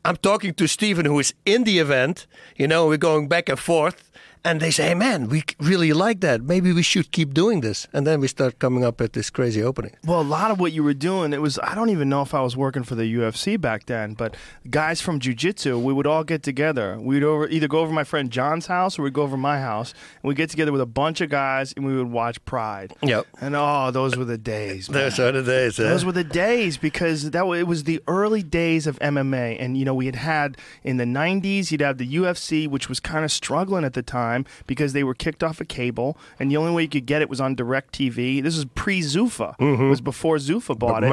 [0.06, 2.28] I'm talking to Stephen, who is in the event.
[2.56, 4.10] You know, we're going back and forth.
[4.48, 6.42] And they say, hey, man, we really like that.
[6.42, 7.86] Maybe we should keep doing this.
[7.92, 9.94] And then we start coming up with this crazy opening.
[10.06, 12.34] Well, a lot of what you were doing, it was, I don't even know if
[12.34, 14.38] I was working for the UFC back then, but
[14.70, 16.98] guys from Jiu Jitsu, we would all get together.
[16.98, 19.94] We'd over, either go over my friend John's house or we'd go over my house,
[20.22, 22.96] and we'd get together with a bunch of guys and we would watch Pride.
[23.04, 23.28] Yep.
[23.42, 24.90] And oh, those were the days.
[24.90, 25.02] man.
[25.02, 25.76] Those are the days.
[25.76, 29.84] Those were the days because that it was the early days of MMA, and you
[29.84, 33.32] know we had had in the '90s you'd have the UFC, which was kind of
[33.32, 36.84] struggling at the time because they were kicked off of cable, and the only way
[36.84, 38.42] you could get it was on Direct TV.
[38.42, 39.54] This is pre Zuffa.
[39.54, 39.90] It mm-hmm.
[39.90, 41.08] was before Zuffa bought it.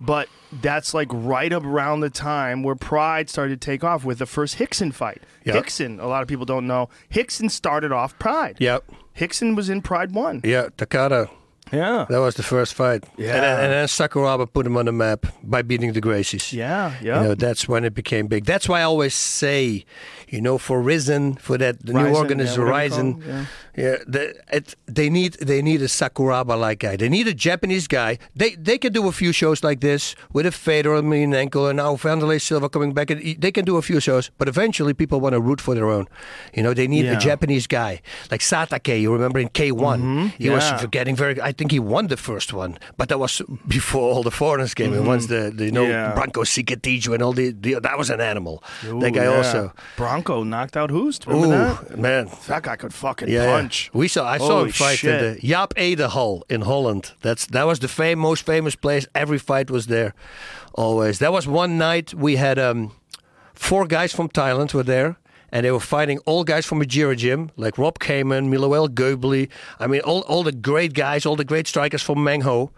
[0.00, 4.26] But that's like right around the time where Pride started to take off with the
[4.26, 5.22] first Rickson fight.
[5.44, 5.64] Yep.
[5.64, 8.56] Rickson, a lot of people don't know, Rickson started off Pride.
[8.58, 8.84] Yep.
[9.16, 10.40] Rickson was in Pride One.
[10.44, 11.30] Yeah, Takada.
[11.72, 12.06] Yeah.
[12.08, 13.04] That was the first fight.
[13.16, 13.34] Yeah.
[13.34, 16.52] And then, and then Sakuraba put him on the map by beating the Gracies.
[16.52, 16.94] Yeah.
[17.02, 17.22] Yeah.
[17.22, 18.44] You know, that's when it became big.
[18.44, 19.84] That's why I always say,
[20.28, 23.12] you know, for Rizin, for that the new Rizin, organ is yeah, whatever you Horizon.
[23.14, 23.46] call them,
[23.76, 26.96] Yeah, the, it, they need they need a Sakuraba like guy.
[26.96, 28.18] They need a Japanese guy.
[28.34, 31.76] They they can do a few shows like this with a Fedor and ankle, and
[31.76, 33.10] now Wanderlei Silva coming back.
[33.10, 35.88] And they can do a few shows, but eventually people want to root for their
[35.88, 36.06] own.
[36.54, 37.16] You know, they need Yeah.
[37.16, 39.00] a Japanese guy like Satake.
[39.00, 40.84] You remember in K one, he was Mm-hmm.
[40.84, 40.86] yeah.
[40.90, 41.40] getting very.
[41.40, 44.94] I think he won the first one, but that was before all the foreigners came
[44.94, 45.04] in.
[45.04, 45.90] Once the, the you know Mm-hmm.
[45.90, 46.14] Yeah.
[46.18, 48.56] Branko Cikatić and all the, the that was an animal.
[48.86, 49.36] Ooh, that guy yeah.
[49.36, 49.72] also.
[49.96, 51.26] Branko knocked out Hoost.
[51.26, 51.98] Remember Ooh that?
[51.98, 53.90] man, That guy could fucking yeah, punch.
[53.92, 54.22] We saw.
[54.36, 55.10] I saw Holy him fight shit.
[55.14, 57.04] in the Jaap Edenhal in Holland.
[57.26, 59.06] That's that was the fam- most famous place.
[59.14, 60.10] Every fight was there,
[60.84, 61.18] always.
[61.18, 62.92] That was one night we had um,
[63.54, 65.16] four guys from Thailand were there.
[65.52, 69.48] And they were fighting all guys from Mejiro Gym, like Rob Kamen, Miloel Goebli.
[69.78, 72.70] I mean, all, all the great guys, all the great strikers from Mengho.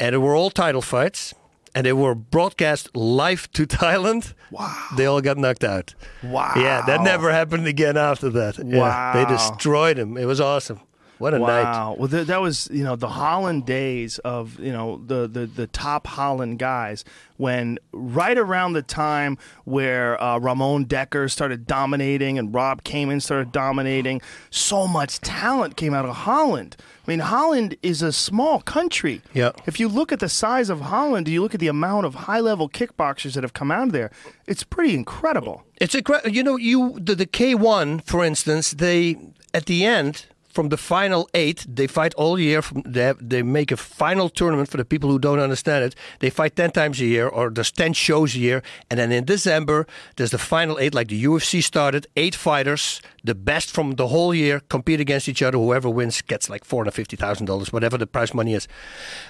[0.00, 1.34] And they were all title fights.
[1.74, 4.32] And they were broadcast live to Thailand.
[4.50, 4.74] Wow.
[4.96, 5.94] They all got knocked out.
[6.22, 6.54] Wow.
[6.56, 8.56] Yeah, that never happened again after that.
[8.64, 10.16] Yeah, they destroyed him.
[10.16, 10.80] It was awesome.
[11.18, 11.62] What a night.
[11.62, 11.96] Wow.
[11.98, 15.66] Well, th- that was you know the Holland days of you know the the, the
[15.66, 17.04] top Holland guys
[17.36, 23.52] when right around the time where uh, Ramon Dekkers started dominating and Rob Kamen started
[23.52, 26.76] dominating, so much talent came out of Holland.
[27.06, 29.22] I mean, Holland is a small country.
[29.32, 29.52] Yeah.
[29.66, 32.14] If you look at the size of Holland, do you look at the amount of
[32.14, 34.10] high level kickboxers that have come out of there,
[34.46, 35.62] it's pretty incredible.
[35.76, 36.30] It's incredible.
[36.30, 39.16] You know, you the, the K1, for instance, they
[39.54, 40.26] at the end
[40.56, 42.62] from the final eight, they fight all year.
[42.62, 45.94] From they, have, they make a final tournament for the people who don't understand it.
[46.20, 49.24] They fight ten times a year, or there's ten shows a year, and then in
[49.26, 49.86] December
[50.16, 52.06] there's the final eight, like the UFC started.
[52.16, 55.58] Eight fighters, the best from the whole year, compete against each other.
[55.58, 58.66] Whoever wins gets like four hundred fifty thousand dollars, whatever the prize money is.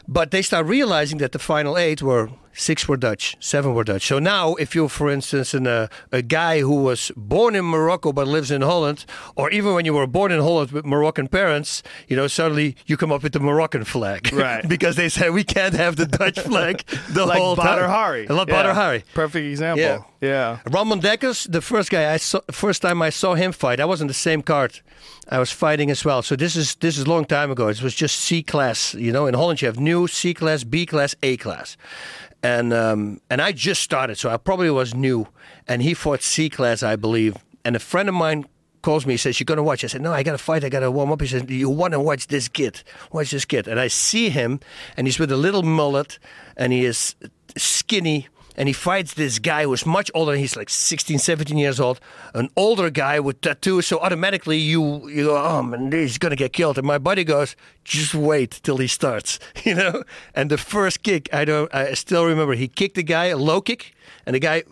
[0.06, 4.06] But they start realizing that the final eight were six were Dutch, seven were Dutch.
[4.06, 8.12] So now, if you're, for instance, an, uh, a guy who was born in Morocco
[8.12, 11.82] but lives in Holland, or even when you were born in Holland with Moroccan parents,
[12.08, 14.66] you know, suddenly you come up with the Moroccan flag, Right.
[14.74, 16.78] because they say we can't have the Dutch flag
[17.10, 17.90] the Like whole Badr time.
[17.90, 18.26] Hari.
[18.26, 18.54] Like Yeah.
[18.62, 19.04] Badr Hari.
[19.12, 19.82] Perfect example.
[19.84, 19.98] Yeah.
[20.20, 20.58] Yeah.
[20.70, 24.00] Ramon Dekkers, the first guy I saw, first time I saw him fight, I was
[24.00, 24.80] on the same card.
[25.28, 26.22] I was fighting as well.
[26.22, 27.68] So this is this is a long time ago.
[27.68, 28.94] It was just C class.
[28.94, 31.76] You know, in Holland you have new C class, B class, A class,
[32.42, 35.28] and um, and I just started, so I probably was new.
[35.68, 37.36] And he fought C class, I believe.
[37.64, 38.46] And a friend of mine
[38.82, 40.64] calls me, he says, "You're gonna watch?" I said, "No, I gotta fight.
[40.64, 42.82] I gotta warm up." He says, "You want to watch this kid?
[43.10, 44.60] Watch this kid." And I see him,
[44.96, 46.20] and he's with a little mullet,
[46.56, 47.16] and he is
[47.56, 50.34] skinny and he fights this guy who's much older.
[50.34, 52.00] He's like 16, 17 years old,
[52.34, 53.86] an older guy with tattoos.
[53.86, 56.78] So automatically you you go, oh man, he's gonna get killed.
[56.78, 57.54] And my buddy goes,
[57.84, 60.02] just wait till he starts, you know.
[60.34, 62.54] And the first kick, I don't, I still remember.
[62.54, 63.94] He kicked the guy a low kick,
[64.26, 64.62] and the guy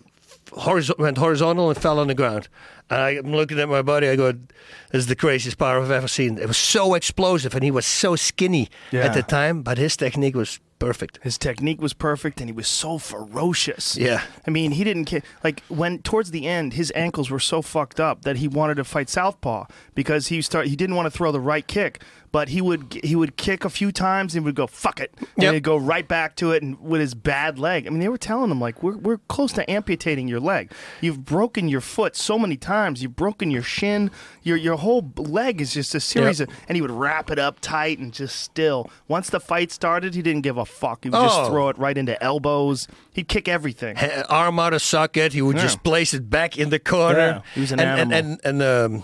[0.97, 2.47] went horizontal and fell on the ground.
[2.89, 4.07] And I'm looking at my buddy.
[4.09, 7.63] I go, "This is the craziest power I've ever seen." It was so explosive, and
[7.63, 9.05] he was so skinny Yeah.
[9.05, 11.19] at the time, but his technique was perfect.
[11.23, 13.97] His technique was perfect, and he was so ferocious.
[13.97, 14.21] Yeah.
[14.45, 15.21] I mean, he didn't care.
[15.43, 18.83] Like when towards the end, his ankles were so fucked up that he wanted to
[18.83, 22.01] fight southpaw because he start he didn't want to throw the right kick,
[22.35, 25.43] but he would he would kick a few times and would go fuck it, and
[25.43, 25.53] Yep.
[25.53, 27.87] he'd go right back to it and with his bad leg.
[27.87, 30.73] I mean, they were telling him like we're we're close to amputating your leg.
[30.99, 33.01] You've broken your foot so many times.
[33.01, 34.11] You've broken your shin.
[34.43, 36.49] Your your whole leg is just a series Yep.
[36.49, 36.55] of.
[36.67, 38.89] And he would wrap it up tight and just still.
[39.07, 41.05] Once the fight started, he didn't give a fuck.
[41.05, 41.47] He would just Oh.
[41.49, 42.89] throw it right into elbows.
[43.13, 43.95] He'd kick everything.
[44.29, 45.31] Arm out of socket.
[45.31, 45.61] He would Yeah.
[45.63, 47.17] just place it back in the corner.
[47.17, 48.17] Yeah, he was an and, animal.
[48.17, 49.03] And and, and um,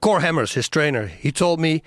[0.00, 1.82] Cor Hemmers, his trainer, he told me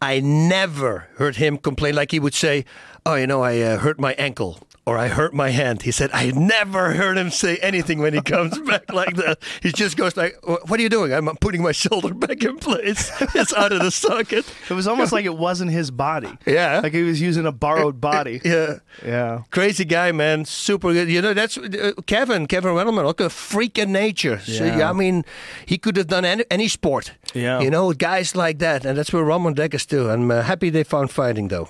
[0.00, 2.64] I never heard him complain like he would say,
[3.04, 5.82] "Oh, you know, I uh, hurt my ankle." Or I hurt my hand.
[5.82, 9.38] He said, I never heard him say anything when he comes back like that.
[9.60, 13.10] He just goes like, "What are you doing?" I'm putting my shoulder back in place.
[13.34, 14.44] It's out of the socket.
[14.70, 16.30] It was almost like it wasn't his body.
[16.46, 16.78] Yeah.
[16.84, 18.40] Like he was using a borrowed body.
[18.44, 18.74] Yeah.
[19.04, 19.42] Yeah.
[19.50, 20.44] Crazy guy, man.
[20.44, 21.08] Super good.
[21.10, 24.38] You know, that's uh, Kevin, Kevin Randleman, like a freak of nature.
[24.38, 24.78] So, Yeah.
[24.78, 25.24] yeah, I mean,
[25.66, 27.10] he could have done any, any sport.
[27.34, 27.60] Yeah.
[27.60, 28.84] You know, guys like that.
[28.84, 30.08] And that's where Ramon Dekkers do.
[30.10, 31.68] I'm uh, happy they found fighting, though.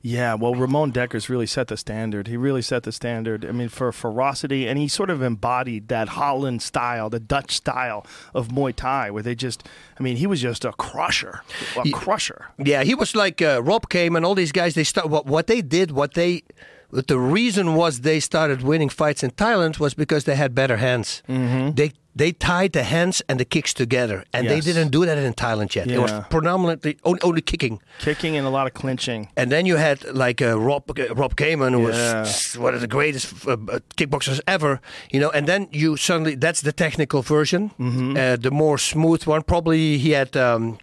[0.00, 2.28] Yeah, well, Ramon Dekkers really set the standard.
[2.28, 3.44] He really set the standard.
[3.44, 8.06] I mean, for ferocity, and he sort of embodied that Holland style, the Dutch style
[8.32, 9.66] of Muay Thai, where they just,
[9.98, 11.42] I mean, he was just a crusher,
[11.76, 12.46] a He- crusher.
[12.58, 14.74] Yeah, he was like uh, Rob Kamen and all these guys.
[14.74, 15.90] They start what, what they did.
[15.90, 16.42] What they
[16.90, 20.78] what the reason was they started winning fights in Thailand was because they had better
[20.78, 21.22] hands.
[21.28, 21.72] Mm-hmm.
[21.74, 25.32] They they tied the hands and the kicks together, and they didn't do that in
[25.34, 25.86] Thailand yet.
[25.90, 27.80] It was predominantly only, only kicking.
[27.98, 29.28] Kicking and a lot of clinching.
[29.36, 32.20] And then you had like uh, Rob uh, Rob Kamen, who Yeah.
[32.20, 34.80] was one of the greatest uh, uh, kickboxers ever.
[35.12, 38.16] You know, and then you suddenly that's the technical version, Mm-hmm.
[38.16, 39.42] uh, the more smooth one.
[39.42, 40.36] Probably he had.
[40.36, 40.78] Um,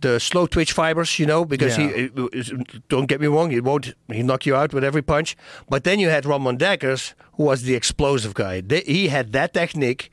[0.00, 2.24] the slow twitch fibers, you know, because he uh,
[2.88, 5.34] don't get me wrong, he won't he knock you out with every punch.
[5.68, 8.60] But then you had Ramon Dekkers, who was the explosive guy.
[8.60, 10.10] They, he had that technique,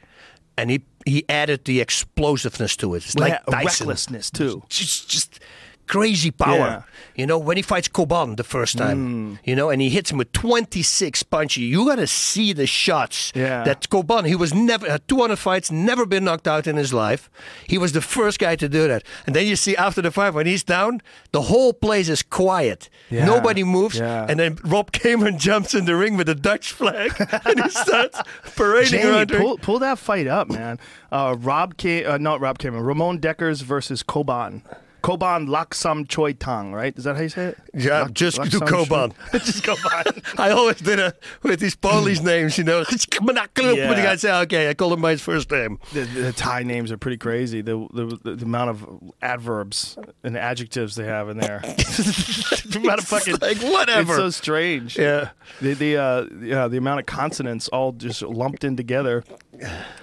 [0.58, 3.04] and he he added the explosiveness to it.
[3.06, 4.64] It's like recklessness, too.
[4.70, 5.40] just just
[5.92, 6.58] crazy power.
[6.58, 6.82] Yeah.
[7.20, 9.40] You know, when he fights Koban the first time, Mm.
[9.50, 13.32] you know, and he hits him with 26 punches, you got to see the shots
[13.36, 13.64] Yeah.
[13.66, 17.30] that Koban, he was never, had 200 fights, never been knocked out in his life.
[17.68, 19.04] He was the first guy to do that.
[19.26, 21.02] And then you see after the fight, when he's down,
[21.34, 22.90] the whole place is quiet.
[23.10, 23.26] Yeah.
[23.26, 23.98] Nobody moves.
[24.00, 24.26] Yeah.
[24.30, 27.12] And then Rob Kamen jumps in the ring with a Dutch flag
[27.46, 28.18] and he starts
[28.56, 29.30] parading Jamie, around.
[29.32, 30.80] pull, pull that fight up, man.
[31.12, 34.62] Uh, Rob, K, uh, not Rob Kamen, Ramon Dekkers versus Koban.
[35.02, 36.96] Koban Laksam Choi Tang, right?
[36.98, 37.58] Is that how you say it?
[37.74, 39.14] Yeah, Lak- just do Laksam Koban.
[39.32, 40.24] Choi- just Koban.
[40.40, 42.84] I always did it with these Polish names, you know.
[43.22, 44.04] Yeah.
[44.04, 45.80] guy say, okay, I call him by his first name.
[45.94, 47.62] The, the Thai names are pretty crazy.
[47.62, 51.60] The, the the amount of adverbs and adjectives they have in there.
[51.64, 54.14] the amount of fucking like, whatever.
[54.14, 54.98] It's so strange.
[54.98, 55.30] Yeah.
[55.62, 59.24] The the uh, yeah the amount of consonants all just lumped in together,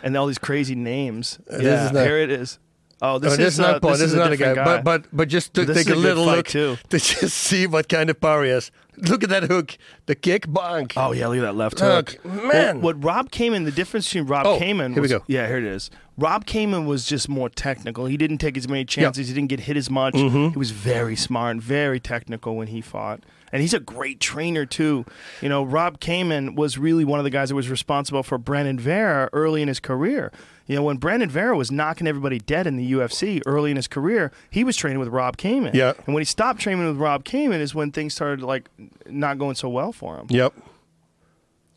[0.03, 1.38] and all these crazy names.
[1.46, 2.59] this yeah, is not- here it is.
[3.01, 3.90] Oh, this Oh, is this is uh, not Paul.
[3.92, 4.55] this, This is a not a guy.
[4.55, 4.64] guy.
[4.64, 6.76] But but but just to This take a a little look too.
[6.88, 8.70] to just see what kind of power he has.
[8.96, 10.94] Look at that hook, the kick, bonk.
[10.96, 12.24] Oh yeah, look at that left Look, hook.
[12.24, 12.80] man.
[12.80, 15.22] What, what Rob Kamen, the difference between Rob Oh, Kamen here we go.
[15.28, 15.88] Yeah, here it is.
[16.16, 18.07] Rob Kamen was just more technical.
[18.07, 19.28] He didn't take as many chances.
[19.28, 20.14] He didn't get hit as much.
[20.14, 20.49] Mm-hmm.
[20.49, 23.20] He was very smart and very technical when he fought.
[23.53, 25.07] And he's a great trainer too.
[25.40, 28.80] You know, Rob Kamen was really one of the guys that was responsible for Brandon
[28.80, 30.32] Vera early in his career.
[30.69, 33.89] You know, when Brandon Vera was knocking everybody dead in the UFC early in his
[33.89, 35.73] career, he was training with Rob Kamen.
[35.73, 35.95] Yeah.
[36.07, 38.69] And when he stopped training with Rob Kamen is when things started like
[39.07, 40.27] not going so well for him.
[40.29, 40.53] Yep.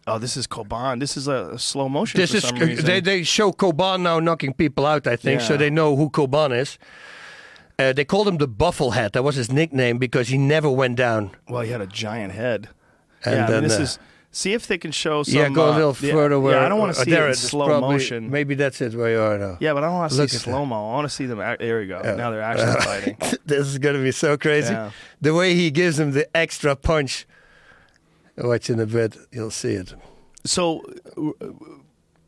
[0.07, 0.99] Oh, this is Koban.
[0.99, 2.51] This is a, slow motion This is
[2.83, 5.07] they they show Koban now knocking people out.
[5.07, 5.55] I think so.
[5.55, 6.77] They know who Koban is.
[7.79, 9.13] Uh, they called him the Bufflehead.
[9.13, 11.31] That was his nickname because he never went down.
[11.47, 12.69] well, he had a giant head.
[13.23, 13.99] And yeah, I mean, then, this uh, is.
[14.33, 15.35] See if they can show some.
[15.35, 16.39] yeah, go a uh, little yeah, further.
[16.39, 18.29] Where, Yeah, I don't want to uh, see there it in slow probably- motion.
[18.31, 19.57] Maybe that's it where you are now.
[19.59, 20.75] Yeah, but I don't want to see slow mo.
[20.91, 21.41] I want to see them.
[21.41, 22.01] Act, there we go.
[22.01, 23.17] Now they're actually fighting.
[23.45, 24.71] this is going to be so crazy.
[24.73, 24.91] Yeah.
[25.19, 27.27] The way he gives him the extra punch.
[28.37, 29.93] Watch in a bit, you'll see it.
[30.45, 30.81] So,
[31.17, 31.47] uh,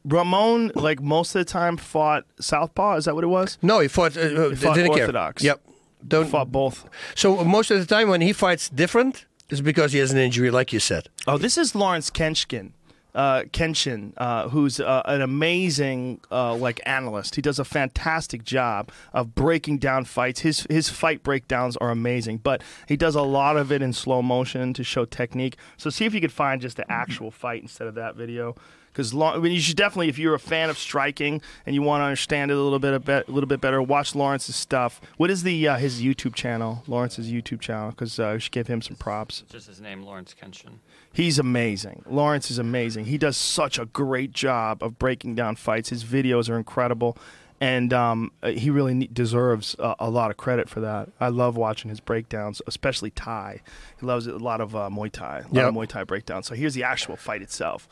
[0.05, 2.97] Ramon, like most of the time, fought southpaw.
[2.97, 3.57] Is that what it was?
[3.61, 4.17] No, he fought.
[4.17, 5.03] Uh, He fought didn't care.
[5.03, 5.41] orthodox.
[5.41, 5.61] Yep.
[6.05, 6.27] Don't.
[6.27, 6.85] Fought both.
[7.15, 10.17] So uh, most of the time when he fights different, is because he has an
[10.17, 11.07] injury, like you said.
[11.27, 12.71] Oh, this is Lawrence Kenshin.
[13.13, 17.35] Uh, Kenshin, uh, who's uh, an amazing uh, like analyst.
[17.35, 20.39] He does a fantastic job of breaking down fights.
[20.39, 24.23] His his fight breakdowns are amazing, but he does a lot of it in slow
[24.23, 25.57] motion to show technique.
[25.77, 28.55] So see if you could find just the actual fight instead of that video,
[28.93, 32.01] because I mean, you should definitely, if you're a fan of striking and you want
[32.01, 35.01] to understand it a little bit a, bit, a little bit better, watch Lawrence's stuff.
[35.17, 36.83] What is the uh, his YouTube channel?
[36.87, 39.43] Lawrence's YouTube channel, because uh, we should give him some props.
[39.49, 40.75] Just his name, Lawrence Kenshin.
[41.11, 42.03] He's amazing.
[42.07, 43.05] Lawrence is amazing.
[43.05, 45.89] He does such a great job of breaking down fights.
[45.89, 47.17] His videos are incredible,
[47.61, 51.09] and um, uh, he really deserves a, a lot of credit for that.
[51.19, 53.61] I love watching his breakdowns, especially Thai.
[53.99, 55.67] He loves a lot of uh, Muay Thai, a lot Yep.
[55.69, 56.47] of Muay Thai breakdowns.
[56.47, 57.87] So here's the actual fight itself.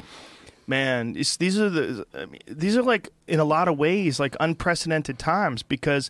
[0.67, 4.35] Man, these are the I mean, these are like in a lot of ways like
[4.39, 6.09] unprecedented times because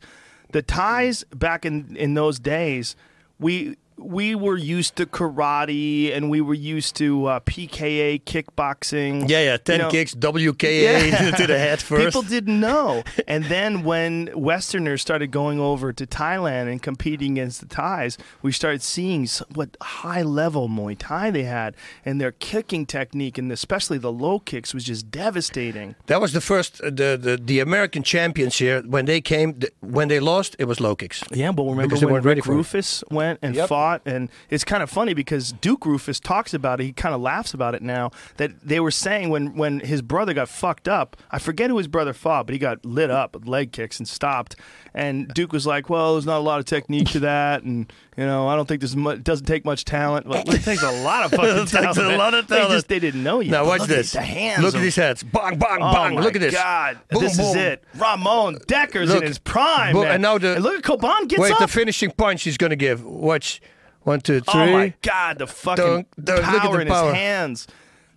[0.52, 2.96] the ties back in in those days
[3.40, 9.30] we we were used to karate and we were used to uh, PKA kickboxing.
[9.30, 12.06] Yeah, yeah, 10 You know, kicks, WKA to the head first.
[12.06, 13.04] People didn't know.
[13.28, 18.52] and then when Westerners started going over to Thailand and competing against the Thais, we
[18.52, 21.76] started seeing what high level Muay Thai they had.
[22.06, 25.96] And their kicking technique, and especially the low kicks, was just devastating.
[26.08, 28.82] That was the first, uh, the, the the American champions here.
[28.82, 31.24] When they came, th- when they lost, it was low kicks.
[31.32, 32.54] Yeah, but remember when weren't ready Rick for.
[32.56, 33.68] Roufus went and Yep.
[33.70, 36.86] fought, and it's kind of funny because Duke Roufus talks about it.
[36.86, 40.34] He kind of laughs about it now that they were saying when when his brother
[40.34, 41.18] got fucked up.
[41.32, 44.08] I forget who his brother fought, but he got lit up with leg kicks and
[44.08, 44.56] stopped.
[44.94, 48.26] And Duke was like, "Well, there's not a lot of technique to that, and you
[48.26, 50.28] know, I don't think this mu- doesn't take much talent.
[50.28, 51.98] Well, it takes a lot of fucking It takes talent.
[52.14, 53.52] a lot of They just they didn't know yet.
[53.52, 54.14] Now watch look this.
[54.16, 54.62] At the hands.
[54.64, 55.24] Look at these heads.
[55.24, 56.20] Bang, bang, Oh bang.
[56.20, 56.54] Look at this.
[56.54, 57.84] God, Boom, this is it.
[57.96, 59.22] Ramon Dekkers Look.
[59.22, 60.12] in his prime, Boom, man.
[60.16, 61.60] and now the- look at Coban gets Wait, up.
[61.60, 63.04] the finishing punch he's going to give.
[63.06, 63.62] Watch.
[64.04, 64.62] One, two, three.
[64.62, 67.08] Oh my God, the fucking Don't- don't power look at the in power.
[67.10, 67.68] his hands.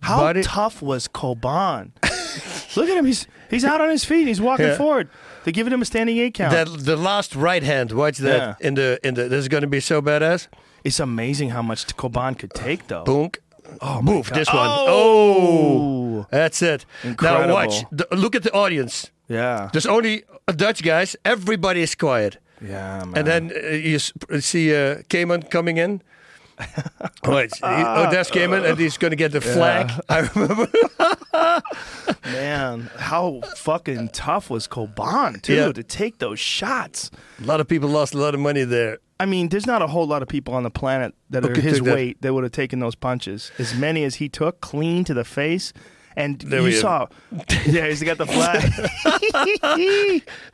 [0.01, 0.43] How Buddy.
[0.43, 1.91] tough was Coban?
[2.77, 3.05] look at him.
[3.05, 4.27] He's he's out on his feet.
[4.27, 4.77] He's walking Yeah.
[4.77, 5.09] forward.
[5.43, 6.51] They're giving him a standing eight count.
[6.51, 7.91] That the last right hand.
[7.91, 8.67] Watch that Yeah.
[8.67, 9.27] in the in the.
[9.29, 10.47] This is going to be so badass.
[10.83, 13.03] it's amazing how much Coban could take, though.
[13.03, 13.31] Boom.
[13.81, 14.57] Oh, Move this one.
[14.69, 16.19] Oh.
[16.21, 16.85] Oh, that's it.
[17.03, 17.47] Incredible.
[17.47, 17.83] Now watch.
[17.91, 19.09] The, look at the audience.
[19.27, 19.69] Yeah.
[19.73, 20.23] There's only
[20.55, 21.15] Dutch guys.
[21.25, 22.37] Everybody is quiet.
[22.61, 23.17] Yeah, man.
[23.17, 26.01] And then uh, you see uh, Kamen coming in.
[27.25, 29.91] Wait, he, oh, there's Kamen, and he's going to get the flag.
[30.09, 30.67] I remember.
[32.25, 35.71] man, how fucking tough was Coban too Yeah.
[35.71, 37.11] to take those shots?
[37.41, 38.99] A lot of people lost a lot of money there.
[39.19, 41.63] I mean, there's not a whole lot of people on the planet that are could
[41.63, 41.93] his take that.
[41.93, 43.51] weight that would have taken those punches.
[43.57, 45.71] As many as he took, clean to the face.
[46.17, 47.07] And There you we saw,
[47.65, 48.71] yeah, he's got the flag.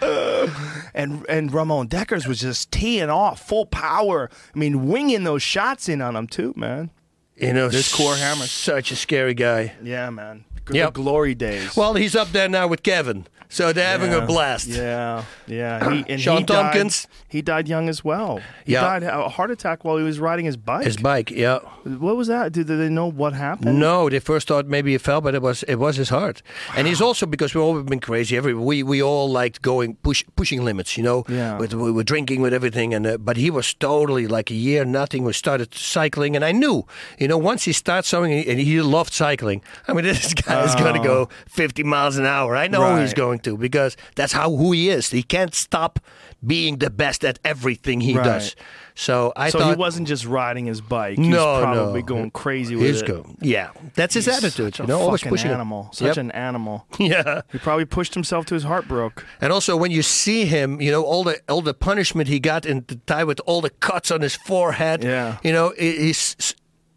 [0.94, 4.30] and and Ramon Dekkers was just teeing off full power.
[4.56, 6.90] I mean, winging those shots in on him too, man.
[7.36, 8.46] You know, This core hammer.
[8.46, 9.74] Such a scary guy.
[9.82, 10.46] Yeah, man.
[10.68, 10.94] G- Yep.
[10.94, 11.76] The glory days.
[11.76, 14.68] Well, he's up there now with Kevin, so they're having a blast.
[14.68, 15.90] Yeah, yeah.
[15.92, 16.92] He, and Sean he died-
[17.28, 18.40] he died young as well.
[18.66, 18.82] He Yeah.
[18.82, 20.86] died a heart attack while he was riding his bike.
[20.86, 21.60] His bike, yeah.
[21.84, 22.52] What was that?
[22.54, 23.78] Did, they know what happened?
[23.80, 26.42] No, they first thought maybe he fell, but it was it was his heart.
[26.76, 28.38] And he's also because we've all been crazy.
[28.38, 31.24] Every we we all liked going push pushing limits, you know.
[31.28, 31.58] Yeah.
[31.60, 34.86] With we were drinking with everything, and uh, but he was totally like a year
[34.86, 35.24] nothing.
[35.26, 36.86] We started cycling, and I knew,
[37.20, 39.62] you know, once he starts something, and he loved cycling.
[39.88, 42.56] I mean, this guy is going to go 50 miles an hour.
[42.56, 45.10] I know he's going to because that's how who he is.
[45.10, 46.00] He can't stop
[46.46, 48.24] being the best at everything he Right.
[48.24, 48.56] does.
[48.96, 51.18] So I so thought he wasn't just riding his bike.
[51.18, 52.06] He No, was probably no.
[52.06, 53.06] going crazy with it.
[53.08, 53.26] go.
[53.40, 54.76] Yeah, that's his He's attitude.
[54.76, 55.90] Such You know, always pushing animal.
[55.94, 56.18] Such Yep.
[56.18, 56.86] an animal.
[57.00, 57.42] Yeah.
[57.52, 59.26] He probably pushed himself to his heart broke.
[59.40, 62.66] And also when you see him, you know, all the all the punishment he got
[62.66, 65.04] in the tie with all the cuts on his forehead.
[65.04, 65.38] Yeah.
[65.44, 66.36] You know, he's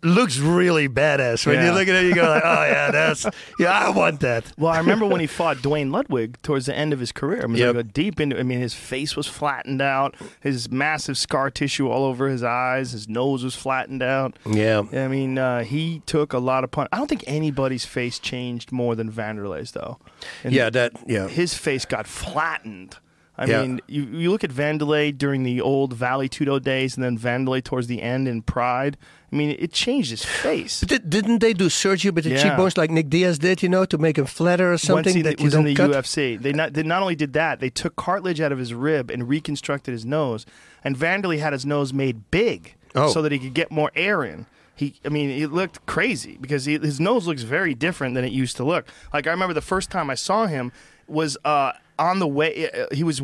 [0.05, 1.47] looks really badass.
[1.47, 3.27] When you look at it, you go like, oh yeah, that's
[3.59, 4.53] yeah, I want that.
[4.59, 7.43] Well, I remember when he fought Duane Ludwig towards the end of his career.
[7.43, 7.75] I mean, Yep.
[7.77, 8.39] like deep into.
[8.39, 10.15] I mean, his face was flattened out.
[10.41, 12.93] His massive scar tissue all over his eyes.
[12.93, 14.37] His nose was flattened out.
[14.47, 14.83] Yeah.
[14.93, 16.89] I mean, uh, he took a lot of punch.
[16.93, 19.99] I don't think anybody's face changed more than Wanderlei's, though.
[20.45, 21.29] And Yeah, that yeah.
[21.29, 22.99] his face got flattened.
[23.37, 23.63] I Yeah.
[23.63, 27.65] mean, you, you look at Wanderlei during the old Vale Tudo days, and then Wanderlei
[27.65, 28.97] towards the end in Pride.
[29.35, 30.79] I mean, it changed his face.
[30.81, 32.43] But did, didn't they do surgery with the Yeah.
[32.43, 35.23] cheekbones like Nick Diaz did, you know, to make him flatter or Once something he
[35.23, 35.91] that was in the cut?
[35.91, 39.11] UFC, they not, they not only did that, they took cartilage out of his rib
[39.11, 40.47] and reconstructed his nose.
[40.85, 43.11] And Wanderlei had his nose made big Oh.
[43.11, 44.47] so that he could get more air in.
[44.77, 48.31] He, I mean, it looked crazy because he, his nose looks very different than it
[48.33, 48.87] used to look.
[49.13, 50.71] Like I remember the first time I saw him
[51.09, 52.71] was uh, on the way.
[52.71, 53.21] Uh, he was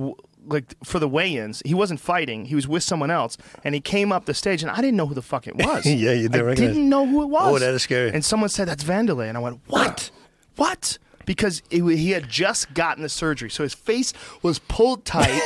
[0.46, 1.62] like for the weigh-ins.
[1.64, 2.46] He wasn't fighting.
[2.46, 5.06] He was with someone else, and he came up the stage, and I didn't know
[5.06, 5.86] who the fuck it was.
[5.86, 7.54] Yeah, you didn't I recognize- didn't know who it oh, was.
[7.54, 8.10] Oh, that is scary.
[8.12, 10.10] And someone said that's Wanderlei, and I went, "What?
[10.56, 14.12] What?" Because it, he had just gotten the surgery, so his face
[14.42, 15.40] was pulled tight,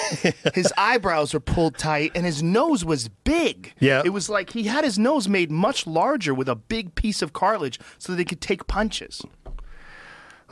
[0.55, 3.75] his eyebrows were pulled tight, and his nose was big.
[3.81, 4.01] Yeah.
[4.03, 7.35] it was like he had his nose made much larger with a big piece of
[7.35, 9.21] cartilage, so that he could take punches.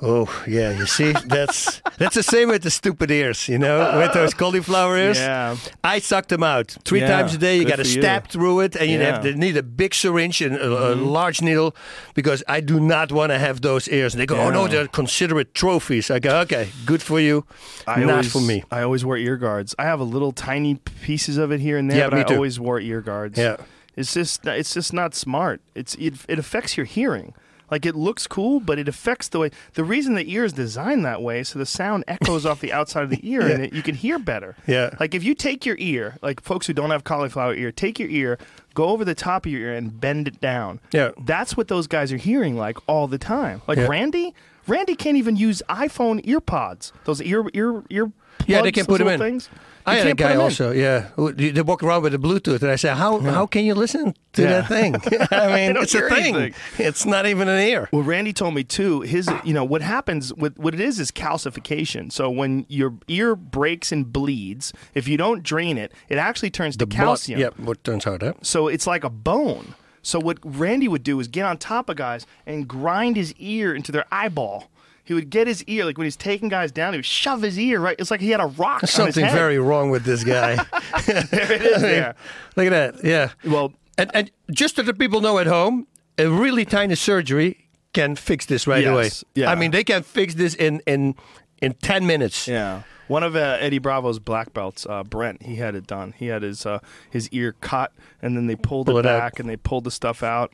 [0.05, 4.13] Oh yeah, you see, that's that's the same with the stupid ears, you know, with
[4.13, 5.17] those cauliflower ears.
[5.17, 5.57] Yeah.
[5.85, 7.57] I suck them out three Yeah, times a day.
[7.57, 9.05] You got to stab through it, and you Yeah.
[9.13, 9.15] Mm-hmm.
[9.15, 11.77] have to need a big syringe and a, a large needle
[12.15, 14.13] because I do not want to have those ears.
[14.15, 17.45] And they go, "Oh no, they're considerate trophies." I go, "Okay, good for you,
[17.87, 19.73] I not always, for me." I always wear ear guards.
[19.79, 22.35] I have a little tiny pieces of it here and there, Yeah, but I too.
[22.35, 23.39] always wore ear guards.
[23.39, 23.57] Yeah.
[23.95, 25.61] It's just it's just not smart.
[25.77, 27.35] It's it, it affects your hearing.
[27.73, 29.51] Like it looks cool, but it affects the way.
[29.73, 33.03] The reason the ear is designed that way, so the sound echoes off the outside
[33.03, 34.55] of the ear, and it, you can hear better.
[34.67, 34.91] Yeah.
[35.01, 38.11] Like if you take your ear, like folks who don't have cauliflower ear, take your
[38.11, 38.39] ear,
[38.75, 40.81] go over the top of your ear, and bend it down.
[40.93, 41.13] Yeah.
[41.25, 43.63] That's what those guys are hearing like all the time.
[43.67, 43.87] Like Yeah.
[43.87, 44.35] Randy,
[44.69, 46.93] Randy can't even use iPhone ear pods.
[47.05, 48.13] Those ear ear ear.
[48.47, 49.31] Yeah, they can put 'em little in.
[49.33, 49.49] Things.
[49.85, 51.09] I had a guy also, yeah.
[51.17, 54.43] They walk around with a Bluetooth, and I said, "How how can you listen to
[54.43, 54.61] Yeah.
[54.61, 54.95] that thing?
[55.31, 56.37] I mean, it's a thing.
[56.37, 56.55] anything.
[56.79, 59.01] It's not even an ear." Well, Randy told me too.
[59.03, 62.13] His, you know, what happens with what it is is calcification.
[62.13, 66.77] So when your ear breaks and bleeds, if you don't drain it, it actually turns
[66.79, 67.41] to Blood- calcium.
[67.41, 68.35] Yeah, what turns out, huh?
[68.43, 69.75] So it's like a bone.
[70.05, 73.73] So what Randy would do is get on top of guys and grind his ear
[73.75, 74.69] into their eyeball.
[75.13, 77.59] He would get his ear, like when he's taking guys down, he would shove his
[77.59, 77.95] ear right.
[77.99, 78.81] It's like he had a rock.
[78.81, 80.57] There's on his something very wrong with this guy.
[81.07, 81.83] there it is.
[81.83, 82.15] There.
[82.57, 83.05] Look at that.
[83.05, 83.31] Yeah.
[83.45, 85.87] Well, And, and just so the people know at home,
[86.17, 89.11] a really tiny surgery can fix this right Yes, away.
[89.35, 89.51] yeah.
[89.51, 91.15] I mean, they can fix this in in
[91.61, 92.49] in ten minutes.
[92.49, 92.83] Yeah.
[93.13, 96.15] One of uh, Eddie Bravo's black belts, uh, Brent, he had it done.
[96.17, 96.79] He had his uh,
[97.11, 97.93] his ear cut,
[98.23, 99.19] and then they pulled Pull it it out.
[99.21, 100.53] back, and they pulled the stuff out.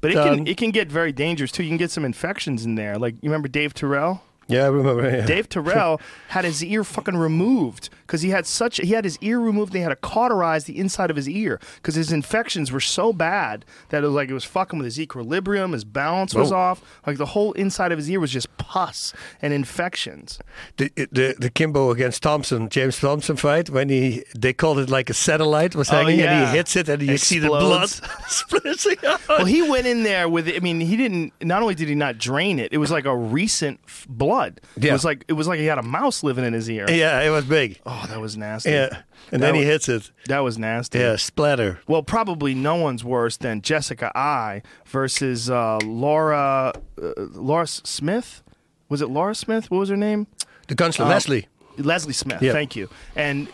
[0.00, 0.38] But it Done.
[0.38, 1.62] can it can get very dangerous too.
[1.62, 2.98] You can get some infections in there.
[2.98, 4.22] Like you remember Dave Terrell?
[4.48, 5.08] Yeah, I remember.
[5.10, 5.26] Yeah.
[5.26, 9.38] Dave Terrell had his ear fucking removed because he had such he had his ear
[9.38, 9.72] removed.
[9.74, 13.66] They had to cauterize the inside of his ear because his infections were so bad
[13.90, 15.72] that it was like it was fucking with his equilibrium.
[15.72, 16.56] His balance was Whoa.
[16.56, 16.82] off.
[17.06, 20.38] Like the whole inside of his ear was just pus and infections.
[20.78, 25.10] the, the the Kimbo against Thompson, James Thompson fight when he they called it like
[25.10, 26.40] a satellite was oh, hanging Oh, yeah.
[26.40, 28.02] and he hits it and you see the blood Explodes.
[28.28, 29.20] splitting out.
[29.28, 30.48] well, he went in there with.
[30.48, 31.32] I mean, he didn't.
[31.42, 34.60] Not only did he not drain it, it was like a recent f- blood.
[34.80, 36.86] It was like it was like he had a mouse living in his ear.
[36.88, 37.78] yeah, it was big.
[37.84, 38.70] Oh, that was nasty.
[38.70, 40.10] Yeah, and That then he hits it.
[40.26, 40.98] That was nasty.
[40.98, 41.80] Yeah, splatter.
[41.88, 48.42] Well, probably no one's worse than Jessica Eye versus uh, Laura uh, Laura Smith.
[48.88, 49.70] Was it Laura Smith?
[49.70, 50.26] What was her name?
[50.68, 51.48] The gunslinger Um, Leslie.
[51.78, 52.42] Leslie Smith.
[52.42, 52.52] Yeah.
[52.52, 52.88] Thank you.
[53.16, 53.48] And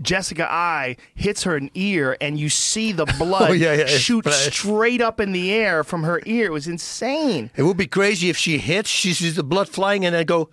[0.00, 4.26] Jessica Eye hits her in ear, and you see the blood Oh, yeah, yeah, shoot
[4.26, 6.46] straight up in the air from her ear.
[6.46, 7.50] It was insane.
[7.56, 10.50] It would be crazy if she hits, she sees the blood flying, and then go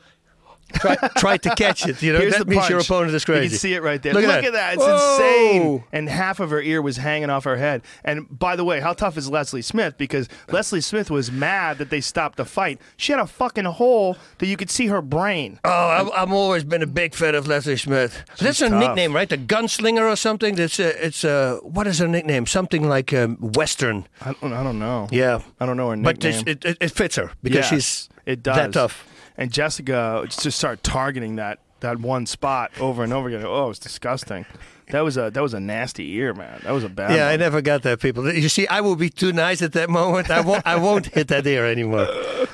[0.74, 2.02] try, try to catch it.
[2.02, 2.90] You know Here's that means your punch.
[2.90, 3.44] opponent is crazy.
[3.44, 4.14] You can see it right there.
[4.14, 4.54] Look Look, at at, that.
[4.54, 4.74] that.
[4.76, 5.74] It's Whoa.
[5.74, 5.84] insane.
[5.92, 7.82] And half of her ear was hanging off her head.
[8.04, 9.98] And by the way, how tough is Leslie Smith?
[9.98, 12.80] Because Leslie Smith was mad that they stopped the fight.
[12.98, 15.60] She had a fucking hole that you could see her brain.
[15.64, 18.24] Oh, I've, I've always been a big fan of Leslie Smith.
[18.40, 19.30] That's her nickname, right?
[19.30, 20.56] The gunslinger or something.
[20.56, 22.46] That's uh, it's uh, what is her nickname?
[22.46, 24.08] Something like um, Western.
[24.22, 25.08] I don't, I don't know.
[25.12, 26.44] Yeah, I don't know her but nickname.
[26.46, 28.56] this, it, it, it fits her because she's it does.
[28.56, 29.06] that tough.
[29.40, 33.44] And Jessica just started targeting that that one spot over and over again.
[33.46, 34.46] Oh, it was disgusting.
[34.90, 36.60] That was a that was a nasty ear, man.
[36.64, 37.16] That was a bad.
[37.16, 38.02] Yeah, I never got that.
[38.02, 40.30] People, you see, I will be too nice at that moment.
[40.30, 40.68] I won't.
[40.68, 42.08] I won't hit that ear anymore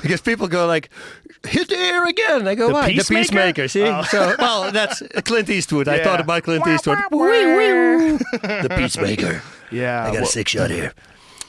[0.04, 0.90] because people go like,
[1.48, 3.24] "Hit the ear again." I go, The "Why?" Peacemaker?
[3.24, 3.68] The peacemaker.
[3.68, 4.04] See, Oh.
[4.04, 5.88] so well, that's Clint Eastwood.
[5.88, 6.04] I Yeah.
[6.04, 7.00] thought about Clint Eastwood.
[7.10, 7.26] wah, wah.
[7.26, 7.46] Wee,
[8.12, 8.18] wee,
[8.68, 9.42] the peacemaker.
[9.72, 10.04] Yeah.
[10.04, 10.94] I got well- a six shot here.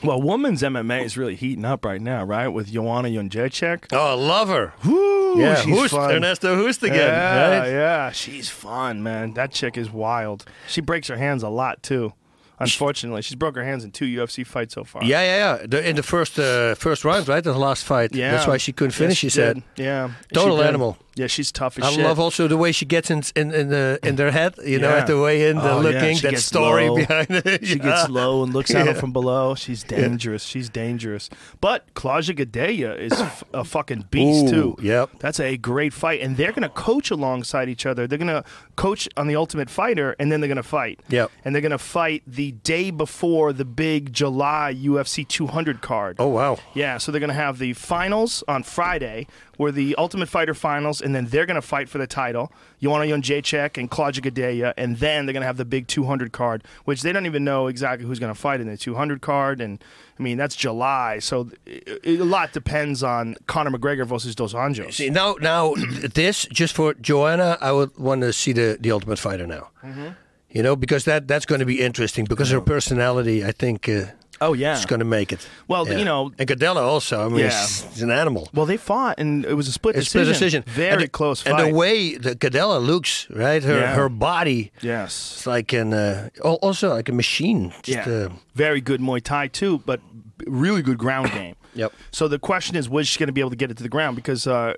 [0.06, 2.48] Well, women's MMA is really heating up right now, right?
[2.48, 3.86] With Joanna Jędrzejczyk.
[3.92, 4.72] Oh, I love her.
[4.84, 6.12] Woo, yeah, she's Hoost, fun.
[6.12, 6.96] Ernesto Hoost again.
[6.96, 7.68] Yeah, right?
[7.70, 9.34] yeah, she's fun, man.
[9.34, 10.44] That chick is wild.
[10.68, 12.12] She breaks her hands a lot too.
[12.58, 15.04] Unfortunately, she's broke her hands in two UFC fights so far.
[15.04, 15.66] Yeah, yeah, yeah.
[15.66, 17.44] The, in the first uh, first round, right?
[17.44, 18.14] The last fight.
[18.14, 18.30] yeah.
[18.32, 19.22] That's why she couldn't finish.
[19.22, 19.62] Yes, she said.
[19.74, 19.84] did.
[19.84, 20.96] "Yeah, Total she animal.
[21.16, 22.04] Yeah, she's tough as I shit.
[22.04, 24.54] love also the way she gets in in in, the, in their head.
[24.64, 24.96] You know, Yeah.
[25.00, 26.96] at the way in, the Oh, yeah, looking, she that gets story low.
[26.96, 27.66] behind it.
[27.66, 29.00] She gets low and looks at him Yeah.
[29.00, 29.54] from below.
[29.54, 30.44] She's dangerous.
[30.44, 31.30] She's dangerous.
[31.60, 34.76] But Claudia Gadelha is f- a fucking beast Ooh, too.
[34.82, 35.10] yep.
[35.18, 38.06] That's a great fight, and they're going to coach alongside each other.
[38.06, 38.44] They're going to
[38.76, 41.00] coach on the Ultimate Fighter, and then they're going to fight.
[41.08, 41.30] Yep.
[41.44, 46.16] And they're going to fight the day before the big July UFC 200 card.
[46.18, 46.58] Oh wow.
[46.74, 49.26] Yeah, so they're going to have the finals on Friday,
[49.56, 52.52] where the Ultimate Fighter finals, and then they're going to fight for the title.
[52.82, 56.64] Joanna Jędrzejczyk and Claudia Gadelha, and then they're going to have the big 200 card,
[56.84, 59.60] which they don't even know exactly who's going to fight in the 200 card.
[59.60, 59.82] And
[60.18, 64.54] I mean, that's July, so it, it- a lot depends on Conor McGregor versus Dos
[64.54, 64.94] Anjos.
[64.94, 65.74] See now, now
[66.14, 69.68] this just for Joanna, I would want to see the the Ultimate Fighter now.
[69.84, 70.08] Mm-hmm.
[70.50, 73.88] You know, because that that's going to be interesting because her personality, I think.
[73.88, 74.06] Uh,
[74.40, 74.78] Oh, yeah.
[74.78, 75.48] is going to make it.
[75.68, 75.98] Well, Yeah.
[75.98, 77.24] you know, and Gadelha also.
[77.24, 77.66] I mean, Yeah.
[78.00, 78.48] an animal.
[78.52, 80.34] well, they fought, and it was a split It's decision.
[80.34, 80.64] split decision.
[80.66, 81.58] Very and close fight.
[81.60, 83.62] And the way that Gadelha looks, right?
[83.62, 83.94] Her Yeah.
[83.94, 85.32] her body, yes.
[85.36, 87.72] it's like an uh, also like a machine.
[87.82, 88.14] Just, Yeah.
[88.14, 90.00] uh, Very good Muay Thai too, but
[90.46, 91.54] really good ground game.
[91.76, 91.92] Yep.
[92.10, 93.90] So the question is, was she going to be able to get it to the
[93.90, 94.16] ground?
[94.16, 94.72] Because uh,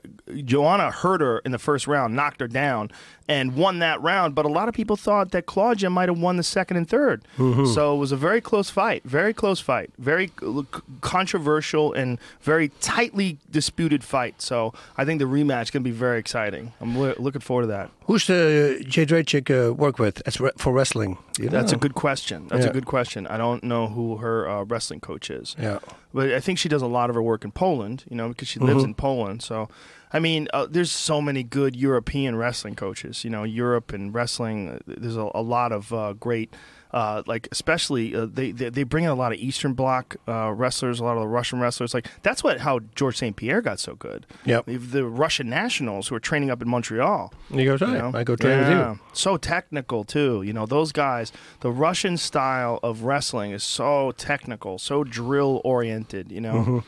[0.44, 2.90] Joanna hurt her in the first round, knocked her down,
[3.29, 4.35] and won that round.
[4.35, 7.20] But a lot of people thought that Claudia might have won the second and 3rd
[7.37, 7.66] Mm-hmm.
[7.66, 10.62] So it was a very close fight, very close fight, very uh,
[11.01, 14.41] controversial and very tightly disputed fight.
[14.41, 16.72] So I think the rematch is going to be very exciting.
[16.81, 17.91] I'm loo- looking forward to that.
[18.07, 21.18] who's the Jędrzejczyk uh, work with as re- for wrestling?
[21.39, 22.49] You That's a good question.
[22.49, 22.70] That's Yeah.
[22.70, 23.26] a good question.
[23.26, 25.55] I don't know who her uh, wrestling coach is.
[25.59, 25.79] Yeah.
[26.14, 28.49] But I think she does a lot of her work in Poland, you know, because
[28.49, 28.91] she lives Mm-hmm.
[28.91, 29.43] in Poland.
[29.43, 29.68] So,
[30.12, 33.24] I mean, uh, there's so many good European wrestling coaches.
[33.24, 34.68] You know, Europe and wrestling.
[34.70, 36.52] uh, There's a, a lot of uh, great,
[36.92, 40.50] uh, like especially uh, they, they they bring in a lot of Eastern Bloc uh,
[40.52, 41.92] wrestlers, a lot of the Russian wrestlers.
[41.92, 43.36] Like that's what how George St.
[43.36, 44.26] Pierre got so good.
[44.46, 44.64] Yep.
[44.64, 47.32] The, the Russian nationals who are training up in Montreal.
[47.52, 48.12] He goes, all You know?
[48.14, 48.92] I go train with Yeah.
[48.92, 49.00] you.
[49.12, 50.42] So technical too.
[50.42, 56.32] You know, those guys, the Russian style of wrestling is so technical, so drill oriented,
[56.32, 56.54] you know.
[56.54, 56.78] Mm-hmm.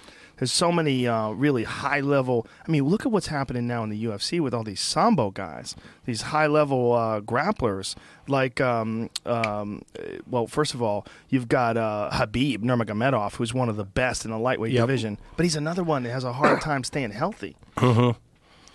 [0.41, 2.47] There's so many uh, really high level.
[2.67, 5.77] I mean, look at what's happening now in the UFC with all these sambo guys,
[6.07, 7.95] these high level uh, grapplers.
[8.27, 13.69] Like, um, um, uh, well, first of all, you've got uh, Khabib Nurmagomedov, who's one
[13.69, 14.83] of the best in the lightweight Yep.
[14.83, 17.55] division, but he's another one that has a hard time staying healthy.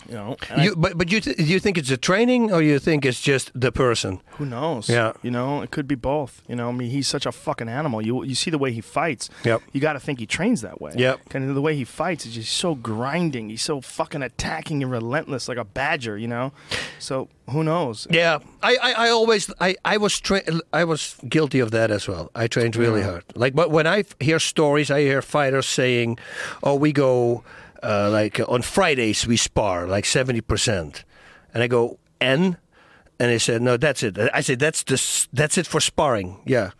[0.08, 2.78] You know, and I- but but you th- you think it's the training or you
[2.78, 4.20] think it's just the person?
[4.38, 4.88] Who knows?
[4.88, 5.12] Yeah.
[5.22, 6.42] You know, it could be both.
[6.48, 8.00] You know, I mean, he's such a fucking animal.
[8.02, 9.28] You you see the way he fights.
[9.44, 9.62] Yep.
[9.72, 10.92] You got to think he trains that way.
[10.96, 11.28] Yep.
[11.28, 13.48] Kind of the way he fights is just so grinding.
[13.50, 16.16] He's so fucking attacking and relentless, like a badger.
[16.16, 16.52] You know.
[16.98, 18.06] So who knows?
[18.10, 20.42] Yeah, I, I, I always I, I was tra-
[20.72, 22.30] I was guilty of that as well.
[22.34, 23.24] I trained really hard.
[23.34, 26.18] Like, but when I f- hear stories, I hear fighters saying,
[26.62, 27.42] "Oh, we go
[27.82, 31.04] uh, like on Fridays we spar like seventy percent,"
[31.52, 32.56] and I go, "N,"
[33.18, 36.70] and they said, "No, that's it." I said, "That's this that's it for sparring." Yeah,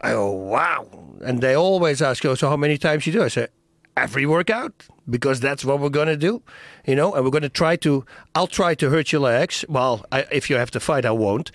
[0.00, 0.86] I go, "Wow,"
[1.24, 3.48] and they always ask, "Oh, so how many times you do?" I say,
[3.96, 4.72] every workout
[5.08, 6.42] because that's what we're going to do,
[6.86, 9.64] you know, and we're going to try to, I'll try to hurt your legs.
[9.68, 11.50] Well, I, if you have to fight, I won't.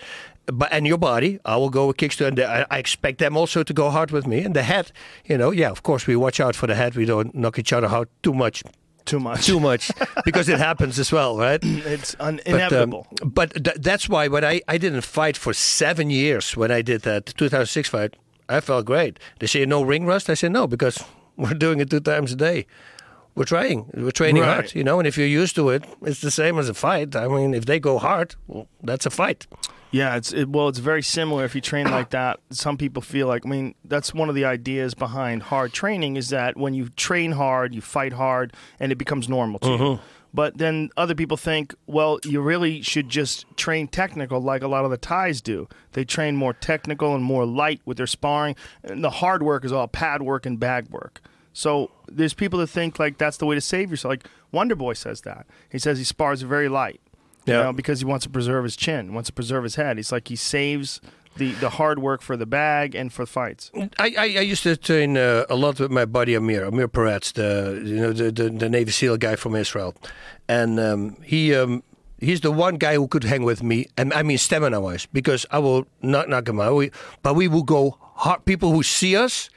[0.47, 3.35] But and your body, I will go with kicks to, and I, I expect them
[3.35, 4.39] also to go hard with me.
[4.45, 4.91] And the head,
[5.25, 6.95] you know, yeah, of course we watch out for the head.
[6.95, 8.61] We don't knock each other out too much,
[9.05, 9.45] Too much.
[9.45, 9.91] too much,
[10.25, 11.59] because it happens as well, right?
[11.63, 13.07] It's un- But, um, inevitable.
[13.23, 17.01] but th- that's why when I, I didn't fight for seven years when I did
[17.03, 18.15] that 2006 fight,
[18.47, 19.19] I felt great.
[19.39, 20.29] They say no ring rust.
[20.29, 21.03] I say no because
[21.37, 22.67] we're doing it two times a day.
[23.33, 23.89] We're trying.
[23.95, 24.53] We're training Right.
[24.53, 24.99] hard, you know.
[24.99, 27.15] And if you're used to it, it's the same as a fight.
[27.15, 29.45] I mean, if they go hard, well, that's a fight.
[29.91, 31.45] Yeah, it's it, well, it's very similar.
[31.45, 33.45] If you train like that, some people feel like.
[33.45, 37.31] I mean, that's one of the ideas behind hard training is that when you train
[37.31, 39.77] hard, you fight hard, and it becomes normal to you.
[39.77, 40.03] Mm-hmm.
[40.33, 44.83] But then other people think, well, you really should just train technical, like a lot
[44.83, 45.69] of the Thais do.
[45.93, 49.71] They train more technical and more light with their sparring, and the hard work is
[49.71, 51.21] all pad work and bag work.
[51.53, 54.09] So there's people that think like that's the way to save yourself.
[54.09, 55.47] Like Wonder Boy says that.
[55.69, 56.99] He says he spars very light.
[57.45, 57.63] You Yeah.
[57.63, 59.97] know, because he wants to preserve his chin, wants to preserve his head.
[59.97, 60.99] He's like he saves
[61.37, 63.69] the, the hard work for the bag and for fights.
[63.99, 67.33] I, I, I used to train uh, a lot with my buddy Amir, Amir Peretz,
[67.33, 69.93] the you know the, the, the Navy SEAL guy from Israel,
[70.47, 71.83] and um, he um,
[72.19, 75.45] he's the one guy who could hang with me, and I mean stamina wise, because
[75.51, 76.89] I will not knock him out, we,
[77.21, 78.45] but we will go hard.
[78.45, 79.49] People who see us.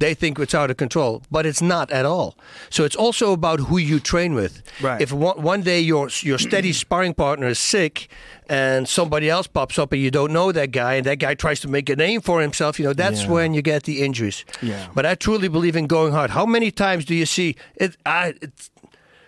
[0.00, 2.34] They think it's out of control, but it's not at all.
[2.70, 4.62] So it's also about who you train with.
[4.80, 5.00] Right.
[5.00, 8.08] If one, one day your your steady sparring partner is sick,
[8.48, 11.60] and somebody else pops up and you don't know that guy, and that guy tries
[11.60, 13.30] to make a name for himself, you know that's Yeah.
[13.34, 14.44] when you get the injuries.
[14.62, 14.86] Yeah.
[14.94, 16.30] But I truly believe in going hard.
[16.30, 17.96] How many times do you see it?
[18.06, 18.70] I, it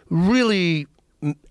[0.08, 0.86] really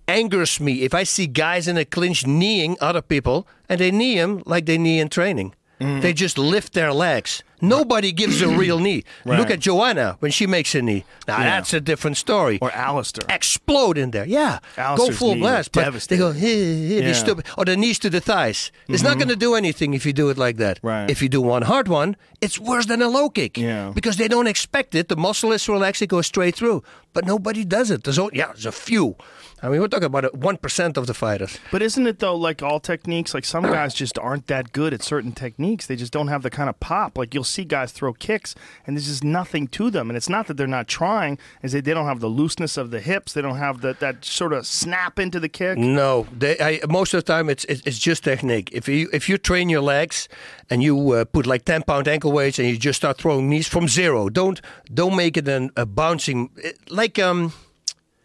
[0.08, 4.14] angers me if I see guys in a clinch kneeing other people, and they knee
[4.16, 5.54] him like they knee in training.
[5.82, 6.00] Mm.
[6.02, 7.42] They just lift their legs.
[7.60, 9.04] Nobody gives a real knee.
[9.24, 11.04] Look at Joanna when she makes a knee.
[11.28, 11.44] Now Yeah.
[11.44, 13.24] that's a different story Or Alistair.
[13.28, 14.26] explode in there.
[14.26, 14.58] Yeah,
[14.96, 15.70] go full blast.
[15.72, 17.12] But they go, hey, hey, Yeah.
[17.12, 18.72] stupid, or the knees to the thighs.
[18.88, 20.80] It's not going to do anything if you do it like that.
[20.82, 21.08] Right.
[21.08, 23.56] If you do one hard one, it's worse than a low kick.
[23.56, 23.92] Yeah.
[23.94, 25.06] Because they don't expect it.
[25.08, 26.82] The muscle is relaxed, it goes straight through.
[27.12, 28.02] But nobody does it.
[28.04, 29.14] There's, only, yeah, there's a few.
[29.62, 31.58] I mean, we're talking about one percent of the fighters.
[31.70, 33.32] But isn't it though like all techniques?
[33.32, 35.86] Like some guys just aren't that good at certain techniques.
[35.86, 37.16] They just don't have the kind of pop.
[37.16, 38.56] Like you'll see guys throw kicks,
[38.86, 40.10] and there's just nothing to them.
[40.10, 42.90] And it's not that they're not trying; is that they don't have the looseness of
[42.90, 43.34] the hips.
[43.34, 45.78] They don't have that that sort of snap into the kick.
[45.78, 48.68] No, they, I, most of the time it's, it's it's just technique.
[48.72, 50.28] If you if you train your legs
[50.70, 53.68] and you uh, put like ten pound ankle weights and you just start throwing knees
[53.68, 54.60] from zero, don't
[54.92, 56.50] don't make it an, a bouncing
[56.88, 57.52] like um,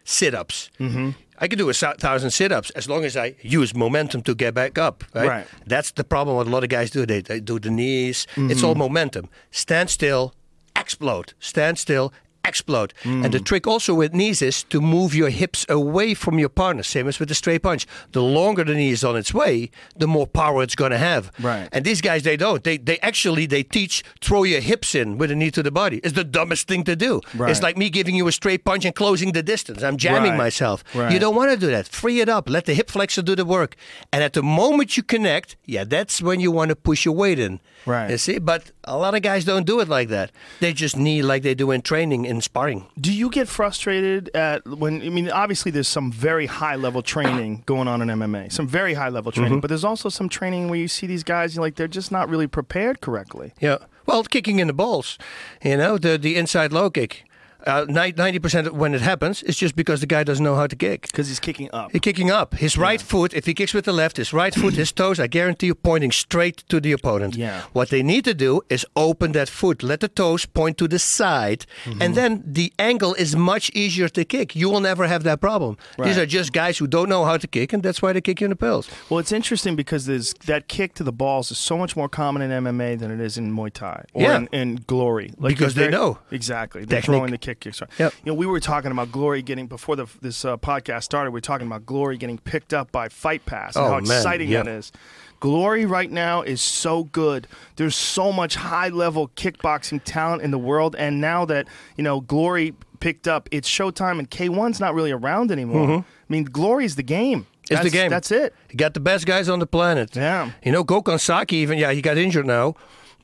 [0.04, 0.70] sit ups.
[0.80, 1.10] Mm-hmm.
[1.40, 4.78] I can do a thousand sit-ups as long as I use momentum to get back
[4.78, 5.04] up.
[5.14, 5.28] Right.
[5.28, 5.46] Right.
[5.66, 6.36] That's the problem.
[6.36, 7.06] What a lot of guys do.
[7.06, 8.26] They, they do the knees.
[8.36, 8.64] It's mm-hmm.
[8.66, 9.28] all momentum.
[9.50, 10.34] Stand still,
[10.76, 11.34] explode.
[11.38, 12.12] Stand still,
[12.48, 12.92] explode.
[13.04, 13.24] Hmm.
[13.24, 16.82] And the trick also with knees is to move your hips away from your partner,
[16.82, 17.86] same as with the straight punch.
[18.12, 21.30] The longer the knee is on its way, the more power it's going to have.
[21.40, 21.68] Right.
[21.72, 22.62] And these guys, they don't.
[22.64, 25.98] They they actually they teach throw your hips in with a knee to the body.
[26.04, 27.20] It's the dumbest thing to do.
[27.34, 27.50] Right.
[27.50, 29.82] It's like me giving you a straight punch and closing the distance.
[29.82, 30.44] I'm jamming Right.
[30.46, 30.82] myself.
[30.94, 31.12] Right.
[31.12, 31.86] You don't want to do that.
[31.88, 32.48] Free it up.
[32.48, 33.76] Let the hip flexor do the work.
[34.12, 37.38] And at the moment you connect, yeah, that's when you want to push your weight
[37.38, 37.60] in.
[37.86, 38.10] Right.
[38.10, 40.30] You see, but a lot of guys don't do it like that.
[40.60, 42.86] They just knee like they do in training in sparring.
[43.00, 45.02] Do you get frustrated at when?
[45.02, 48.94] I mean, obviously, there's some very high level training going on in MMA, some very
[48.94, 49.60] high level training, Mm-hmm.
[49.60, 52.46] but there's also some training where you see these guys, like, they're just not really
[52.46, 53.52] prepared correctly.
[53.60, 53.78] Yeah.
[54.06, 55.18] Well, kicking in the balls,
[55.62, 57.24] you know, the the inside low kick.
[57.68, 60.66] Uh, Ninety percent of when it happens is just because the guy doesn't know how
[60.66, 61.02] to kick.
[61.02, 61.92] Because he's kicking up.
[61.92, 62.54] He's kicking up.
[62.54, 65.26] His right foot, if he kicks with the left, his right foot, his toes, I
[65.26, 67.36] guarantee you, pointing straight to the opponent.
[67.36, 67.62] Yeah.
[67.74, 70.98] What they need to do is open that foot, let the toes point to the
[70.98, 72.02] side, Mm-hmm.
[72.02, 74.56] and then the angle is much easier to kick.
[74.56, 75.76] You will never have that problem.
[76.02, 78.40] These are just guys who don't know how to kick, and that's why they kick
[78.40, 78.88] you in the pills.
[79.10, 82.40] Well, it's interesting because there's that kick to the balls is so much more common
[82.42, 84.36] in MMA than it is in Muay Thai or Yeah.
[84.38, 85.32] in, in Glory.
[85.38, 86.18] Like Because they know.
[86.30, 86.84] exactly.
[86.84, 87.57] They're throwing the kick.
[87.60, 87.80] Kicks.
[87.98, 88.12] Yep.
[88.24, 91.30] You know, we were talking about Glory getting before the, this uh, podcast started.
[91.30, 94.02] We were talking about Glory getting picked up by Fight Pass and Oh, how man,
[94.04, 94.62] exciting yeah.
[94.62, 94.92] that is.
[95.40, 97.46] Glory right now is so good.
[97.76, 102.20] There's so much high level kickboxing talent in the world, and now that you know
[102.20, 105.98] Glory picked up, it's Showtime, and K1's not really around anymore.
[105.98, 107.42] I mean, Glory's the game.
[107.42, 107.74] Mm-hmm.
[107.74, 108.10] It's the game.
[108.10, 108.52] That's it.
[108.70, 110.16] You got the best guys on the planet.
[110.16, 110.50] Yeah.
[110.64, 112.74] You know, Gokhan Saki, even, yeah, he got injured now.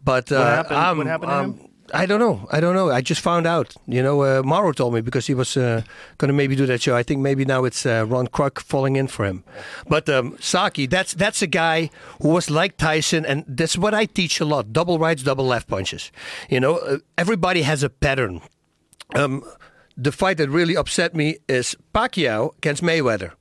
[0.05, 1.69] But uh, happened- I'm- what happened to I'm- him?
[1.93, 2.49] I don't know.
[2.51, 2.91] I don't know.
[2.91, 3.75] I just found out.
[3.87, 5.83] You know, uh, Mauro told me because he was uh,
[6.19, 6.97] going to maybe do that show.
[6.97, 9.45] I think maybe now it's uh, Ron Kruk falling in for him.
[9.87, 11.91] But um, Saki, that's that's a guy
[12.23, 15.69] who was like Tyson, and that's what I teach a lot: double rights, double left
[15.69, 16.11] punches.
[16.49, 18.41] You know, uh, everybody has a pattern.
[19.15, 19.45] Um,
[19.97, 23.33] the fight that really upset me is Pacquiao against Mayweather.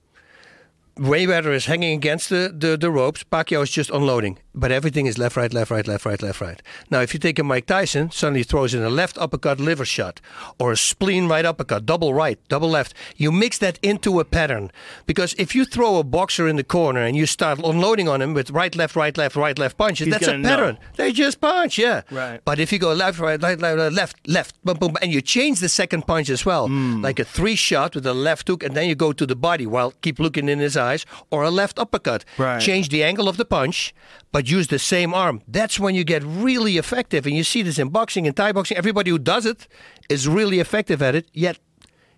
[0.98, 3.24] Mayweather is hanging against the, the, the ropes.
[3.24, 4.38] Pacquiao is just unloading.
[4.56, 6.62] But everything is left, right, left, right, left, right, left, right.
[6.92, 10.22] Now, if you take a Mike Tyson, suddenly throws in a left uppercut liver shot
[10.60, 12.94] or a spleen right uppercut, double right, double left.
[13.16, 14.72] You mix that into a pattern.
[15.08, 18.36] Because if you throw a boxer in the corner and you start unloading on him
[18.36, 20.50] with right, left, right, left, right, left punches, He's that's a gonna know.
[20.50, 20.78] pattern.
[20.98, 22.02] They just punch, yeah.
[22.12, 22.40] Right.
[22.46, 25.62] But if you go left, right, right, left, left, left, boom, boom, and you change
[25.62, 27.02] the second punch as well, hmm.
[27.02, 29.66] like a three shot with a left hook, and then you go to the body
[29.66, 32.24] while keep looking in his eyes, or a left uppercut.
[32.38, 32.62] Right.
[32.62, 33.96] Change the angle of the punch,
[34.32, 35.42] but use the same arm.
[35.48, 38.78] That's when you get really effective, and you see this in boxing and Thai boxing.
[38.78, 39.68] Everybody who does it
[40.10, 41.28] is really effective at it.
[41.34, 41.60] Yet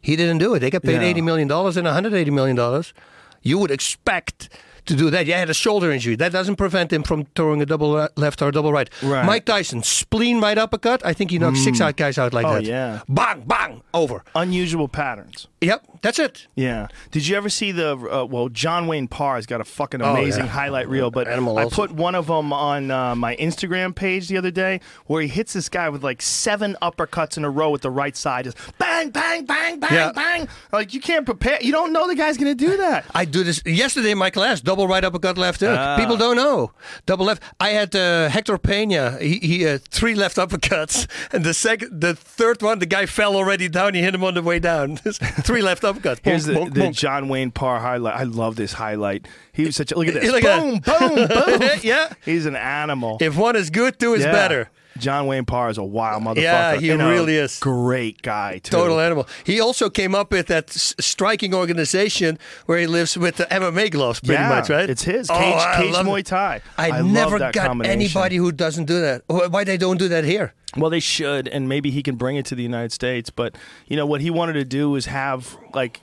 [0.02, 0.60] he didn't do it.
[0.60, 1.08] They got paid Yeah.
[1.10, 2.94] eighty million dollars and one hundred eighty million dollars.
[3.42, 4.50] You would expect.
[4.90, 6.16] To do that, you had a shoulder injury.
[6.16, 8.88] That doesn't prevent him from throwing a double left or a double right.
[9.02, 9.26] Right.
[9.26, 11.04] Mike Tyson, spleen right uppercut.
[11.04, 11.86] I think he knocked six mm.
[11.86, 12.66] out guys out like Oh, that.
[12.66, 13.02] yeah.
[13.10, 14.24] Bang, bang, over.
[14.36, 15.48] Unusual patterns.
[15.66, 16.48] Yep, that's it.
[16.56, 16.88] Yeah.
[17.12, 17.92] Did you ever see the?
[17.98, 20.52] Uh, well, John Wayne Parr's got a fucking Oh, amazing yeah.
[20.52, 21.76] highlight reel, but Animal I also.
[21.76, 25.54] put one of them on uh, my Instagram page the other day where he hits
[25.54, 29.10] this guy with like seven uppercuts in a row with the right side, just bang,
[29.10, 30.12] bang, bang, bang, Yeah.
[30.12, 30.48] bang.
[30.72, 31.58] Like you can't prepare.
[31.62, 33.06] You don't know the guy's gonna do that.
[33.14, 34.62] I do this yesterday in my class.
[34.62, 35.78] Double right uppercut, left hook.
[35.80, 35.98] Ah.
[35.98, 36.72] People don't know.
[37.06, 37.42] Double left.
[37.60, 39.18] I had uh, Hector Pena.
[39.20, 43.36] He, he had three left uppercuts, and the second, the third one, the guy fell
[43.36, 43.94] already down.
[43.94, 44.98] He hit him on the way down.
[44.98, 46.20] three left uppercuts.
[46.24, 46.96] Here's the, bonk, the bonk.
[46.96, 48.16] John Wayne Parr highlight.
[48.16, 49.28] I love this highlight.
[49.54, 50.32] He was such a look at this.
[50.32, 51.28] Look at boom, boom,
[51.60, 51.70] boom.
[51.82, 52.12] Yeah.
[52.24, 53.18] He's an animal.
[53.22, 54.32] If one is good, two is Yeah.
[54.32, 54.70] better.
[54.98, 56.42] John Wayne Parr is a wild motherfucker.
[56.42, 57.60] Yeah, he really is.
[57.60, 58.72] Great guy, too.
[58.72, 59.28] Total animal.
[59.44, 63.92] He also came up with that s- striking organization where he lives with the MMA
[63.92, 64.90] gloves, pretty yeah, much, right?
[64.90, 65.30] It's his.
[65.30, 66.24] Oh, Cage, I Cage love Muay.
[66.24, 66.62] Thai.
[66.78, 69.24] I, love never got anybody who doesn't do that.
[69.28, 70.54] Why they don't do that here?
[70.78, 73.30] Well, they should, and maybe he can bring it to the United States.
[73.30, 73.56] But
[73.88, 76.02] you know what he wanted to do was have like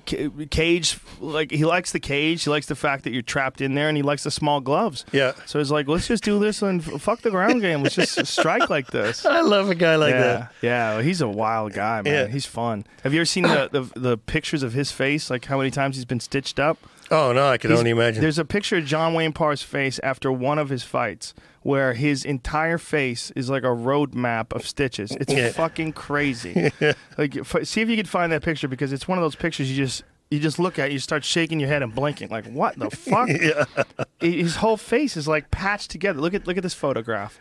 [0.51, 2.45] cage, like he likes the cage.
[2.45, 5.05] He likes the fact that you're trapped in there, and he likes the small gloves.
[5.13, 5.33] Yeah.
[5.47, 7.83] So he's like, let's just do this and fuck the ground game.
[7.83, 9.27] Let's just strike like this.
[9.27, 10.53] I love a guy like yeah, that.
[10.63, 10.95] yeah.
[10.95, 12.13] well, he's a wild guy, man.
[12.13, 12.27] Yeah.
[12.27, 12.85] He's fun.
[13.03, 15.29] Have you ever seen the, the the pictures of his face?
[15.31, 16.79] Like how many times he's been stitched up?
[17.11, 18.23] Oh no, I can He's- only imagine.
[18.23, 22.25] There's a picture of John Wayne Parr's face after one of his fights where his
[22.25, 25.11] entire face is like a road map of stitches.
[25.13, 25.51] It's Yeah.
[25.51, 26.73] fucking crazy.
[27.19, 29.71] like, f- see if you can find that picture because it's one of those pictures
[29.71, 32.79] you just you just look at, you start shaking your head and blinking, like what
[32.79, 33.29] the fuck?
[34.23, 36.21] I- His whole face is like patched together.
[36.21, 37.39] Look at look at this photograph.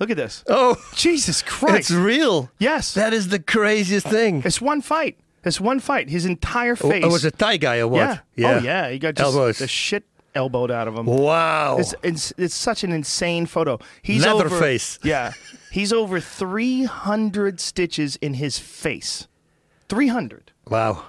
[0.00, 0.42] Look at this.
[0.48, 1.78] Oh, Jesus Christ!
[1.78, 2.50] it's real.
[2.58, 4.42] yes, That is the craziest thing.
[4.44, 5.18] it's one fight.
[5.44, 6.08] It's one fight.
[6.08, 7.04] His entire Oh, oh face.
[7.04, 8.22] it was a Thai guy or what?
[8.34, 8.54] yeah.
[8.56, 8.90] Oh yeah.
[8.90, 9.58] He got just Elbows.
[9.58, 11.06] the shit elbowed out of him.
[11.06, 11.78] Wow.
[11.78, 13.78] It's, it's it's such an insane photo.
[14.02, 14.98] He's Leather over, face.
[15.04, 15.32] Yeah,
[15.70, 19.28] he's over three hundred stitches in his face.
[19.88, 20.52] Three hundred.
[20.68, 21.04] wow.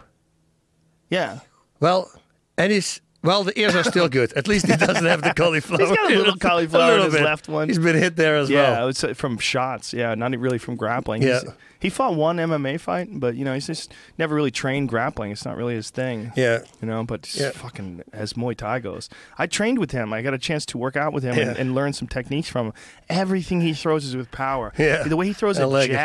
[1.10, 1.40] Yeah,
[1.80, 2.12] Well,
[2.58, 4.34] and he's well, the ears are still good.
[4.34, 5.80] At least he doesn't have the cauliflower.
[5.88, 7.24] He's got a little cauliflower in little his bit.
[7.24, 7.70] left one.
[7.70, 8.72] He's been hit there as yeah.
[8.72, 8.88] well.
[8.90, 9.94] It's uh, from shots.
[9.94, 11.22] Yeah, not really from grappling.
[11.22, 11.40] Yeah.
[11.42, 15.32] He's- he fought one MMA fight, but you know he's just never really trained grappling.
[15.32, 16.32] It's not really his thing.
[16.34, 16.60] Yeah.
[16.82, 17.52] You know, but Yeah.
[17.52, 20.14] fucking as Muay Thai goes, I trained with him.
[20.14, 21.56] I got a chance to work out with him and, Yeah.
[21.62, 22.74] and learn some techniques from him.
[23.10, 24.72] Everything he throws is with power.
[24.78, 25.04] Yeah.
[25.04, 25.96] The way he throws I a like it.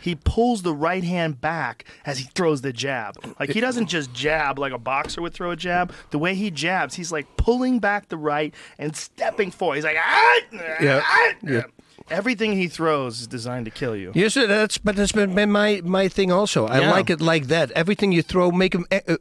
[0.00, 3.14] He pulls the right hand back as he throws the jab.
[3.40, 5.92] Like he doesn't just jab like a boxer would throw a jab.
[6.10, 9.76] The way he jabs, he's like pulling back the right and stepping forward.
[9.76, 10.40] He's like, ah,
[10.80, 11.00] Yeah.
[11.04, 11.62] ah, Yeah.
[12.08, 14.12] Everything he throws is designed to kill you.
[14.14, 16.66] Yes, that's but that's been, been my my thing also.
[16.68, 16.90] I Yeah.
[16.92, 17.72] like it like that.
[17.72, 18.84] Everything you throw, make them.
[18.92, 19.16] Uh, uh,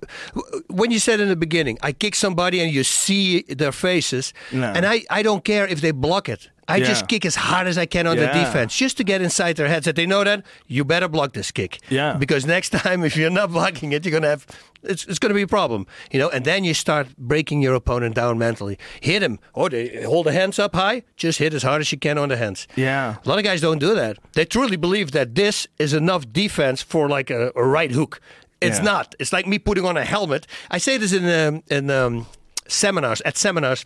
[0.67, 4.67] when you said in the beginning, I kick somebody and you see their faces, No.
[4.75, 6.49] and I I don't care if they block it.
[6.67, 6.85] I Yeah.
[6.87, 9.67] just kick as hard as I can on the defense, just to get inside their
[9.67, 11.77] heads that they know that you better block this kick.
[11.89, 12.13] Yeah.
[12.17, 14.45] Because next time, if you're not blocking it, you're gonna have
[14.83, 16.29] it's it's gonna be a problem, you know.
[16.29, 18.77] And then you start breaking your opponent down mentally.
[19.01, 21.03] Hit him, or they hold the hands up high.
[21.17, 22.67] Just hit as hard as you can on the hands.
[22.75, 23.15] Yeah.
[23.23, 24.17] A lot of guys don't do that.
[24.33, 28.19] They truly believe that this is enough defense for like a, a right hook.
[28.61, 28.83] It's Yeah.
[28.91, 29.15] not.
[29.19, 30.47] It's like me putting on a helmet.
[30.71, 32.25] I say this in um, in um,
[32.67, 33.85] seminars at seminars.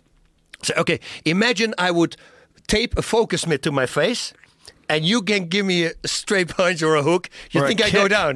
[0.62, 2.16] So, okay, imagine I would
[2.70, 4.32] tape a focus mitt to my face,
[4.88, 7.28] and you can give me a straight punch or a hook.
[7.52, 8.34] You Or think I go down?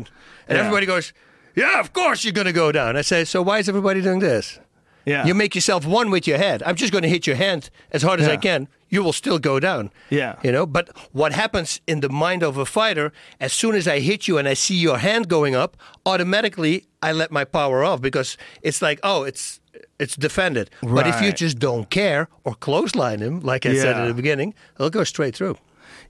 [0.48, 0.62] And Yeah.
[0.65, 1.12] everybody goes,
[1.55, 4.20] "Yeah, of course you're going to go down." I say, "So why is everybody doing
[4.20, 4.59] this?"
[5.06, 5.27] Yeah.
[5.27, 6.62] You make yourself one with your head.
[6.66, 7.62] I'm just going to hit your hand
[7.93, 8.69] as hard as I can.
[8.89, 9.90] You will still go down.
[10.11, 10.32] Yeah.
[10.43, 13.98] You know, but what happens in the mind of a fighter, as soon as I
[14.01, 18.01] hit you and I see your hand going up, automatically I let my power off
[18.01, 19.61] because it's like, oh, it's
[19.98, 20.70] it's defended.
[20.82, 24.55] But if you just don't care or clothesline him, like I said at the beginning,
[24.77, 25.56] it'll go straight through.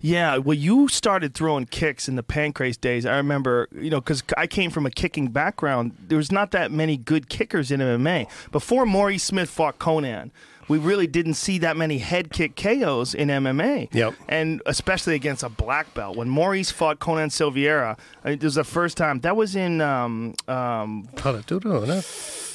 [0.01, 3.07] Yeah, well, you started throwing kicks in the Pancrase days.
[3.07, 5.97] I remember, you know, because I came from a kicking background.
[6.09, 10.31] There was not that many good kickers in MMA before Maurice Smith fought Conan.
[10.69, 13.89] We really didn't see that many head kick KOs in MMA.
[13.93, 14.15] Yep.
[14.29, 16.17] And especially against a black belt.
[16.17, 19.21] When Maurice fought Conan Silveira, I mean, it was the first time.
[19.21, 21.09] That was in, um, um,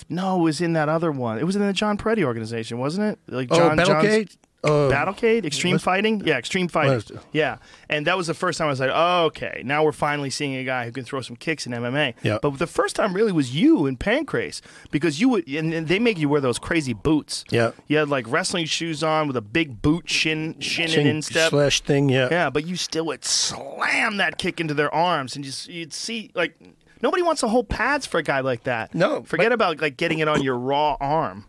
[0.10, 0.40] no?
[0.40, 1.38] it was in that other one.
[1.40, 3.34] It was in the John Perretti organization, wasn't it?
[3.34, 4.38] Like Oh, John John's- Battlecade?
[4.62, 7.60] Uh, Battlecade, Extreme Fighting, yeah, Extreme Fighting, yeah,
[7.90, 10.54] and that was the first time I was like, oh, okay, now we're finally seeing
[10.58, 12.14] a guy who can throw some kicks in MMA.
[12.24, 12.40] Yeah.
[12.42, 14.60] But the first time really was you in Pancrase
[14.92, 17.46] because you would, and, and they make you wear those crazy boots.
[17.50, 17.72] Yeah.
[17.88, 21.52] you had like wrestling shoes on with a big boot shin, shin, and Chin instep.
[21.52, 22.28] slash thing, yeah.
[22.30, 26.32] Yeah, but you still would slam that kick into their arms, and just you'd see
[26.36, 26.60] like
[27.02, 28.94] nobody wants to hold pads for a guy like that.
[28.94, 31.46] No, forget but- about like getting it on your raw arm.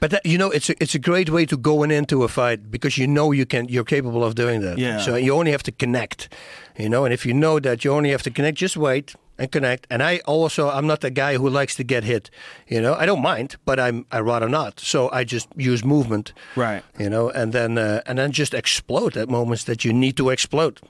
[0.00, 2.28] But that, you know, it's a, it's a great way to go in into a
[2.28, 4.78] fight because you know you can you're capable of doing that.
[4.78, 5.00] Yeah.
[5.00, 6.32] So you only have to connect,
[6.78, 7.04] you know.
[7.04, 9.86] And if you know that you only have to connect, just wait and connect.
[9.90, 12.30] And I also I'm not the guy who likes to get hit.
[12.66, 14.80] You know, I don't mind, but I'm I rather not.
[14.80, 16.32] So I just use movement.
[16.56, 16.82] Right.
[16.98, 20.30] You know, and then uh, and then just explode at moments that you need to
[20.30, 20.80] explode.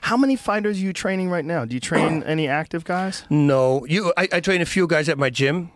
[0.00, 1.64] How many fighters are you training right now?
[1.64, 3.24] Do you train any active guys?
[3.30, 4.12] No, you.
[4.16, 5.70] I, I train a few guys at my gym,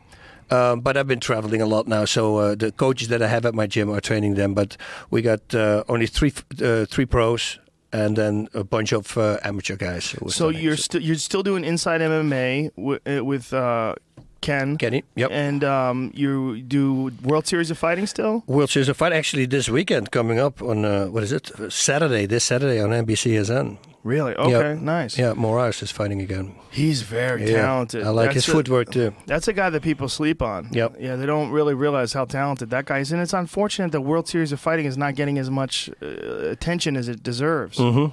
[0.51, 2.05] um, but I've been traveling a lot now.
[2.05, 4.55] So uh, the coaches that I have at my gym are training them.
[4.55, 4.77] But
[5.11, 6.33] we got uh, only three
[6.63, 7.59] uh, three pros
[7.93, 10.15] and then a bunch of uh, amateur guys.
[10.29, 13.95] So you're still you're still doing inside MMA wi- uh, with uh,
[14.41, 14.77] Ken.
[14.77, 15.31] Kenny, yep.
[15.31, 18.43] And um, you do World Series of Fighting still?
[18.47, 22.27] World Series of Fight actually this weekend coming up on uh, what is it Saturday?
[22.27, 23.79] This Saturday on NBCSN.
[24.05, 24.35] Really?
[24.35, 24.79] Okay, Yeah.
[24.81, 25.17] nice.
[25.17, 26.55] Yeah, Moraes is fighting again.
[26.71, 28.03] He's very Yeah, talented.
[28.05, 29.13] I like That's his a- footwork too.
[29.27, 30.69] That's a guy that people sleep on.
[30.73, 30.97] Yep.
[30.99, 34.27] Yeah, they don't really realize how talented that guy is, and it's unfortunate that World
[34.27, 36.07] Series of Fighting is not getting as much uh,
[36.51, 37.79] attention as it deserves.
[37.79, 38.07] hmm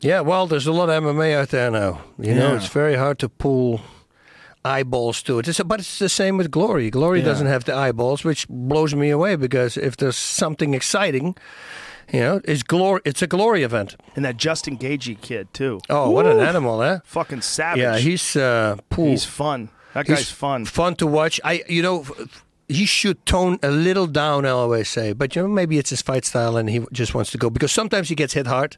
[0.00, 2.02] Yeah, well, there's a lot of MMA out there now.
[2.18, 3.80] You know, it's very hard to pull
[4.64, 5.48] eyeballs to it.
[5.48, 6.90] It's, but it's the same with Glory.
[6.90, 7.24] Glory Yeah.
[7.26, 11.34] doesn't have the eyeballs, which blows me away because if there's something exciting,
[12.12, 13.00] you know, it's glory.
[13.04, 13.96] It's a Glory event.
[14.16, 15.80] And that Justin Gaethje kid too.
[15.90, 16.98] Oh, what an animal, eh?
[17.04, 17.80] Fucking savage.
[17.82, 19.68] Yeah, he's uh, he's fun.
[19.94, 20.64] That He's guy's fun.
[20.64, 21.38] Fun to watch.
[21.44, 22.06] I, you know,
[22.72, 24.44] he should tone a little down.
[24.46, 27.30] I always say, but you know, maybe it's his fight style, and he just wants
[27.32, 28.76] to go because sometimes he gets hit hard,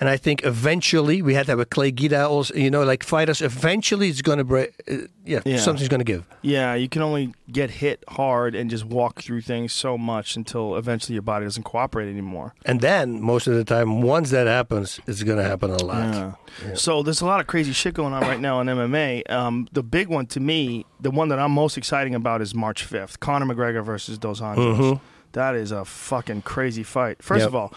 [0.00, 2.26] and I think eventually we had that with Clay Guida.
[2.28, 4.72] Also, you know, like fighters, eventually it's going to break.
[4.90, 4.96] Uh,
[5.26, 5.58] yeah, Yeah.
[5.58, 6.24] something's going to give.
[6.42, 10.76] Yeah, you can only get hit hard and just walk through things so much until
[10.76, 12.54] eventually your body doesn't cooperate anymore.
[12.66, 16.12] And then most of the time, once that happens, it's going to happen a lot.
[16.14, 16.74] Yeah.
[16.74, 19.28] So there's a lot of crazy shit going on right now in MMA.
[19.30, 22.86] Um, the big one to me, the one that I'm most exciting about is March
[22.88, 23.18] 5th.
[23.34, 24.76] Conor McGregor versus Dos Anjos.
[24.78, 25.04] Mm-hmm.
[25.32, 27.20] That is a fucking crazy fight.
[27.22, 27.48] First Yep.
[27.48, 27.74] of all,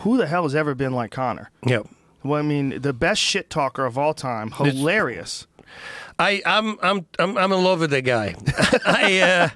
[0.00, 1.50] who the hell has ever been like Conor?
[1.64, 1.86] Yep.
[2.24, 5.46] Well, I mean, the best shit talker of all time, hilarious.
[6.20, 8.34] I, I'm I'm I'm I'm in love with that guy.
[8.84, 9.48] I uh,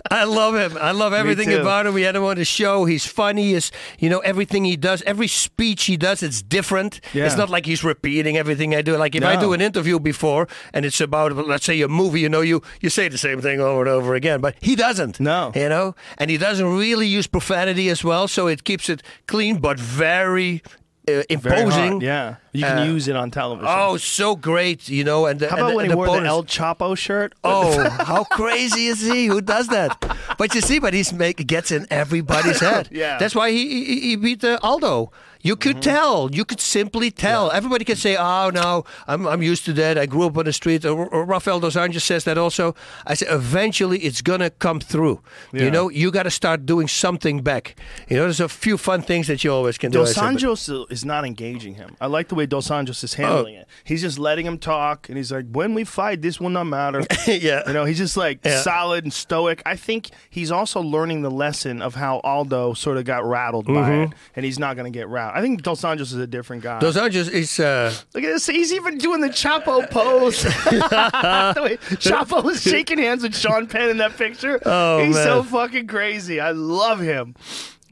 [0.10, 0.76] I love him.
[0.78, 1.94] I love everything about him.
[1.94, 2.84] We had him on the show.
[2.84, 3.54] He's funny.
[3.54, 5.00] Is you know everything he does.
[5.02, 7.00] Every speech he does, it's different.
[7.14, 7.24] Yeah.
[7.24, 8.98] It's not like he's repeating everything I do.
[8.98, 12.28] Like if I do an interview before and it's about let's say a movie, you
[12.28, 15.18] know, you you say the same thing over and over again, but he doesn't.
[15.20, 15.52] No.
[15.54, 19.58] you know, and he doesn't really use profanity as well, so it keeps it clean
[19.58, 20.62] but very.
[21.08, 22.36] Uh, imposing, Yeah.
[22.52, 23.68] You can Uh, use it on television.
[23.70, 25.26] Oh, so great, you know.
[25.26, 27.32] And the, How and about the- when and he the wore the El Chapo shirt?
[27.44, 29.26] Oh, how crazy is he?
[29.26, 29.90] Who does that?
[30.38, 32.88] But you see, but he's make gets in everybody's head.
[32.90, 33.18] Yeah.
[33.18, 35.10] that's why he he, he beat uh, Aldo.
[35.40, 36.28] You could tell.
[36.32, 37.50] You could simply tell.
[37.52, 39.96] Everybody can say, "Oh no, I'm I'm used to that.
[39.96, 42.74] I grew up on the street." Or, or Rafael dos Anjos says that also.
[43.06, 45.20] I say, eventually, it's gonna come through.
[45.52, 45.64] Yeah.
[45.64, 47.76] You know, you got to start doing something back.
[48.08, 50.00] You know, there's a few fun things that you always can do.
[50.00, 51.96] I Dos say, but- Anjos is not engaging him.
[52.00, 53.60] I like the way Dos Anjos is handling Oh.
[53.60, 53.68] it.
[53.84, 57.02] He's just letting him talk, and he's like, "When we fight, this will not matter."
[57.28, 57.62] yeah.
[57.66, 58.60] You know, he's just like Yeah.
[58.62, 59.62] solid and stoic.
[59.64, 63.72] I think he's also learning the lesson of how Aldo sort of got rattled by
[63.72, 64.12] Mm-hmm.
[64.12, 65.27] it, and he's not going to get rattled.
[65.34, 66.78] I think Dos Anjos is a different guy.
[66.80, 67.58] Dos Anjos is.
[67.60, 68.46] Uh, Look at this.
[68.46, 70.42] He's even doing the Chapo pose.
[70.42, 74.60] the way Chapo was shaking hands with Sean Penn in that picture.
[74.64, 76.40] Oh, he's so fucking crazy.
[76.40, 77.34] I love him.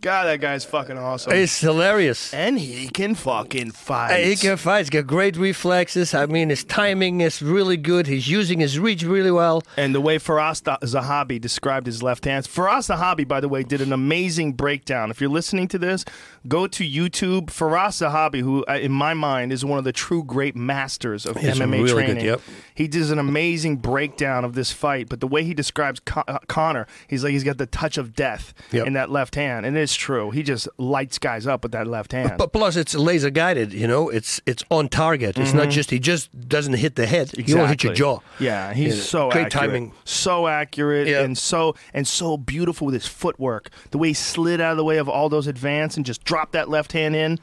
[0.06, 1.32] God, that guy's fucking awesome.
[1.32, 2.32] it's hilarious.
[2.32, 4.24] and he can fucking fight.
[4.24, 4.78] He can fight.
[4.78, 6.14] He's got great reflexes.
[6.14, 8.06] I mean, his timing is really good.
[8.06, 9.64] He's using his reach really well.
[9.76, 12.46] And the way Firas Zahabi described his left hands.
[12.46, 15.10] Firas Zahabi, by the way, did an amazing breakdown.
[15.10, 16.04] If you're listening to this,
[16.46, 17.46] go to YouTube.
[17.46, 21.36] Firas Zahabi, who, uh, in my mind, is one of the true great masters of
[21.36, 22.24] He's MMA really good, training.
[22.24, 22.40] yep.
[22.76, 25.08] He does an amazing breakdown of this fight.
[25.08, 28.14] But the way he describes Con- uh, Conor, he's like he's got the touch of
[28.14, 28.86] death Yep.
[28.86, 30.30] in that left hand, and it's true.
[30.30, 32.34] He just lights guys up with that left hand.
[32.38, 33.72] But plus, it's laser guided.
[33.72, 35.38] You know, it's it's on target.
[35.38, 37.32] It's not just he just doesn't hit the head.
[37.36, 38.20] You won't hit your jaw.
[38.38, 39.52] Yeah, he's so great accurate.
[39.70, 39.92] timing.
[40.04, 41.22] so accurate, Yeah.
[41.22, 43.70] and so and so beautiful with his footwork.
[43.90, 46.52] The way he slid out of the way of all those advance and just dropped
[46.52, 47.38] that left hand in.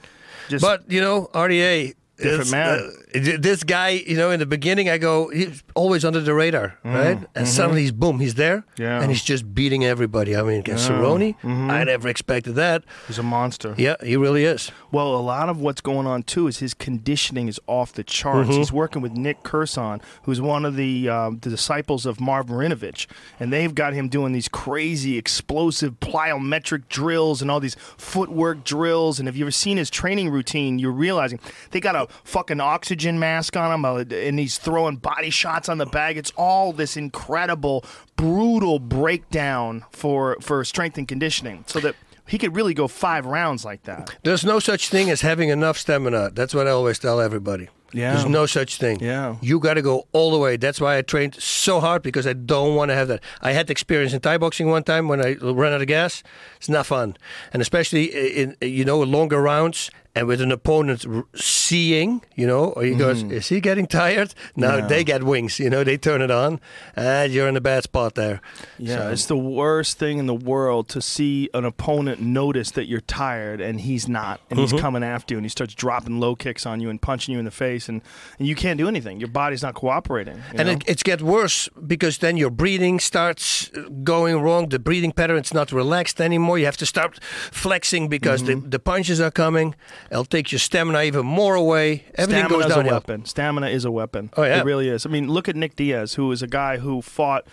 [0.50, 1.96] Just But you know, RDA.
[2.18, 2.80] Different man.
[2.80, 6.78] uh, this guy, you know, in the beginning, I go, he's always under the radar,
[6.84, 7.20] right?
[7.36, 8.82] And suddenly, he's boom, he's there, Mm, mm-hmm.
[8.84, 9.02] Yeah.
[9.02, 10.36] and he's just beating everybody.
[10.36, 12.84] I mean, against Cerrone, I never expected that.
[13.08, 13.76] he's a monster.
[13.78, 14.72] Yeah, he really is.
[14.92, 18.50] Well, a lot of what's going on too is his conditioning is off the charts.
[18.50, 18.58] Mm-hmm.
[18.58, 23.08] He's working with Nick Curson, who's one of the, um, the disciples of Marv Marinovich,
[23.40, 29.20] and they've got him doing these crazy, explosive plyometric drills and all these footwork drills.
[29.20, 31.40] And if you've ever seen his training routine, you're realizing
[31.72, 35.78] they got a fucking oxygen mask on him, uh, and he's throwing body shots on
[35.78, 36.18] the bag.
[36.18, 37.86] It's all this incredible,
[38.16, 41.96] brutal breakdown for for strength and conditioning, so that.
[42.26, 44.16] He could really go five rounds like that.
[44.24, 46.32] There's no such thing as having enough stamina.
[46.32, 47.68] That's what I always tell everybody.
[47.94, 48.14] Yeah.
[48.14, 49.00] There's no such thing.
[49.00, 49.36] Yeah.
[49.42, 50.58] You got to go all the way.
[50.58, 53.22] That's why I trained so hard because I don't want to have that.
[53.42, 56.24] I had the experience in Thai boxing one time when I ran out of gas.
[56.58, 57.16] It's not fun.
[57.54, 61.06] And especially in, you know, longer rounds and with an opponent
[61.36, 64.34] seeing, you know, or he goes, is he getting tired?
[64.56, 64.80] No, Mm-hmm.
[64.82, 64.88] Yeah.
[64.88, 65.60] they get wings.
[65.60, 66.60] You know, they turn it on
[66.96, 68.40] and you're in a bad spot there.
[68.78, 72.86] Yeah, So- it's the worst thing in the world to see an opponent notice that
[72.88, 74.72] you're tired and he's not, and Mm-hmm.
[74.76, 77.40] he's coming after you, and he starts dropping low kicks on you and punching you
[77.40, 78.02] in the face, and,
[78.40, 79.20] and you can't do anything.
[79.20, 80.42] Your body's not cooperating.
[80.56, 84.70] And it, gets worse because then your breathing starts uh, going wrong.
[84.70, 86.58] The breathing pattern's not relaxed anymore.
[86.60, 88.62] You have to start flexing because Mm-hmm.
[88.62, 89.76] the, the punches are coming.
[90.12, 92.06] It'll take your stamina even more away.
[92.16, 93.26] Everything Stamina goes is a weapon.
[93.26, 94.30] Stamina is a weapon.
[94.38, 94.60] Oh, yeah.
[94.60, 95.06] it really is.
[95.06, 97.46] I mean, look at Nick Diaz, who is a guy who fought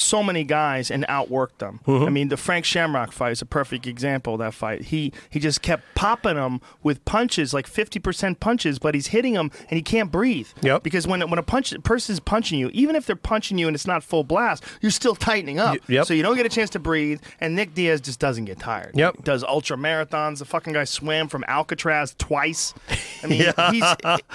[0.00, 1.80] so many guys and outworked them.
[1.86, 2.04] Mm-hmm.
[2.04, 4.82] I mean, the Frank Shamrock fight is a perfect example of that fight.
[4.86, 9.34] He he just kept popping them with punches, like fifty percent punches, but he's hitting
[9.34, 10.48] them and he can't breathe.
[10.62, 10.82] Yep.
[10.82, 13.86] Because when when a punch person's punching you, even if they're punching you and it's
[13.86, 15.74] not full blast, you're still tightening up.
[15.74, 16.06] Y- yep.
[16.06, 17.20] So you don't get a chance to breathe.
[17.40, 18.92] And Nick Diaz just doesn't get tired.
[18.94, 19.16] Yep.
[19.18, 20.38] He does ultra marathons.
[20.38, 22.74] The fucking guy swam from Alcatraz twice.
[23.22, 23.84] I mean, he's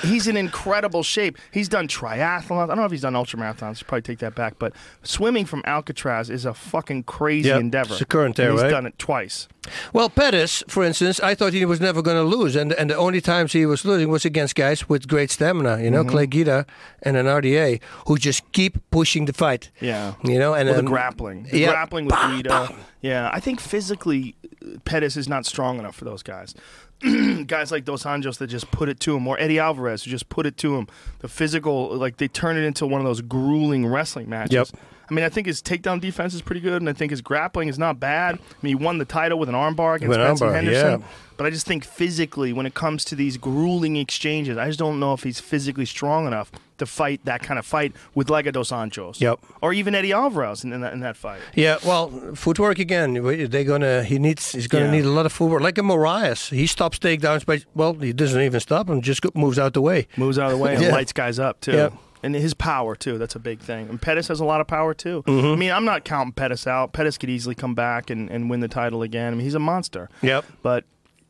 [0.03, 1.37] he's in incredible shape.
[1.51, 2.63] He's done triathlons.
[2.63, 3.77] I don't know if he's done ultra marathons.
[3.77, 4.55] Should probably take that back.
[4.59, 4.73] But
[5.03, 7.93] swimming from from Alcatraz is a fucking crazy Yep, endeavor.
[7.93, 8.69] it's a current And He's right?
[8.69, 9.47] done it twice.
[9.93, 12.95] Well, Pettis, for instance, I thought he was never going to lose, and and the
[12.97, 16.09] only times he was losing was against guys with great stamina, you know, Mm-hmm.
[16.11, 16.65] Clay Guida
[17.01, 19.71] and an RDA, who just keep pushing the fight.
[19.81, 20.13] Yeah.
[20.23, 21.71] You know, and Well, the then- grappling, the yeah.
[21.71, 22.49] grappling with Bam, Guida.
[22.49, 22.77] bam.
[23.01, 24.35] Yeah, I think physically,
[24.83, 26.53] Pettis is not strong enough for those guys.
[27.47, 30.29] guys like Dos Anjos that just put it to him, or Eddie Alvarez who just
[30.29, 30.87] put it to him.
[31.19, 34.53] The physical, like they turn it into one of those grueling wrestling matches.
[34.53, 34.67] Yep.
[35.09, 37.69] I mean, I think his takedown defense is pretty good, and I think his grappling
[37.69, 38.35] is not bad.
[38.35, 41.01] I mean, he won the title with an armbar against Benson armbar, Henderson.
[41.01, 41.07] yeah.
[41.37, 45.01] But I just think physically, when it comes to these grueling exchanges, I just don't
[45.01, 48.53] know if he's physically strong enough to fight that kind of fight with like a
[48.53, 49.19] Dos Anjos.
[49.19, 49.39] Yep.
[49.61, 51.41] Or even Eddie Alvarez in, in, that, in that fight.
[51.53, 53.13] Yeah, well, footwork again.
[53.49, 54.03] They're gonna.
[54.03, 54.53] He needs.
[54.53, 54.91] He's gonna Yeah.
[54.91, 55.61] need a lot of footwork.
[55.61, 59.01] Like a Moraes, he stops takedowns, but well, he doesn't even stop him.
[59.01, 60.07] Just moves out the way.
[60.15, 60.91] Moves out of the way and Yeah.
[60.93, 61.73] lights guys up, too.
[61.73, 61.89] Yeah.
[62.25, 63.19] And his power, too.
[63.19, 63.87] That's a big thing.
[63.87, 65.23] And Pettis has a lot of power, too.
[65.27, 65.47] Mm-hmm.
[65.47, 66.91] I mean, I'm not counting Pettis out.
[66.91, 69.31] Pettis could easily come back and, and win the title again.
[69.31, 70.09] I mean, he's a monster.
[70.23, 70.43] Yep.
[70.63, 70.85] But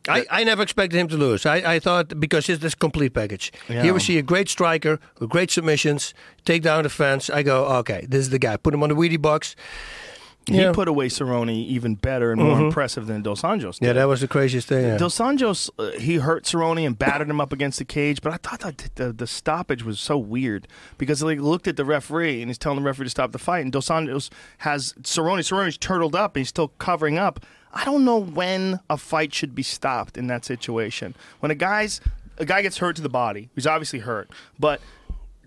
[0.08, 1.46] I, I never expected him to lose.
[1.46, 3.52] I, I thought because it's this complete package.
[3.68, 3.84] Yeah.
[3.84, 6.14] Here we see a great striker with great submissions,
[6.46, 7.30] take down the fence.
[7.30, 8.58] I go, okay, this is the guy.
[8.58, 9.56] Put him on the Wheatie box.
[10.48, 10.72] He Yeah.
[10.74, 13.88] put away Cerrone even better and more impressive than Dos Anjos did.
[13.88, 14.86] Yeah, that was the craziest thing.
[14.86, 14.98] Yeah.
[14.98, 18.38] Dos Anjos, uh, he hurt Cerrone and battered him up against the cage, but I
[18.38, 20.68] thought that the, the stoppage was so weird
[20.98, 23.60] because he looked at the referee and he's telling the referee to stop the fight,
[23.64, 25.40] and Dos Anjos has Cerrone.
[25.40, 27.40] Cerrone's turtled up and he's still covering up.
[27.74, 31.14] I don't know when a fight should be stopped in that situation.
[31.42, 32.00] When a guy's
[32.38, 34.80] a guy gets hurt to the body, he's obviously hurt, but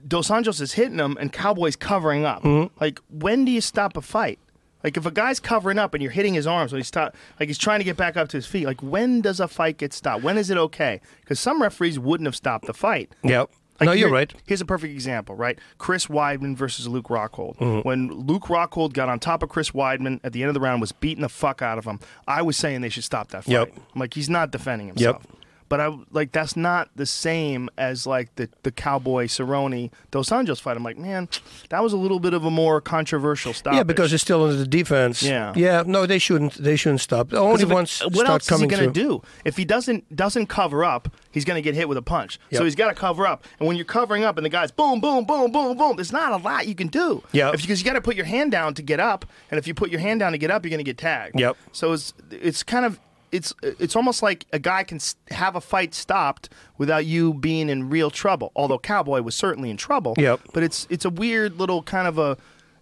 [0.07, 2.45] Dos Anjos is hitting him and Cowboy's covering up.
[2.81, 4.39] Like, when do you stop a fight?
[4.85, 7.49] Like, if a guy's covering up and you're hitting his arms when he's stop, like
[7.49, 9.93] he's trying to get back up to his feet, like when does a fight get
[9.93, 10.23] stopped?
[10.23, 11.01] When is it okay?
[11.21, 13.11] Because some referees wouldn't have stopped the fight.
[13.25, 13.51] Yep.
[13.81, 14.35] Like, no, you're here- right.
[14.45, 15.57] Here's a perfect example, right?
[15.79, 17.57] Chris Weidman versus Luke Rockhold.
[17.59, 17.87] Mm-hmm.
[17.87, 20.81] When Luke Rockhold got on top of Chris Weidman at the end of the round,
[20.81, 22.01] was beating the fuck out of him.
[22.27, 23.53] I was saying they should stop that fight.
[23.53, 23.73] Yep.
[23.95, 25.25] I'm like, he's not defending himself.
[25.69, 30.61] But I like that's not the same as like the the Cowboy Cerrone Dos Anjos
[30.61, 30.77] fight.
[30.77, 31.29] I'm like, man,
[31.71, 33.75] that was a little bit of a more controversial stop.
[33.75, 35.23] Yeah, because it's still under the defense.
[35.23, 35.53] Yeah.
[35.57, 35.83] Yeah.
[35.87, 36.55] No, they shouldn't.
[36.55, 37.33] They shouldn't stop.
[37.35, 39.23] Only once what start else is he going to do?
[39.45, 42.39] If he doesn't doesn't cover up, he's going to get hit with a punch.
[42.51, 42.59] Yep.
[42.59, 43.45] So he's got to cover up.
[43.59, 46.33] And when you're covering up and the guy's boom, boom, boom, boom, boom, there's not
[46.33, 47.23] a lot you can do.
[47.33, 49.75] If because you got to put your hand down to get up, and if you
[49.75, 51.39] put your hand down to get up, you're going to get tagged.
[51.39, 51.57] Yep.
[51.73, 52.99] So it's it's kind of
[53.33, 55.01] it's it's almost like a guy can
[55.31, 58.53] have a fight stopped without you being in real trouble.
[58.57, 60.15] Although Cowboy was certainly in trouble.
[60.17, 60.41] Yep.
[60.53, 62.37] But it's it's a weird little kind of a.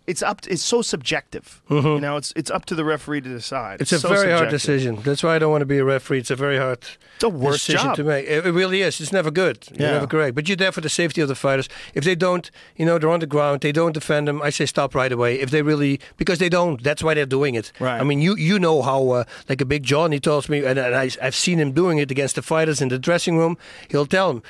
[0.07, 0.43] It's up.
[0.43, 1.63] To, it's so subjective.
[1.71, 3.75] You know, it's it's up to the referee to decide.
[3.75, 3.83] Mm-hmm.
[3.83, 4.97] It's a so very hard decision.
[5.03, 6.19] That's why I don't want to be a referee.
[6.19, 6.79] It's a very hard
[7.17, 7.97] It's a worse decision job.
[7.97, 8.27] to make.
[8.27, 9.01] It really is.
[9.01, 9.67] It's never good.
[9.73, 9.95] You're Yeah.
[9.95, 10.35] never correct.
[10.35, 11.69] But you're there for the safety of the fighters.
[11.95, 14.67] If they don't, you know, they're on the ground, they don't defend them, I say
[14.67, 15.41] stop right away.
[15.41, 17.73] If they really, because they don't, that's why they're doing it.
[17.81, 18.01] Right.
[18.01, 20.79] I mean, you you know how, uh, like a big John, he tells me, and,
[20.79, 23.57] and I, I've seen him doing it against the fighters in the dressing room.
[23.91, 24.43] He'll tell them,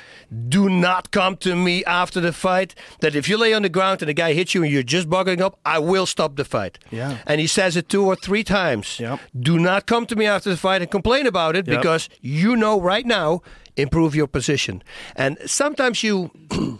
[0.49, 4.01] do not come to me after the fight, that if you lay on the ground
[4.01, 6.79] and the guy hits you and you're just bugging up, I will stop the fight.
[6.91, 7.17] Yeah.
[7.25, 8.99] And he says it two or three times.
[8.99, 9.19] Yep.
[9.39, 11.77] Do not come to me after the fight and complain about it Yep.
[11.77, 13.41] because you know right now
[13.75, 14.81] improve your position.
[15.15, 16.31] And sometimes you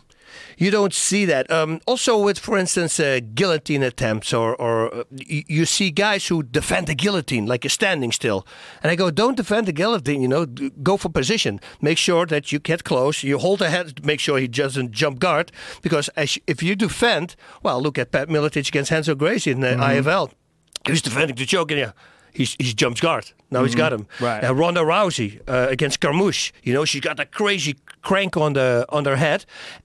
[0.58, 1.50] you don't see that.
[1.52, 6.44] Um, also, with for instance uh, guillotine attempts, or or uh, you, see guys who
[6.44, 8.46] defend the guillotine like a standing still,
[8.82, 10.22] and I go, don't defend the guillotine.
[10.22, 11.60] You know, go for position.
[11.82, 13.24] Make sure that you get close.
[13.24, 14.06] You hold the head.
[14.06, 15.52] Make sure he doesn't jump guard
[15.82, 19.76] because as if you defend, well, look at Pat Miletich against Renzo Gracie in the
[19.76, 20.32] IFL.
[20.86, 21.92] He was defending the choke, and yeah,
[22.34, 23.32] he's he's jumped guard.
[23.50, 24.08] Now he's got him.
[24.20, 24.44] Right.
[24.44, 26.52] Uh, Ronda Rousey uh, against Carmouche.
[26.64, 27.76] You know, she's got that crazy
[28.10, 29.42] crank on the on her head,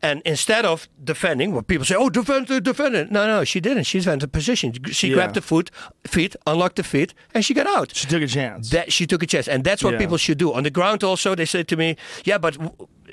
[0.08, 3.10] and instead of defending, what people say, oh, defend defend it.
[3.16, 3.84] No, no, she didn't.
[3.90, 4.68] She defended the position.
[4.98, 5.14] She Yeah.
[5.16, 5.70] grabbed the foot,
[6.06, 7.88] feet, unlocked the feet, and she got out.
[8.00, 8.70] She took a chance.
[8.70, 10.02] That she took a chance, and that's what Yeah.
[10.02, 11.02] people should do on the ground.
[11.04, 11.88] Also, they say to me,
[12.24, 12.54] "Yeah, but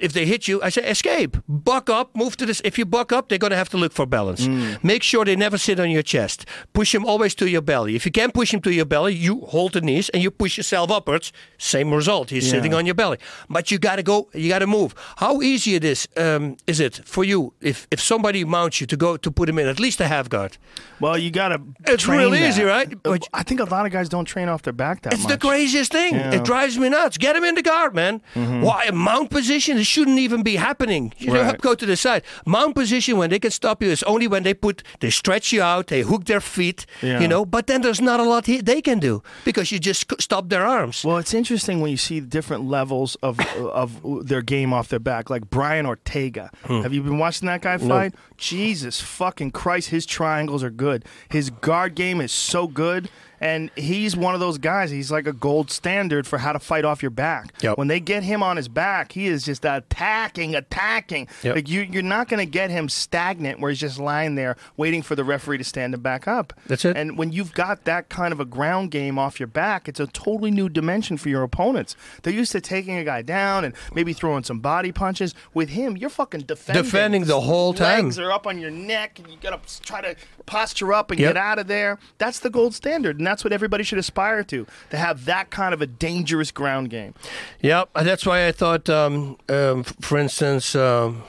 [0.02, 2.62] if they hit you, I say escape, buck up, move to this.
[2.64, 4.48] If you buck up, they're going to have to look for balance.
[4.48, 4.84] Mm.
[4.84, 6.46] Make sure they never sit on your chest.
[6.74, 7.96] Push them always to your belly.
[7.96, 10.58] If you can't push him to your belly, you hold the knees and you push
[10.58, 11.32] yourself upwards.
[11.58, 12.30] Same result.
[12.30, 12.52] He's Yeah.
[12.54, 13.18] sitting on your belly,
[13.50, 14.30] but you got to go.
[14.34, 14.94] You got to move.
[15.18, 18.98] How easy it is um, is it for you if if somebody mounts you to
[18.98, 20.58] go to put him in at least a half guard?
[21.00, 21.62] well, you got to.
[21.88, 22.90] It's real easy, right?
[23.04, 25.32] But- I think a lot of guys don't train off their back that It's much.
[25.34, 26.14] the craziest thing.
[26.16, 26.24] Yeah.
[26.24, 26.34] Mm-hmm.
[26.34, 27.18] It drives me nuts.
[27.18, 28.22] Get him in the guard, man.
[28.34, 31.04] Why mount position is shouldn't even be happening.
[31.18, 31.46] You Right.
[31.46, 32.22] know, go to the side.
[32.46, 35.62] Mount position when they can stop you is only when they put they stretch you
[35.74, 36.86] out, they hook their feet.
[37.02, 37.20] Yeah.
[37.22, 40.02] You know, but then there's not a lot he, they can do because you just
[40.22, 41.04] stop their arms.
[41.06, 43.40] Well, it's interesting when you see different levels of
[43.82, 43.90] of
[44.32, 45.30] their game off their back.
[45.30, 46.50] Like Brian Ortega.
[46.66, 46.82] Hmm.
[46.84, 48.14] Have you been watching that guy fight?
[48.38, 51.04] Jesus fucking Christ, his triangles are good.
[51.30, 53.10] His guard game is so good.
[53.42, 54.92] And he's one of those guys.
[54.92, 57.54] He's like a gold standard for how to fight off your back.
[57.62, 57.78] Yep.
[57.78, 61.28] When they get him on his back, he is just attacking, attacking.
[61.44, 61.56] Yep.
[61.56, 65.02] Like you, you're not going to get him stagnant where he's just lying there waiting
[65.02, 66.54] for the referee to stand him back up.
[66.68, 66.98] That's it.
[66.98, 70.08] And when you've got that kind of a ground game off your back, it's a
[70.08, 71.96] totally new dimension for your opponents.
[72.24, 75.34] They're used to taking a guy down and maybe throwing some body punches.
[75.54, 76.84] With him, you're fucking defending.
[76.84, 78.06] Defending the whole time.
[78.06, 80.16] Legs are up on your neck, and you gotta try to
[80.50, 81.30] posture up and Yep.
[81.36, 82.00] get out of there.
[82.18, 84.66] That's the gold standard, and that's what everybody should aspire to.
[84.90, 87.14] To have that kind of a dangerous ground game.
[87.62, 91.24] Yep, that's why I thought, um, um, for instance, um,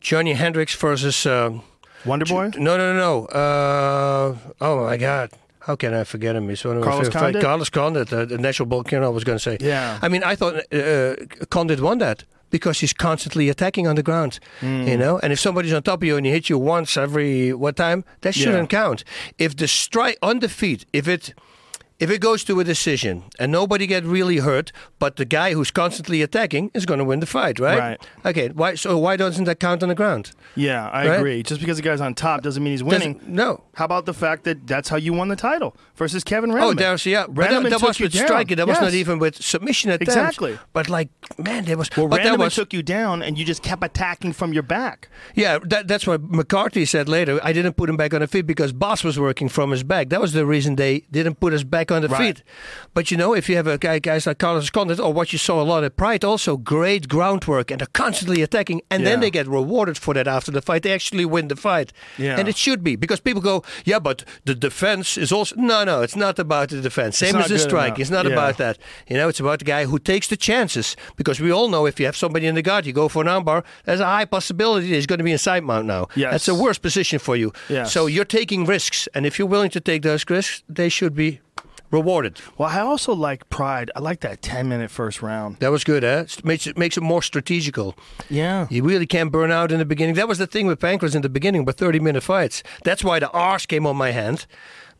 [0.00, 1.26] Johnny Hendricks versus.
[1.26, 1.62] Um,
[2.04, 2.50] Wonder Boy.
[2.56, 3.26] no, no, no, no.
[3.26, 5.30] Uh, oh my God.
[5.60, 6.48] How can I forget him?
[6.48, 7.42] He's one of my Carlos fight- Condit?
[7.42, 9.58] Carlos Condit, uh, the national volcano, I was going to say.
[9.60, 9.98] Yeah.
[10.00, 11.16] I mean, I thought uh,
[11.50, 14.86] Condit won that because he's constantly attacking on the ground, Hmm.
[14.88, 15.18] you know.
[15.22, 18.04] And if somebody's on top of you and he hits you once every what time,
[18.22, 19.04] that shouldn't count.
[19.38, 21.34] If the strike on the feet, if it
[22.00, 24.70] if it goes to a decision and nobody get really hurt,
[25.00, 27.78] but the guy who's constantly attacking is going to win the fight, right?
[27.78, 28.06] Right.
[28.24, 28.48] Okay.
[28.50, 28.74] Why?
[28.76, 30.30] So why doesn't that count on the ground?
[30.54, 31.16] Yeah, I Right?
[31.18, 31.42] agree.
[31.42, 33.14] Just because the guy's on top doesn't mean he's winning.
[33.14, 33.64] Doesn't- no.
[33.74, 36.78] How about the fact that that's how you won the title versus Kevin Oh, Randleman?
[36.78, 37.26] there's yeah.
[37.28, 38.56] But that, that took was you with striking.
[38.56, 40.14] That was not even with submission attempts.
[40.14, 40.58] Exactly.
[40.72, 41.08] But like,
[41.38, 41.88] man, there was.
[41.96, 45.08] Well, but Randleman was, took you down, and you just kept attacking from your back.
[45.34, 47.40] Yeah, that, that's what McCarthy said later.
[47.42, 50.08] I didn't put him back on the feet because Bas was working from his back.
[50.10, 52.36] That was the reason they didn't put us back on the Right.
[52.36, 52.44] feet.
[52.94, 55.38] But you know, if you have a guy, guys like Carlos Condit or what you
[55.38, 59.30] saw a lot at Pride, also great groundwork and they're constantly attacking, and then they
[59.30, 60.82] get rewarded for that after the fight.
[60.82, 62.38] They actually win the fight, Yeah.
[62.38, 66.02] and it should be because people go, yeah, but the defense is also no, no,
[66.02, 67.18] it's not about the defense.
[67.18, 67.88] Same as the strike.
[67.88, 68.00] enough.
[68.00, 68.32] It's not Yeah.
[68.32, 68.78] about that.
[69.08, 71.98] You know, it's about the guy who takes the chances because we all know if
[72.00, 73.64] you have somebody in the guard, you go for an armbar.
[73.84, 76.08] There's a high possibility he's going to be in side mount now.
[76.14, 76.32] Yes.
[76.32, 77.52] That's a worse position for you.
[77.68, 77.92] Yes.
[77.92, 81.40] So you're taking risks, and if you're willing to take those risks, they should be
[81.90, 82.40] rewarded.
[82.56, 83.90] Well, I also like Pride.
[83.96, 85.56] I like that ten-minute first round.
[85.60, 86.26] That was good, eh?
[86.44, 87.96] Makes it makes it more strategical.
[88.28, 88.66] Yeah.
[88.70, 90.14] You really can't burn out in the beginning.
[90.14, 92.62] That was the thing with Pancrase in the beginning, but 30 minute fights.
[92.84, 94.46] That's why the R's came on my hand,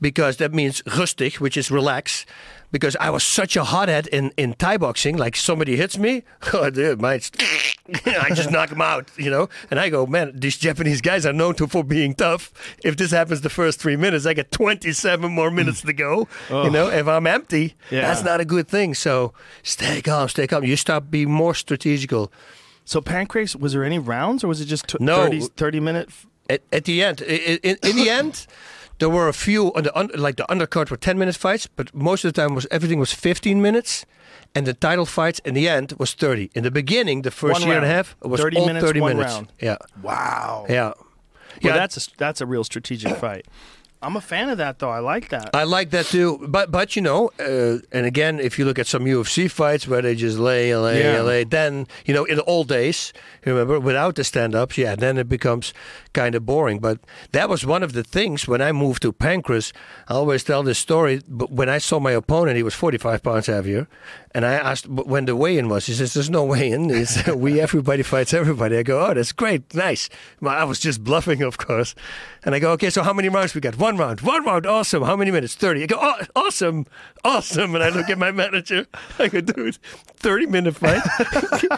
[0.01, 2.25] because that means rustig, which is relax.
[2.71, 6.23] Because I was such a hothead in, in Thai boxing, like somebody hits me,
[6.53, 7.15] oh, dude, my,
[8.05, 9.49] I just knock him out, you know?
[9.71, 12.53] And I go, man, these Japanese guys are known to for being tough.
[12.85, 16.29] If this happens the first three minutes, I get 27 more minutes to go.
[16.51, 16.69] You oh.
[16.69, 18.03] know, if I'm empty, Yeah.
[18.03, 18.93] that's not a good thing.
[18.95, 19.33] So
[19.63, 20.63] stay calm, stay calm.
[20.65, 22.31] You start being more strategical.
[22.85, 25.25] So Pancrase, was there any rounds, or was it just t- No.
[25.25, 26.09] 30, 30 minute?
[26.09, 28.47] f- at, at the end, in, in the end,
[28.99, 31.95] there were a few on the un, like the undercard were ten minute fights, but
[31.95, 34.05] most of the time was everything was fifteen minutes,
[34.55, 36.51] and the title fights in the end was thirty.
[36.55, 38.85] In the beginning, the first One year and a half it was 30 all minutes,
[38.87, 39.35] thirty one minutes.
[39.35, 39.53] round.
[39.61, 40.67] Yeah, Wow.
[40.69, 40.95] yeah, Well,
[41.63, 41.73] yeah.
[41.77, 43.47] that's a, that's a real strategic fight.
[44.01, 44.91] I'm a fan of that, though.
[44.91, 45.51] I like that.
[45.53, 48.87] I like that too, but but you know, uh, and again, if you look at
[48.87, 51.23] some UFC fights where they just lay, lay, Yeah.
[51.23, 53.13] lay, then you know, in the old days,
[53.45, 55.75] you remember, without the stand-ups, yeah, then it becomes
[56.19, 56.79] kind of boring.
[56.81, 56.99] But
[57.33, 59.73] that was one of the things when I moved to Pancrase.
[60.09, 61.21] I always tell this story.
[61.29, 63.87] But when I saw my opponent, he was 45 pounds heavier,
[64.35, 65.87] and I asked when the weigh-in was.
[65.87, 66.89] He says, "There's no weigh-in.
[67.39, 70.09] We everybody fights everybody." I go, "Oh, that's great, nice."
[70.43, 71.95] I was just bluffing, of course,
[72.45, 73.79] and I go, "Okay, so how many rounds we got?
[73.79, 75.03] One round, one round, awesome.
[75.05, 75.55] How many minutes?
[75.55, 75.83] 30.
[75.83, 76.87] I go, "Oh, awesome,
[77.25, 78.87] awesome." And I look at my manager.
[79.19, 79.79] I go, "Dude,
[80.17, 81.03] 30 minute fight,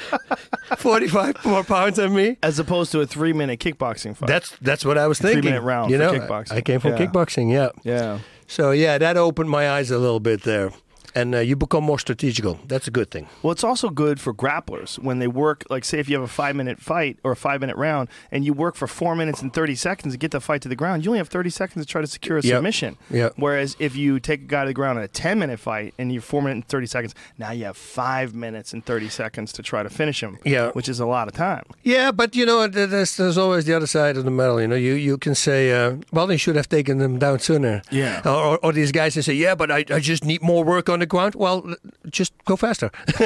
[0.79, 4.29] 45 more pounds than me." As opposed to a three minute kickboxing fight.
[4.31, 5.43] That's that's what I was thinking.
[5.43, 6.53] Three-minute round you for know, kickboxing.
[6.53, 6.99] I came from Yeah.
[7.07, 7.71] kickboxing, yeah.
[7.85, 8.19] yeah.
[8.47, 10.71] So yeah, that opened my eyes a little bit there,
[11.15, 12.59] and uh, you become more strategical.
[12.67, 13.29] That's a good thing.
[13.43, 15.65] Well, it's also good for grapplers when they work.
[15.71, 18.45] Like, say, if you have a five minute fight or a five minute round, and
[18.45, 21.05] you work for four minutes and thirty seconds to get the fight to the ground,
[21.05, 22.57] you only have thirty seconds to try to secure a Yep.
[22.57, 22.97] submission.
[23.11, 23.35] Yep.
[23.37, 26.13] Whereas if you take a guy to the ground in a ten minute fight and
[26.13, 29.63] you're four minutes and thirty seconds, now you have five minutes and thirty seconds to
[29.63, 30.39] try to finish him.
[30.45, 30.71] Yeah.
[30.73, 31.65] which is a lot of time.
[31.83, 34.61] Yeah, but you know, there's, there's always the other side of the medal.
[34.61, 37.83] You know, you you can say, uh, well, they should have taken them down sooner.
[37.91, 38.21] Yeah.
[38.25, 40.89] Or, or, or these guys that say, yeah, but I, I just need more work
[40.89, 41.35] on ground.
[41.35, 41.75] Well,
[42.11, 42.91] just go faster.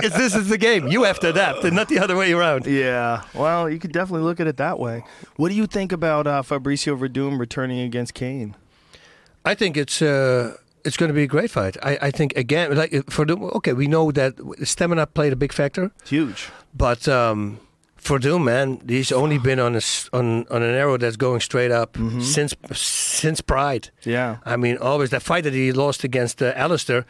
[0.00, 0.88] This is the game.
[0.88, 2.66] You have to adapt, and not the other way around.
[2.66, 3.22] Yeah.
[3.34, 5.02] Well, you could definitely look at it that way.
[5.36, 8.54] What do you think about uh, Fabricio Werdum returning against Cain?
[9.44, 11.76] I think it's uh, it's going to be a great fight.
[11.82, 14.34] I, I think again, like for the okay, we know that
[14.64, 16.48] stamina played a big factor, Huge.
[16.74, 17.58] but um,
[18.00, 19.80] for Doom, man, he's only been on a
[20.12, 23.90] on on an arrow that's going straight up since since Pride.
[24.04, 24.38] Yeah.
[24.44, 27.04] I mean, always that fight that he lost against uh, Alistair,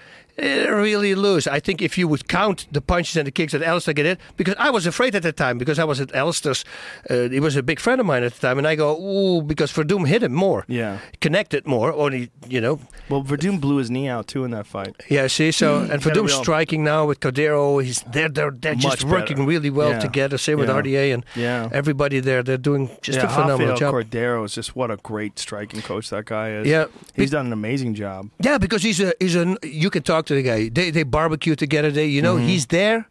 [0.44, 1.46] really lose.
[1.46, 4.18] I think if you would count the punches and the kicks that Alistair get in,
[4.36, 6.64] because I was afraid at the time, because I was at Alistair's,
[7.08, 9.42] uh, he was a big friend of mine at the time, and I go, ooh,
[9.42, 10.98] because Werdum hit him more, Yeah.
[11.20, 12.80] connected more, only, you know.
[13.08, 14.94] Well, Werdum blew his knee out too in that fight.
[15.08, 18.74] Yeah, see, so, and Had a Werdum's striking now with Cordeiro, he's, they're, they're, they're
[18.74, 19.48] Much just working better.
[19.48, 19.98] really well Yeah.
[20.00, 21.68] together, same with RDA and Yeah.
[21.72, 23.94] everybody there, they're doing just yeah, a phenomenal Rafael job.
[23.94, 26.66] Cordeiro is just what a great striking coach that guy is.
[26.66, 26.86] Yeah.
[27.14, 28.30] He's done an amazing job.
[28.40, 30.70] Yeah, because he's a he's a you can talk to the guy.
[30.70, 31.90] They they barbecue together.
[31.92, 33.04] They you know he's there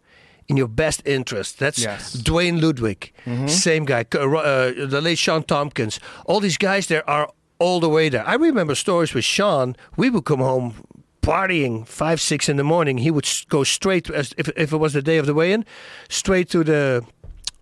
[0.47, 1.57] in your best interest.
[1.59, 1.91] That's Mm-hmm.
[1.91, 2.11] Yes.
[2.15, 2.23] Mm-hmm.
[2.23, 3.01] Duane Ludwig,
[3.47, 4.01] same guy.
[4.13, 5.99] Uh, the late Shawn Tompkins.
[6.25, 7.27] All these guys there are
[7.59, 8.23] all the way there.
[8.33, 9.75] I remember stories with Shawn.
[9.97, 10.73] We would come home
[11.21, 12.97] partying five six in the morning.
[12.99, 15.65] He would go straight as if if it was the day of the weigh-in,
[16.09, 17.03] straight to the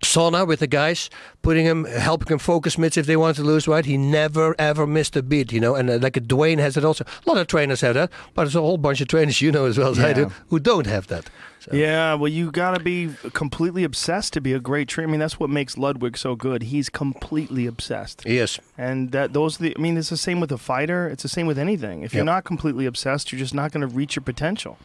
[0.02, 1.10] sauna with the guys,
[1.42, 3.84] putting him, helping him focus mitts if they want to lose weight.
[3.84, 5.74] He never ever missed a beat, you know.
[5.74, 7.04] And uh, like a Duane has it also.
[7.04, 9.66] A lot of trainers have that, but there's a whole bunch of trainers you know
[9.66, 11.28] as well as I do who don't have that.
[11.70, 15.08] So, Yeah, well, you got to be completely obsessed to be a great trainer.
[15.08, 16.64] I mean, that's what makes Ludwig so good.
[16.64, 18.22] He's completely obsessed.
[18.26, 18.58] Yes.
[18.76, 21.08] And that those are the I mean, it's the same with a fighter.
[21.08, 22.02] It's the same with anything.
[22.02, 24.78] If you're not completely obsessed, you're just not going to reach your potential.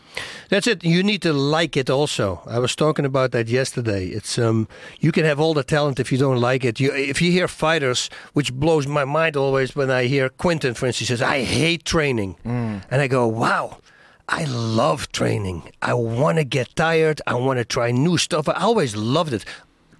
[0.50, 0.84] That's it.
[0.84, 2.42] You need to like it also.
[2.48, 4.08] I was talking about that yesterday.
[4.08, 4.68] It's um
[5.00, 6.80] you can have all the talent if you don't like it.
[6.80, 10.86] You if you hear fighters, which blows my mind always when I hear Quinton, for
[10.88, 12.36] instance, says, I hate training.
[12.44, 13.78] And I go, Wow,
[14.28, 15.72] I love training.
[15.82, 17.22] I wanna get tired.
[17.28, 18.48] I wanna try new stuff.
[18.48, 19.46] I always loved it.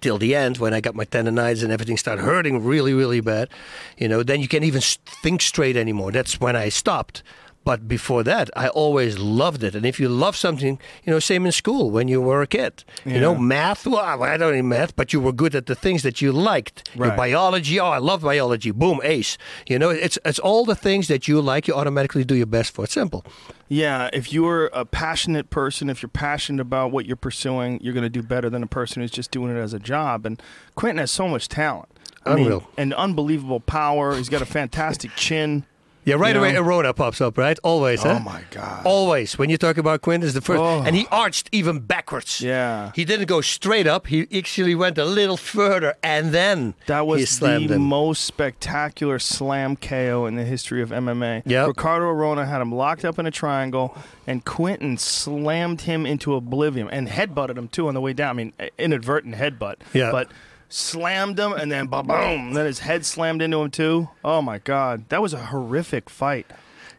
[0.00, 3.48] Till the end, when I got my tendonitis and everything started hurting really, really bad,
[3.96, 6.12] you know, then you can't even think straight anymore.
[6.12, 7.22] That's when I stopped.
[7.64, 9.74] But before that, I always loved it.
[9.74, 12.84] And if you love something, you know, same in school when you were a kid.
[13.06, 16.02] You know, math, well, I don't need math, but you were good at the things
[16.02, 16.90] that you liked.
[16.94, 18.70] Your biology, oh, I love biology.
[18.70, 19.38] Boom, ace.
[19.66, 22.72] You know, it's it's all the things that you like, you automatically do your best
[22.74, 22.84] for.
[22.84, 23.24] It's simple.
[23.68, 28.02] Yeah, if you're a passionate person, if you're passionate about what you're pursuing, you're going
[28.02, 30.26] to do better than a person who's just doing it as a job.
[30.26, 30.40] And
[30.74, 31.88] Quinton has so much talent.
[32.26, 32.70] I mean, Unreal.
[32.76, 34.16] and unbelievable power.
[34.16, 35.64] He's got a fantastic chin.
[36.04, 36.62] Yeah, right You away know?
[36.62, 37.58] Arona pops up, right?
[37.62, 38.16] Always, oh huh?
[38.20, 38.86] Oh my God.
[38.86, 39.38] Always.
[39.38, 40.60] When you talk about Quint, is the first.
[40.60, 40.82] Oh.
[40.82, 41.18] And he oh.
[41.18, 42.40] arched even backwards.
[42.40, 42.92] Yeah.
[42.94, 44.06] He didn't go straight up.
[44.06, 47.82] He actually went a little further and then That he was the him.
[47.82, 51.42] most spectacular slam KO in the history of MMA.
[51.46, 51.66] Yeah.
[51.66, 56.88] Ricardo Arona had him locked up in a triangle, and Quinton slammed him into oblivion
[56.90, 58.30] and headbutted him too on the way down.
[58.30, 59.76] I mean, inadvertent headbutt.
[59.92, 60.10] Yeah.
[60.10, 60.28] But
[60.68, 64.08] slammed him, and then ba boom, then his head slammed into him too.
[64.24, 66.46] Oh my God, that was a horrific fight.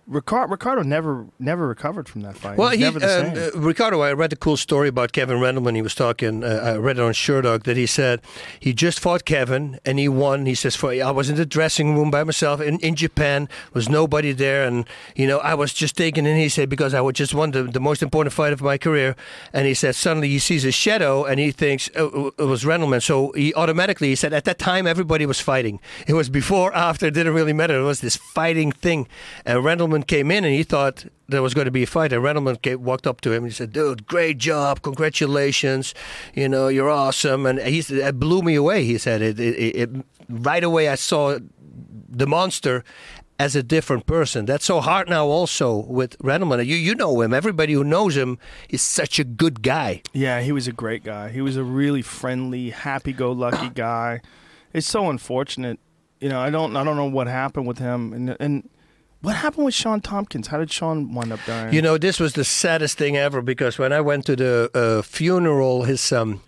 [0.07, 2.57] Ricardo, Ricardo never never recovered from that fight.
[2.57, 3.33] Well, he, same.
[3.35, 5.75] uh, Ricardo, I read a cool story about Kevin Randleman.
[5.75, 8.21] He was talking, uh, I read it on Sherdog, that he said
[8.59, 10.45] he just fought Kevin and he won.
[10.45, 13.89] He says, for, I was in the dressing room by myself in, in Japan, was
[13.89, 14.63] nobody there.
[14.63, 17.51] And, you know, I was just taken in, he said, because I would just won
[17.51, 19.15] the, the most important fight of my career.
[19.53, 23.01] And he said, suddenly he sees a shadow and he thinks oh, it was Randleman.
[23.01, 25.79] So he automatically, he said, at that time, everybody was fighting.
[26.05, 27.79] It was before, after, it didn't really matter.
[27.79, 29.07] It was this fighting thing.
[29.45, 32.13] And Randleman came in and he thought there was going to be a fight.
[32.13, 35.93] And Randleman came, walked up to him and he said, "Dude, great job, congratulations!
[36.33, 39.75] You know, you're awesome." And he said, "It blew me away." He said, "It, it,
[39.75, 39.89] it
[40.29, 40.89] right away.
[40.89, 41.39] I saw
[42.09, 42.83] the monster."
[43.37, 45.27] As a different person, that's so hard now.
[45.27, 47.33] Also with Randleman, you you know him.
[47.33, 48.37] Everybody who knows him
[48.69, 50.01] is such a good guy.
[50.13, 51.27] Yeah, he was a great guy.
[51.31, 54.21] He was a really friendly, happy-go-lucky guy.
[54.71, 55.81] It's so unfortunate,
[56.21, 56.39] you know.
[56.39, 58.69] I don't, I don't know what happened with him, and and
[59.25, 60.47] what happened with Shawn Tompkins.
[60.47, 61.73] How did Shawn wind up dying?
[61.73, 65.01] You know, this was the saddest thing ever because when I went to the uh,
[65.01, 66.41] funeral, his um,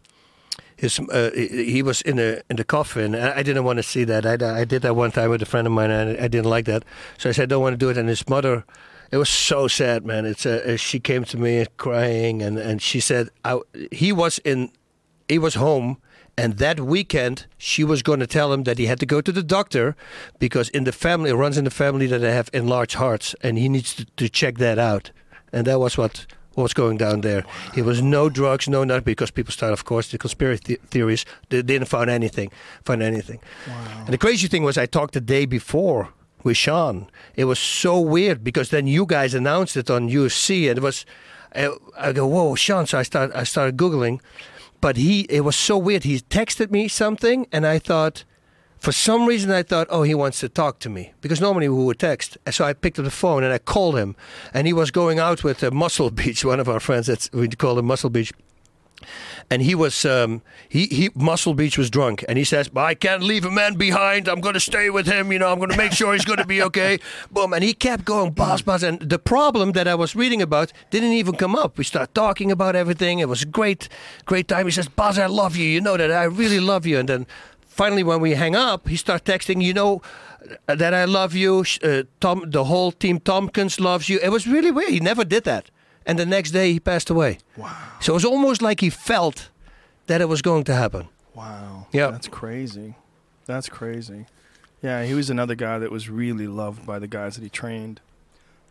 [0.76, 3.16] his uh, he was in the in the coffin.
[3.16, 4.26] I I didn't want to see that.
[4.26, 6.66] I, I did that one time with a friend of mine, and I didn't like
[6.66, 6.84] that.
[7.18, 7.98] So I said, I don't want to do it.
[7.98, 8.64] And his mother,
[9.12, 10.26] it was so sad, man.
[10.26, 13.60] It's uh, uh, she came to me crying, and and she said, I,
[13.92, 14.72] he was in,
[15.28, 15.98] he was home.
[16.38, 19.32] And that weekend, she was going to tell him that he had to go to
[19.32, 19.96] the doctor
[20.38, 23.58] because in the family, it runs in the family that they have enlarged hearts, and
[23.58, 25.12] he needs to, to check that out.
[25.52, 27.44] And that was what was going down there.
[27.76, 31.26] It was no drugs, no nothing, because people start, of course, the conspiracy the- theories.
[31.50, 32.52] They didn't find anything,
[32.84, 33.40] find anything.
[34.06, 36.10] And the crazy thing was, I talked the day before
[36.44, 37.08] with Shawn.
[37.36, 41.06] It was so weird because then you guys announced it on UFC, and it was.
[41.56, 42.86] I, I go, whoa, Shawn!
[42.86, 44.20] So I start, I started googling,
[44.82, 46.04] but he, it was so weird.
[46.04, 48.24] He texted me something, and I thought,
[48.80, 51.84] For some reason, I thought, oh, he wants to talk to me because normally we
[51.84, 52.38] would text.
[52.52, 54.16] So I picked up the phone and I called him,
[54.54, 57.08] and he was going out with uh, Muscle Beach, one of our friends.
[57.08, 58.32] That's we call him Muscle Beach.
[59.50, 63.24] And he was um, he he Muscle Beach was drunk, and he says, "I can't
[63.24, 64.28] leave a man behind.
[64.28, 65.32] I'm going to stay with him.
[65.32, 67.00] You know, I'm going to make sure he's going to be okay."
[67.32, 68.84] Boom, and he kept going, boss, boss.
[68.84, 71.78] And the problem that I was reading about didn't even come up.
[71.78, 73.20] We started talking about everything.
[73.20, 73.88] It was a great,
[74.26, 74.66] great time.
[74.66, 75.66] He says, "Boss, I love you.
[75.66, 77.28] You know that I really love you." And then
[77.68, 80.02] finally, when we hang up, he starts texting, you know,
[80.66, 81.64] that I love you.
[81.84, 84.20] Uh, Tom, the whole team Tompkins loves you.
[84.22, 84.90] It was really weird.
[84.90, 85.70] He never did that.
[86.08, 87.40] And the next day, he passed away.
[87.58, 87.76] Wow.
[88.00, 89.50] So it was almost like he felt
[90.08, 91.10] that it was going to happen.
[91.36, 91.88] Wow.
[91.92, 92.12] Yeah.
[92.12, 92.96] That's crazy.
[93.46, 94.26] That's crazy.
[94.82, 98.00] Yeah, he was another guy that was really loved by the guys that he trained.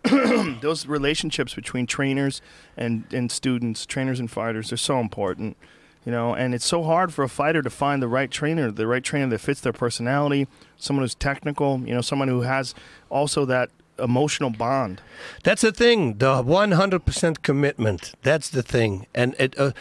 [0.61, 2.41] Those relationships between trainers
[2.77, 5.57] and, and students, trainers and fighters, they're so important.
[6.05, 8.87] You know, and it's so hard for a fighter to find the right trainer, the
[8.87, 10.47] right trainer that fits their personality,
[10.77, 12.77] someone who's technical, you know, someone who has
[13.11, 15.01] also that emotional bond.
[15.43, 18.15] That's the thing, the 100% commitment.
[18.23, 19.07] That's the thing.
[19.15, 19.73] And it, uh,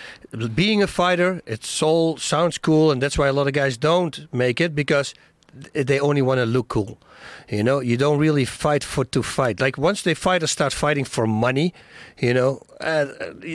[0.53, 4.27] being a fighter, it's all sounds cool, and that's why a lot of guys don't
[4.33, 5.13] make it because
[5.73, 6.97] they only want to look cool.
[7.49, 9.59] You know, you don't really fight for to fight.
[9.59, 11.73] Like once they fighters start fighting for money,
[12.19, 13.05] you know, uh,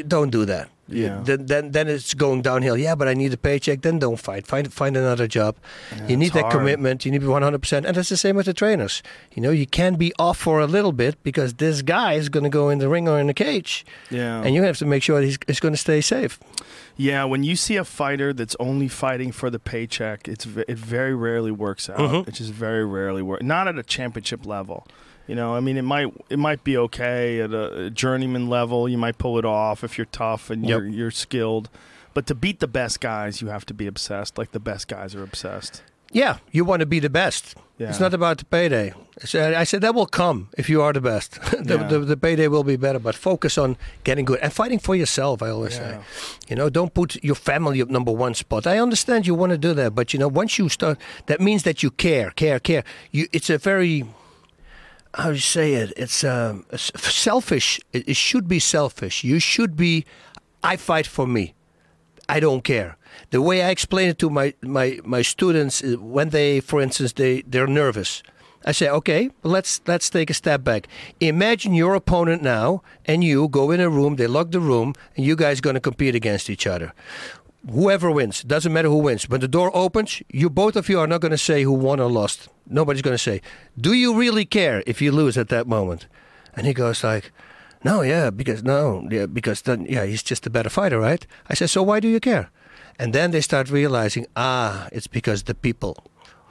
[0.07, 0.69] don't do that.
[0.91, 1.21] Yeah.
[1.25, 2.77] Then, then then it's going downhill.
[2.77, 3.83] Yeah, but I need a paycheck.
[3.83, 4.47] Then don't fight.
[4.47, 5.57] Find find another job.
[5.97, 6.53] Yeah, you need that hard.
[6.55, 7.05] commitment.
[7.05, 7.85] You need to be 100%.
[7.87, 9.03] And that's the same with the trainers.
[9.35, 12.45] You know, you can be off for a little bit because this guy is going
[12.45, 13.85] to go in the ring or in the cage.
[14.11, 14.43] Yeah.
[14.43, 16.39] And you have to make sure he's, he's going to stay safe.
[16.97, 21.15] Yeah, when you see a fighter that's only fighting for the paycheck, it's it very
[21.15, 21.99] rarely works out.
[21.99, 22.29] Mhm.
[22.29, 23.43] It just very rarely works.
[23.43, 24.87] Not at a championship level.
[25.31, 28.89] You know, I mean, it might it might be okay at a journeyman level.
[28.89, 30.69] You might pull it off if you're tough and Yep.
[30.69, 31.69] you're you're skilled.
[32.15, 34.37] But to beat the best guys, you have to be obsessed.
[34.39, 35.83] Like the best guys are obsessed.
[36.13, 37.55] Yeah, you want to be the best.
[37.79, 37.89] Yeah.
[37.91, 38.93] It's not about the payday.
[39.23, 41.39] I said, I said that will come if you are the best.
[41.69, 41.89] the, Yeah.
[41.89, 45.41] the, the payday will be better, but focus on getting good and fighting for yourself.
[45.43, 45.99] I always say,
[46.49, 48.67] you know, don't put your family up number one spot.
[48.67, 51.63] I understand you want to do that, but you know, once you start, that means
[51.63, 52.83] that you care, care, care.
[53.13, 54.05] You, it's a very
[55.15, 55.93] how do you say it?
[55.97, 57.81] It's um, selfish.
[57.93, 59.25] It, it should be selfish.
[59.25, 60.05] You should be.
[60.63, 61.55] I fight for me.
[62.29, 62.97] I don't care.
[63.31, 67.43] The way I explain it to my my my students when they, for instance, they
[67.43, 68.23] they're nervous.
[68.65, 70.87] I say, okay, let's let's take a step back.
[71.19, 74.17] Imagine your opponent now and you go in a room.
[74.17, 76.93] They lock the room, and you guys going to compete against each other.
[77.69, 79.29] Whoever wins, doesn't matter who wins.
[79.29, 82.01] When the door opens, you both of you are not going to say who won
[82.01, 82.49] or lost.
[82.71, 83.43] Nobody's going to say,
[83.77, 86.07] "Do you really care if you lose at that moment?"
[86.55, 87.33] And he goes like,
[87.85, 91.55] "No, yeah, because no, yeah, because then yeah, he's just a better fighter, right?" I
[91.55, 92.51] said, "So why do you care?"
[93.01, 95.97] And then they start realizing, ah, it's because the people.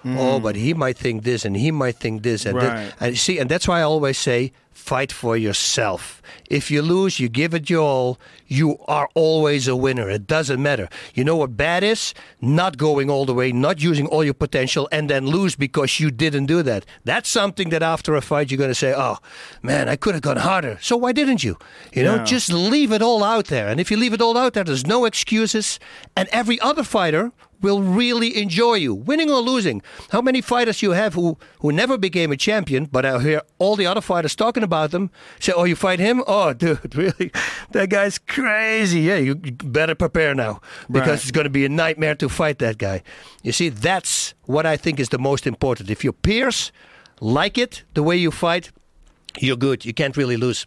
[0.06, 0.44] Oh, hmm.
[0.44, 2.66] but he might think this and he might think this and Right.
[2.66, 2.96] that.
[3.00, 6.22] And see, and that's why I always say, fight for yourself.
[6.50, 8.18] If you lose, you give it your all.
[8.48, 10.10] You are always a winner.
[10.10, 10.88] It doesn't matter.
[11.14, 12.14] You know what bad is?
[12.40, 16.10] Not going all the way, not using all your potential, and then lose because you
[16.12, 16.86] didn't do that.
[17.04, 19.18] That's something that after a fight you're going to say, "Oh,
[19.62, 21.58] man, I could have gone harder." So why didn't you?
[21.94, 22.24] You know, Yeah.
[22.24, 23.68] just leave it all out there.
[23.68, 25.78] And if you leave it all out there, there's no excuses.
[26.16, 29.82] And every other fighter will really enjoy you, winning or losing.
[30.12, 33.76] How many fighters you have who, who never became a champion, but I hear all
[33.76, 35.10] the other fighters talking about them.
[35.40, 36.24] Say, oh, you fight him?
[36.28, 37.32] Oh, dude, really?
[37.72, 39.02] That guy's crazy.
[39.02, 41.22] Yeah, you better prepare now because Right.
[41.22, 43.04] it's going to be a nightmare to fight that guy.
[43.44, 45.90] You see, that's what I think is the most important.
[45.90, 46.72] If your peers
[47.22, 48.72] like it, the way you fight,
[49.38, 49.86] you're good.
[49.86, 50.66] You can't really lose.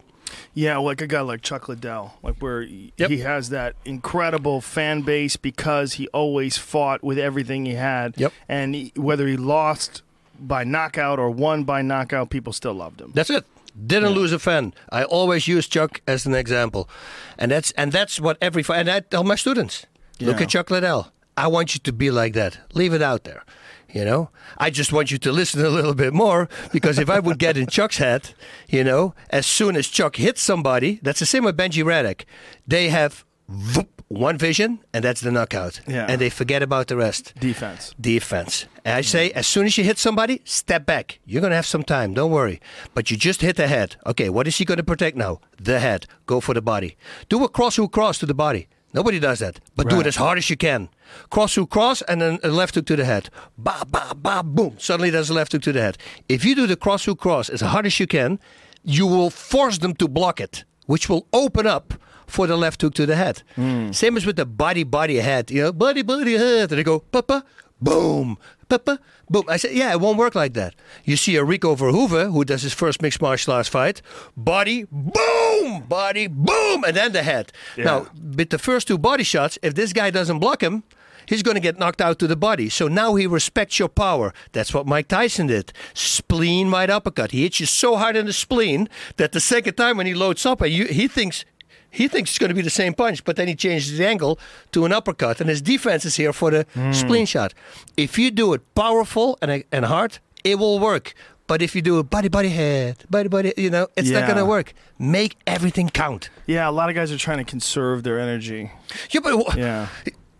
[0.55, 3.11] Yeah, like a guy like Chuck Liddell, like where he Yep.
[3.11, 8.15] he has that incredible fan base because he always fought with everything he had.
[8.17, 8.33] Yep.
[8.49, 10.03] And he, whether he lost
[10.39, 13.13] by knockout or won by knockout, people still loved him.
[13.15, 13.45] That's it.
[13.87, 14.75] Didn't lose a fan.
[14.91, 16.91] I always use Chuck as an example,
[17.39, 19.87] and that's and that's what every and I tell my students.
[20.21, 21.11] Look at Chuck Liddell.
[21.37, 22.59] I want you to be like that.
[22.75, 23.45] Leave it out there.
[23.93, 27.19] You know, I just want you to listen a little bit more because if I
[27.21, 28.31] would get in Chuck's head,
[28.69, 32.25] you know, as soon as Chuck hits somebody, that's the same with Benji Radach.
[32.67, 36.07] They have voop, one vision, and that's the knockout, Yeah.
[36.09, 37.95] and they forget about the rest Defense.
[38.01, 38.67] defense.
[38.85, 41.19] And I say, as soon as you hit somebody, step back.
[41.27, 42.15] You're going to have some time.
[42.15, 42.61] Don't worry.
[42.95, 43.97] But you just hit the head.
[44.07, 45.41] Okay, what is he going to protect now?
[45.61, 46.07] The head.
[46.27, 46.97] Go for the body.
[47.29, 48.69] Do a cross hook cross to the body.
[48.95, 49.61] Nobody does that.
[49.75, 50.89] But do it as hard as you can.
[51.31, 53.31] Cross hook cross and then a left hook to the head.
[53.57, 54.77] Ba, ba, ba, boom.
[54.79, 55.99] Suddenly there's a left hook to the head.
[56.29, 58.39] If you do the cross hook cross as hard as you can,
[58.85, 61.95] you will force them to block it, which will open up
[62.27, 63.43] for the left hook to the head.
[63.57, 63.93] Hmm.
[63.93, 65.51] Same as with the body body head.
[65.51, 66.71] You know, body body head.
[66.71, 67.45] And they go, papa,
[67.83, 68.39] boom,
[68.69, 68.99] ba-ba,
[69.29, 69.45] boom.
[69.49, 70.75] I said, yeah, it won't work like that.
[71.05, 74.03] You see a Rico Verhoeven who does his first mixed martial arts fight,
[74.37, 77.53] body, boom, body, boom, and then the head.
[77.77, 77.85] Yeah.
[77.85, 78.07] Now,
[78.37, 80.85] with the first two body shots, if this guy doesn't block him,
[81.27, 82.69] he's going to get knocked out to the body.
[82.69, 84.35] So now he respects your power.
[84.53, 85.73] That's what Mike Tyson did.
[85.95, 87.31] Spleen wide uppercut.
[87.31, 90.45] He hits you so hard in the spleen that the second time when he loads
[90.45, 91.45] up, he thinks
[91.93, 94.39] he thinks it's going to be the same punch, but then he changes the angle
[94.73, 97.53] to an uppercut, and his defense is here for the spleen shot.
[97.97, 101.15] If you do it powerful and and hard, it will work.
[101.47, 104.39] But if you do a body body head, body body, you know, it's not going
[104.39, 104.73] to work.
[104.99, 106.31] Make everything count.
[106.47, 108.71] Yeah, a lot of guys are trying to conserve their energy.
[109.11, 109.87] Yeah, but Yeah.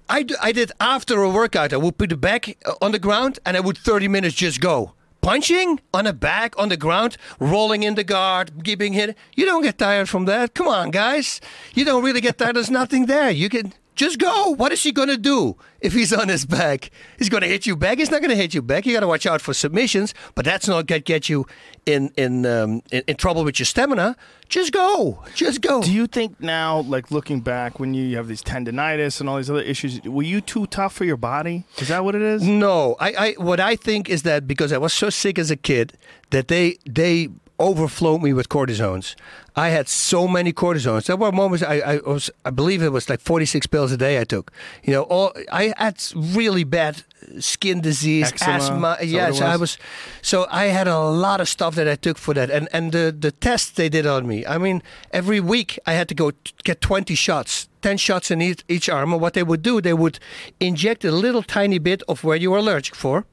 [0.09, 1.73] I, d- I did after a workout.
[1.73, 4.61] I would put the back uh, on the ground and I would 30 minutes just
[4.61, 4.93] go.
[5.23, 9.17] Punching on the back, on the ground, rolling in the guard, giving hit.
[9.37, 10.53] You don't get tired from that.
[10.53, 11.41] Come on, guys.
[11.75, 12.57] You don't really get tired.
[12.57, 13.31] There's nothing there.
[13.31, 14.51] You can just go.
[14.51, 16.91] What is he going to do if he's on his back?
[17.19, 17.99] He's going to hit you back.
[17.99, 18.87] He's not going to hit you back.
[18.87, 21.47] You got to watch out for submissions, but that's not going to get you
[21.85, 24.17] in, in, um, in, in trouble with your stamina.
[24.49, 25.23] Just go.
[25.35, 25.83] Just go.
[25.83, 29.51] Do you think now, like looking back, when you have these tendonitis and all these
[29.51, 31.65] other issues, were you too tough for your body?
[31.79, 32.43] Is that what it is?
[32.43, 35.57] No, I, I what I think is that because I was so sick as a
[35.57, 35.95] kid
[36.31, 39.15] that they they overflowed me with cortisones.
[39.55, 41.07] I had so many cortisones.
[41.07, 43.97] There were moments I, I was I believe it was like forty six pills a
[43.97, 44.51] day I took.
[44.83, 47.03] You know, all I had really bad
[47.39, 48.97] skin disease, Eczema, asthma.
[49.03, 49.61] Yes, it I was?
[49.61, 49.79] was.
[50.23, 53.15] So I had a lot of stuff that I took for that, and and the
[53.17, 54.47] the tests they did on me.
[54.47, 57.69] I mean, every week I had to go t- get twenty shots.
[57.83, 59.13] 10 shots in each, each arm.
[59.13, 60.21] And what they would do, they would
[60.61, 63.25] inject a little tiny bit of where you were allergic for.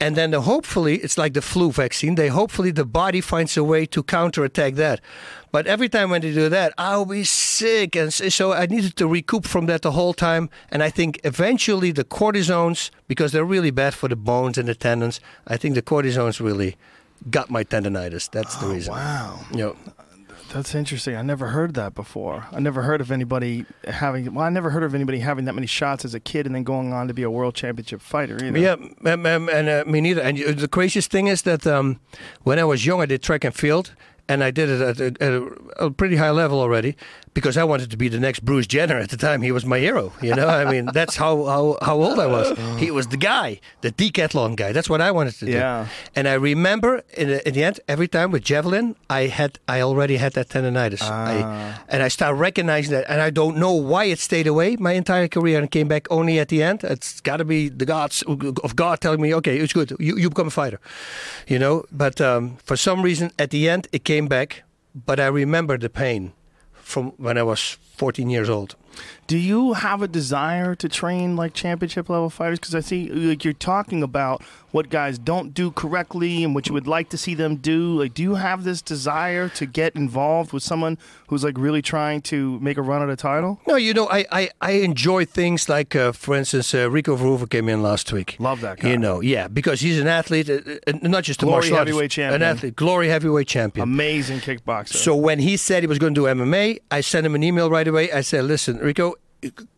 [0.00, 3.64] And then the, hopefully, it's like the flu vaccine, they hopefully the body finds a
[3.64, 5.00] way to counterattack that.
[5.50, 7.96] But every time when they do that, I'll be sick.
[7.96, 10.50] And so I needed to recoup from that the whole time.
[10.70, 14.74] And I think eventually the cortisones, because they're really bad for the bones and the
[14.74, 16.76] tendons, I think the cortisones really
[17.30, 18.30] got my tendonitis.
[18.30, 18.92] That's the oh, reason.
[18.92, 19.76] Wow, You know,
[20.52, 21.16] that's interesting.
[21.16, 22.46] I never heard that before.
[22.52, 24.34] I never heard of anybody having.
[24.34, 26.64] Well, I never heard of anybody having that many shots as a kid and then
[26.64, 28.36] going on to be a world championship fighter.
[28.42, 28.58] Either.
[28.58, 30.22] Yeah, um, and uh, me neither.
[30.22, 32.00] And uh, the craziest thing is that um,
[32.42, 33.94] when I was young, I did track and field,
[34.28, 36.96] and I did it at a, at a pretty high level already
[37.38, 38.98] because I wanted to be the next Bruce Jenner.
[38.98, 40.12] At the time, he was my hero.
[40.20, 42.48] You know, I mean, that's how, how how old I was.
[42.78, 44.72] He was the guy, the decathlon guy.
[44.72, 45.52] That's what I wanted to do.
[45.52, 45.86] Yeah.
[46.16, 49.80] And I remember in the, in the end, every time with javelin, I had I
[49.82, 51.02] already had that tendonitis.
[51.02, 51.26] Ah.
[51.30, 51.38] I,
[51.88, 55.28] and I started recognizing that, and I don't know why it stayed away my entire
[55.28, 56.82] career and came back only at the end.
[56.82, 58.24] It's got to be the gods
[58.66, 60.80] of God telling me, okay, it's good, you, you become a fighter,
[61.46, 61.84] you know.
[61.92, 64.64] But um, for some reason, at the end, it came back.
[65.06, 66.32] But I remember the pain
[66.88, 68.74] from when I was 14 years old.
[69.28, 72.58] Do you have a desire to train like championship level fighters?
[72.58, 76.74] Because I see like you're talking about what guys don't do correctly and what you
[76.74, 77.98] would like to see them do.
[78.00, 80.98] Like, do you have this desire to get involved with someone
[81.28, 83.60] who's like really trying to make a run at a title?
[83.66, 87.48] No, you know, I, I, I enjoy things like, uh, for instance, uh, Rico Verhoeven
[87.50, 88.36] came in last week.
[88.38, 88.90] Love that guy.
[88.90, 91.88] You know, yeah, because he's an athlete, uh, uh, not just a Glory martial artist,
[91.88, 92.42] heavyweight champion.
[92.42, 93.82] an athlete, glory heavyweight champion.
[93.82, 94.94] Amazing kickboxer.
[94.94, 97.70] So when he said he was going to do MMA, I sent him an email
[97.70, 98.12] right away.
[98.12, 99.14] I said, "Listen, Rico,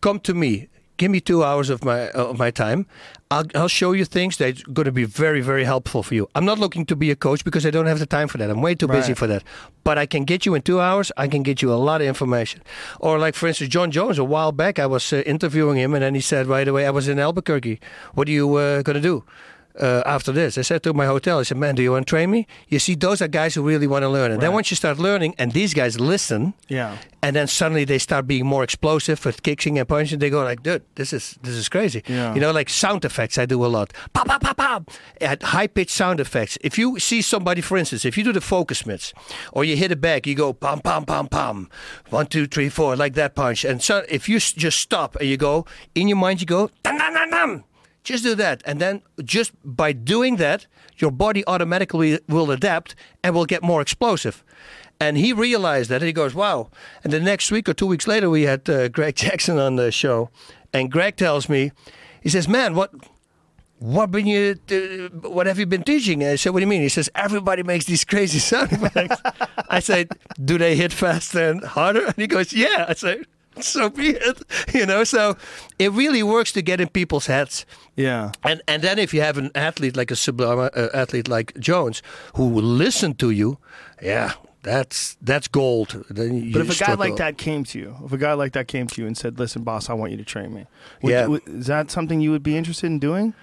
[0.00, 0.68] come to me.
[0.96, 2.84] Give me two hours of my of my time.
[3.30, 6.28] I'll, I'll show you things that's going to be very very helpful for you.
[6.34, 8.50] I'm not looking to be a coach because I don't have the time for that.
[8.50, 9.18] I'm way too busy Right.
[9.18, 9.42] for that.
[9.82, 11.10] But I can get you in two hours.
[11.16, 12.60] I can get you a lot of information.
[12.98, 14.18] Or like for instance, Jon Jones.
[14.18, 16.90] A while back, I was uh, interviewing him, and then he said right away, "I
[16.90, 17.80] was in Albuquerque.
[18.12, 19.24] What are you uh, going to do?"
[19.80, 20.58] Uh, after this.
[20.58, 22.46] I said to my hotel, I said, man, do you want to train me?
[22.68, 24.30] You see, those are guys who really want to learn.
[24.30, 26.98] And then once you start learning and these guys listen, yeah.
[27.22, 30.18] and then suddenly they start being more explosive with kicking and punching.
[30.18, 32.34] They go like, "Dude, this is this is crazy." Yeah.
[32.34, 33.38] You know, like sound effects.
[33.38, 33.92] I do a lot.
[34.12, 34.90] Pop, pop, pop, pop.
[35.20, 36.58] At high pitched sound effects.
[36.60, 39.12] If you see somebody, for instance, if you do the focus mitts,
[39.52, 41.68] or you hit a bag, you go pom, pom, pom, pom.
[42.10, 43.64] one, two, three, four, like that punch.
[43.64, 46.98] And so if you just stop and you go in your mind, you go dum,
[46.98, 47.64] dum, dum, dum.
[48.02, 50.66] Just do that, and then just by doing that,
[50.96, 54.42] your body automatically will adapt and will get more explosive.
[54.98, 56.02] And he realized that.
[56.02, 56.70] He goes, "Wow!"
[57.04, 59.90] And the next week or two weeks later, we had uh, Greg Jackson on the
[59.90, 60.30] show,
[60.72, 61.72] and Greg tells me,
[62.22, 62.90] he says, "Man, what?"
[63.80, 64.56] What been you?
[64.70, 66.22] Uh, what have you been teaching?
[66.22, 69.16] And I said, "What do you mean?" He says, "Everybody makes these crazy sound effects."
[69.70, 70.10] I said,
[70.44, 73.24] "Do they hit faster and harder?" And he goes, "Yeah." I said,
[73.72, 74.42] "So be it."
[74.74, 75.36] You know, so
[75.78, 77.66] it really works to get in people's heads.
[77.96, 78.32] Yeah.
[78.44, 82.02] And and then if you have an athlete like a sublime uh, athlete like Jones
[82.36, 83.58] who will listen to you,
[84.02, 84.32] yeah,
[84.62, 86.04] that's that's gold.
[86.10, 88.52] Then you But if a guy like that came to you, if a guy like
[88.52, 90.66] that came to you and said, "Listen, boss, I want you to train me,"
[91.02, 91.26] would, Yeah.
[91.26, 93.34] would- is that something you would be interested in doing?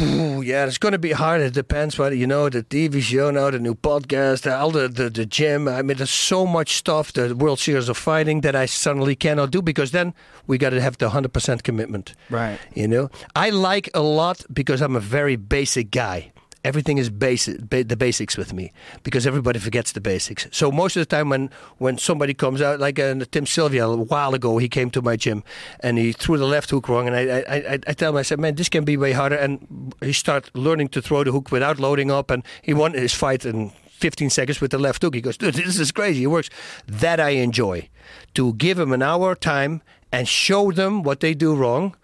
[0.00, 1.40] Yeah, it's going to be hard.
[1.40, 2.48] It depends what you know.
[2.48, 5.66] The TV show now, the new podcast, the- all the, the the gym.
[5.66, 7.12] I mean, there's so much stuff.
[7.12, 10.14] The World Series of Fighting that I suddenly cannot do because then
[10.46, 12.14] we got to have the hundred percent commitment.
[12.30, 12.58] Right.
[12.74, 16.32] You know, I like a lot because I'm a very basic guy.
[16.64, 18.72] Everything is basic, ba- the basics with me
[19.02, 20.46] because everybody forgets the basics.
[20.50, 23.96] So most of the time, when when somebody comes out, like uh, Tim Sylvia a
[23.96, 25.44] while ago, he came to my gym
[25.80, 28.22] and he threw the left hook wrong, and I I, I, I tell him, I
[28.22, 31.52] said, man, this can be way harder, and he started learning to throw the hook
[31.52, 35.14] without loading up, and he won his fight in 15 seconds with the left hook.
[35.14, 36.24] He goes, dude, this is crazy.
[36.24, 36.50] It works.
[36.86, 37.88] That I enjoy.
[38.34, 39.82] To give him an hour time
[40.12, 41.96] and show them what they do wrong.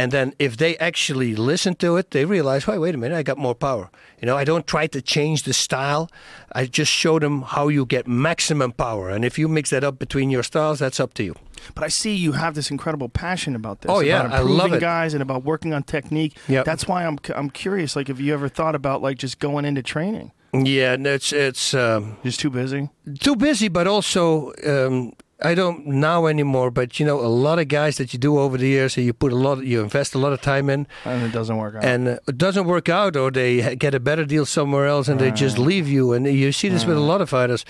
[0.00, 3.22] And then if they actually listen to it, they realize, wait, wait a minute, I
[3.22, 3.90] got more power.
[4.20, 6.08] You know, I don't try to change the style.
[6.52, 9.10] I just show them how you get maximum power.
[9.10, 11.34] And if you mix that up between your styles, that's up to you.
[11.74, 13.90] But I see you have this incredible passion about this.
[13.90, 14.80] Oh, yeah, about I love improving it.
[14.80, 16.36] guys and about working on technique.
[16.48, 16.64] Yep.
[16.64, 17.96] That's why I'm I'm curious.
[17.96, 20.32] Like, have you ever thought about like just going into training?
[20.52, 22.88] Yeah, it's it's um, Just too busy.
[23.20, 26.70] too busy, but also um, I don't now anymore.
[26.70, 29.12] But you know, a lot of guys that you do over the years, and you
[29.12, 31.84] put a lot, you invest a lot of time in, And it doesn't work out.
[31.84, 35.18] and uh, it doesn't work out, or they get a better deal somewhere else, and
[35.20, 36.12] they just leave you.
[36.12, 37.64] And you see this with a lot of fighters,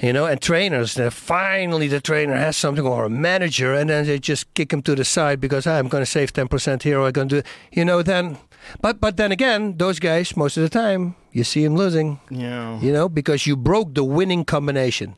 [0.00, 0.94] you know, and trainers.
[0.94, 4.82] That finally the trainer has something, or a manager, and then they just kick him
[4.82, 7.28] to the side because "Ah, I'm going to save ten percent here, or I'm going
[7.28, 8.36] to, do, you know, then.
[8.80, 12.80] But but then again, those guys most of the time you see them losing yeah.
[12.80, 15.14] you know, because you broke the winning combination.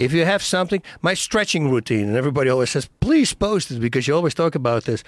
[0.00, 4.08] If you have something, my stretching routine, and everybody always says, please post it because
[4.08, 5.04] you always talk about this.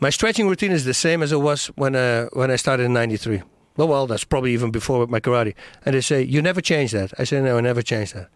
[0.00, 2.92] My stretching routine is the same as it was when uh, when I started in
[2.92, 3.42] '93.
[3.76, 5.54] Well, well, that's probably even before my karate.
[5.84, 7.12] And they say, you never change that.
[7.18, 8.28] I say, no, I never change that.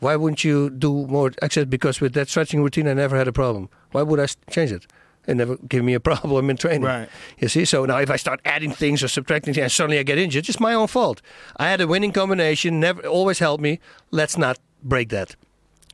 [0.00, 1.32] Why wouldn't you do more?
[1.42, 3.68] I said, because with that stretching routine, I never had a problem.
[3.92, 4.86] Why would I change it?
[5.28, 6.82] It never give me a problem in training.
[6.82, 7.08] Right.
[7.38, 10.02] You see, so now if I start adding things or subtracting things, and suddenly I
[10.02, 11.20] get injured, it's my own fault.
[11.58, 13.78] I had a winning combination, never always helped me.
[14.10, 15.36] Let's not break that.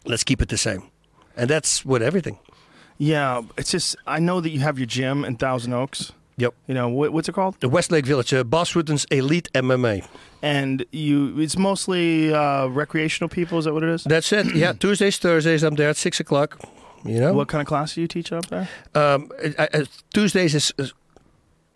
[0.07, 0.83] Let's keep it the same,
[1.37, 2.39] and that's with everything.
[2.97, 3.43] Yeah.
[3.59, 6.13] It's just I know that you have your gym in Thousand Oaks.
[6.37, 6.55] Yep.
[6.67, 7.61] You know what, what's it called?
[7.61, 10.07] The Westlake Village, uh, Bas Rutten's Elite MMA.
[10.43, 13.59] And you, it's mostly uh, recreational people.
[13.59, 14.05] Is that what it is?
[14.05, 14.55] That's it.
[14.55, 16.59] yeah, Tuesdays, Thursdays, I'm there at six o'clock.
[17.05, 18.69] You know, What kind of class do you teach up there?
[18.95, 20.93] um, I, I, Tuesdays is, is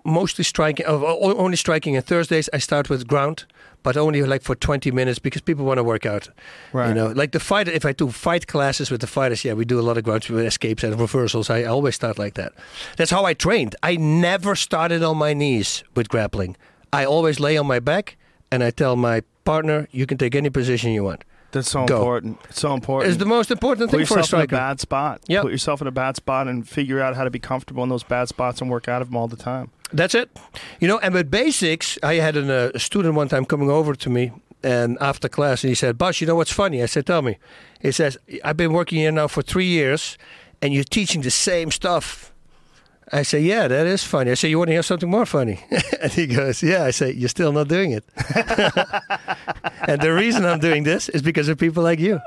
[0.04, 3.44] mostly striking, uh, only striking, and Thursdays I start with ground,
[3.82, 6.30] but only like for 20 minutes because people want to work out.
[6.72, 6.88] Right.
[6.88, 7.70] You know, like the fighter.
[7.70, 10.24] If I do fight classes with the fighters, yeah, we do a lot of ground
[10.30, 11.50] escapes and reversals.
[11.50, 12.52] I always start like that.
[12.96, 13.76] That's how I trained.
[13.82, 16.56] I never started on my knees with grappling.
[16.92, 18.16] I always lay on my back,
[18.50, 21.96] and I tell my partner, "You can take any position you want." That's so Go.
[21.98, 22.40] important.
[22.50, 23.10] It's so important.
[23.10, 25.22] It's the most important Put thing for a yourself in a bad spot.
[25.28, 25.42] Yep.
[25.42, 28.02] Put yourself in a bad spot and figure out how to be comfortable in those
[28.02, 29.70] bad spots and work out of them all the time.
[29.92, 30.30] That's it.
[30.80, 33.94] You know, and with basics, I had an, uh, a student one time coming over
[33.94, 36.82] to me and after class, and he said, Boss, you know what's funny?
[36.82, 37.38] I said, Tell me.
[37.80, 40.18] He says, I've been working here now for three years,
[40.60, 42.32] and you're teaching the same stuff.
[43.12, 44.30] I say, Yeah, that is funny.
[44.30, 45.60] I say, You want to hear something more funny?
[46.00, 46.84] and he goes, Yeah.
[46.84, 48.04] I say, You're still not doing it.
[49.88, 52.20] and the reason I'm doing this is because of people like you,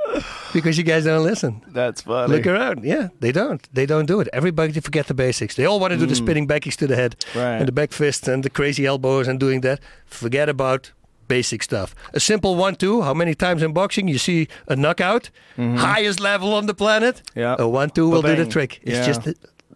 [0.54, 1.62] because you guys don't listen.
[1.68, 2.34] That's funny.
[2.34, 2.84] Look around.
[2.84, 3.68] Yeah, they don't.
[3.74, 4.28] They don't do it.
[4.34, 5.56] Everybody forget the basics.
[5.56, 6.24] They all want to do the mm.
[6.24, 7.58] spinning back kicks to the head Right.
[7.58, 9.80] and the back fist and the crazy elbows and doing that.
[10.06, 10.92] Forget about
[11.28, 11.96] basic stuff.
[12.14, 13.02] A simple one-two.
[13.04, 15.78] How many times in boxing you see a knockout, mm-hmm.
[15.78, 17.22] highest level on the planet?
[17.36, 17.56] Yeah.
[17.58, 18.82] A one-two will do the trick.
[18.84, 19.06] It's Yeah.
[19.14, 19.22] just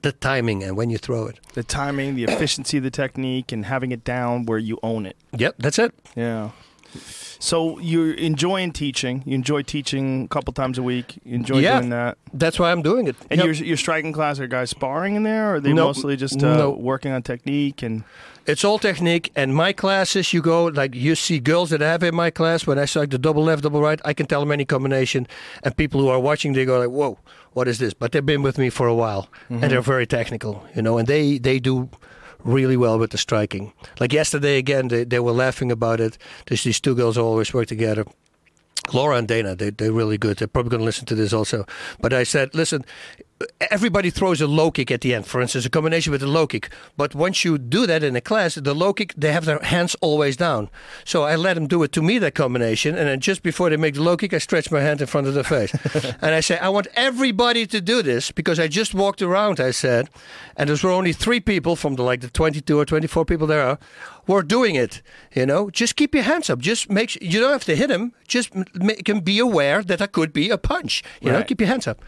[0.05, 1.39] the, timing and when you throw it.
[1.53, 5.15] the timing, the efficiency of the technique, and having it down where you own it.
[5.37, 5.93] Yep, that's it.
[6.15, 6.51] Yeah.
[7.39, 9.21] So you're enjoying teaching.
[9.25, 11.19] You enjoy teaching a couple times a week.
[11.25, 11.79] You enjoy Yeah.
[11.79, 12.17] doing that.
[12.33, 13.15] That's why I'm doing it.
[13.29, 13.45] And Yep.
[13.45, 15.85] your your striking class are guys sparring in there, or are they No.
[15.87, 16.69] mostly just uh, No.
[16.71, 18.03] working on technique and
[18.47, 19.31] It's all technique.
[19.35, 22.67] And my classes, you go like you see girls that I have in my class.
[22.67, 25.25] When I strike the double left, double right, I can tell them any combination.
[25.63, 27.17] And people who are watching, they go like, "Whoa,
[27.55, 29.69] what is this?" But they've been with me for a while, and mm-hmm.
[29.69, 30.99] they're very technical, you know.
[30.99, 31.89] And they they do
[32.43, 33.73] really well with the striking.
[33.99, 36.17] Like yesterday again, they they were laughing about it.
[36.45, 38.05] There's these two girls always work together.
[38.93, 40.37] Laura and Dana, they, they're really good.
[40.37, 41.65] They're probably going to listen to this also.
[41.99, 42.85] But I said, listen,
[43.71, 46.47] everybody throws a low kick at the end, for instance, a combination with a low
[46.47, 46.69] kick.
[46.97, 49.95] But once you do that in a class, the low kick, they have their hands
[50.01, 50.69] always down.
[51.03, 52.95] So I let them do it to me, that combination.
[52.95, 55.27] And then just before they make the low kick, I stretch my hand in front
[55.27, 55.73] of their face.
[56.21, 59.71] and I say, I want everybody to do this because I just walked around, I
[59.71, 60.09] said,
[60.57, 63.61] and there were only three people from the like the 22 or 24 people there
[63.61, 63.79] are
[64.27, 65.01] were doing it.
[65.33, 66.59] You know, just keep your hands up.
[66.59, 68.13] Just make sure you don't have to hit him.
[68.27, 71.03] Just make him be aware that that could be a punch.
[71.21, 72.01] You know, keep your hands up.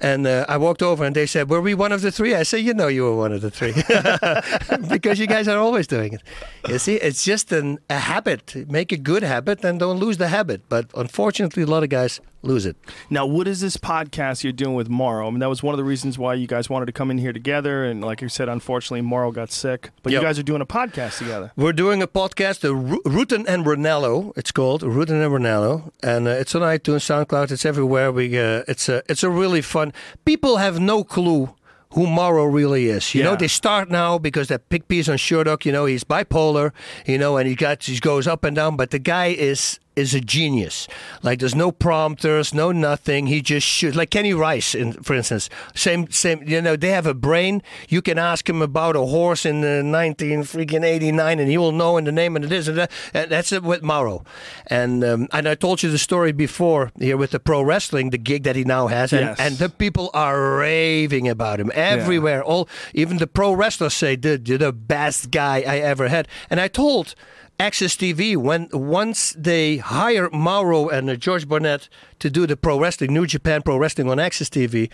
[0.00, 2.34] And uh, I walked over and they said, Were we one of the three?
[2.34, 3.72] I said, You know, you were one of the three.
[4.88, 6.22] because you guys are always doing it.
[6.68, 8.68] You see, it's just an, a habit.
[8.68, 10.62] Make a good habit and don't lose the habit.
[10.68, 12.76] But unfortunately, a lot of guys lose it.
[13.10, 15.26] Now, what is this podcast you're doing with Mauro?
[15.26, 17.18] I mean, that was one of the reasons why you guys wanted to come in
[17.18, 17.84] here together.
[17.84, 19.90] And like you said, unfortunately, Mauro got sick.
[20.02, 20.22] But Yep.
[20.22, 21.52] you guys are doing a podcast together.
[21.56, 24.32] We're doing a podcast, the Ru- Rutten and Ranallo.
[24.36, 27.50] It's called Rutten and Ranallo, and uh, it's on iTunes, SoundCloud.
[27.50, 28.12] It's everywhere.
[28.12, 29.92] We uh, it's a it's a really fun.
[30.24, 31.54] People have no clue
[31.94, 33.14] who Mauro really is.
[33.14, 35.64] You know, they start now because that big piece on Sherdog.
[35.64, 36.72] You know, he's bipolar.
[37.06, 38.76] You know, and he got he goes up and down.
[38.76, 40.86] But the guy is is a genius.
[41.22, 43.26] Like there's no prompters, no nothing.
[43.26, 43.96] He just shoots.
[43.96, 45.50] Like Kenny Rice, in, for instance.
[45.74, 46.42] Same, same.
[46.46, 47.62] You know, they have a brain.
[47.88, 51.72] You can ask him about a horse in the 19 freaking 89, and he will
[51.72, 52.90] know in the name and it is and that.
[53.12, 54.24] And that's it with Mauro.
[54.68, 58.18] And um, and I told you the story before here with the pro wrestling, the
[58.18, 59.40] gig that he now has, and, Yes.
[59.40, 62.42] and the people are raving about him everywhere.
[62.42, 66.60] All even the pro wrestlers say, "Dude, you're the best guy I ever had." And
[66.60, 67.14] I told.
[67.58, 71.88] AXS TV when once they hire Mauro and uh, Josh Barnett
[72.20, 74.90] to do the pro wrestling, New Japan Pro Wrestling on AXS TV,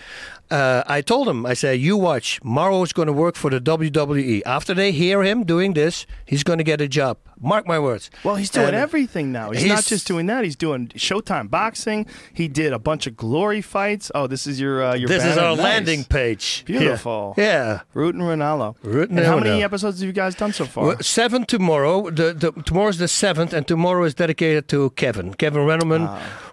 [0.51, 4.43] uh, I told them, I said, you watch, Mauro's going to work for the WWE.
[4.47, 7.19] After they hear him doing this, he's going to get a job.
[7.41, 8.11] Mark my words.
[8.23, 9.51] Well, he's doing And everything now.
[9.51, 10.45] He's, not just doing that.
[10.45, 12.07] He's doing Showtime boxing.
[12.33, 14.11] He did a bunch of glory fights.
[14.15, 15.09] Oh, this is your uh, your.
[15.09, 15.65] This is our Nice.
[15.65, 16.63] landing page.
[16.65, 17.35] Beautiful.
[17.37, 17.45] Yeah.
[17.45, 17.81] yeah.
[17.93, 18.77] Root and Ranallo.
[18.83, 20.87] Root and and how many episodes have you guys done so far?
[20.87, 22.09] Well, seven tomorrow.
[22.09, 25.35] The, the tomorrow's the seventh, and tomorrow is dedicated to Kevin.
[25.35, 26.09] Kevin Randleman.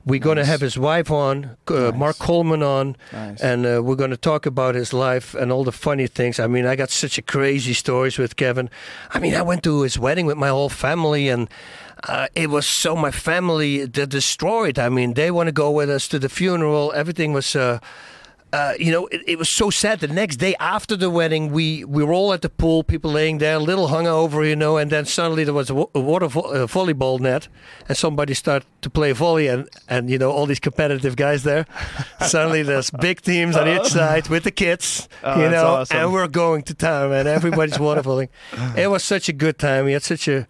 [0.06, 1.94] we're going to have his wife on, uh, Nice.
[1.95, 3.40] Mark Coleman on, Nice.
[3.41, 6.40] and uh, we're going to talk about his life and all the funny things.
[6.40, 8.69] I mean, I got such a crazy stories with Kevin.
[9.11, 11.48] I mean, I went to his wedding with my whole family, and
[12.07, 14.80] uh, it was so my family d- destroyed.
[14.80, 16.91] I mean, they want to go with us to the funeral.
[16.95, 17.56] Everything was.
[18.53, 20.02] Uh, you know, it, it was so sad.
[20.02, 23.38] The next day after the wedding, we, we were all at the pool, people laying
[23.38, 26.41] there, a little hungover, you know, and then suddenly there was a, a water vo-
[26.41, 27.48] uh, volleyball net,
[27.88, 31.65] and somebody started to play volley, and, and you know, all these competitive guys there.
[32.28, 35.98] suddenly there's big teams on each side with the kids, Oh, you know, awesome.
[35.98, 38.30] and we're going to town, and everybody's water volleying.
[38.76, 39.86] It was such a good time.
[39.86, 40.45] We had such a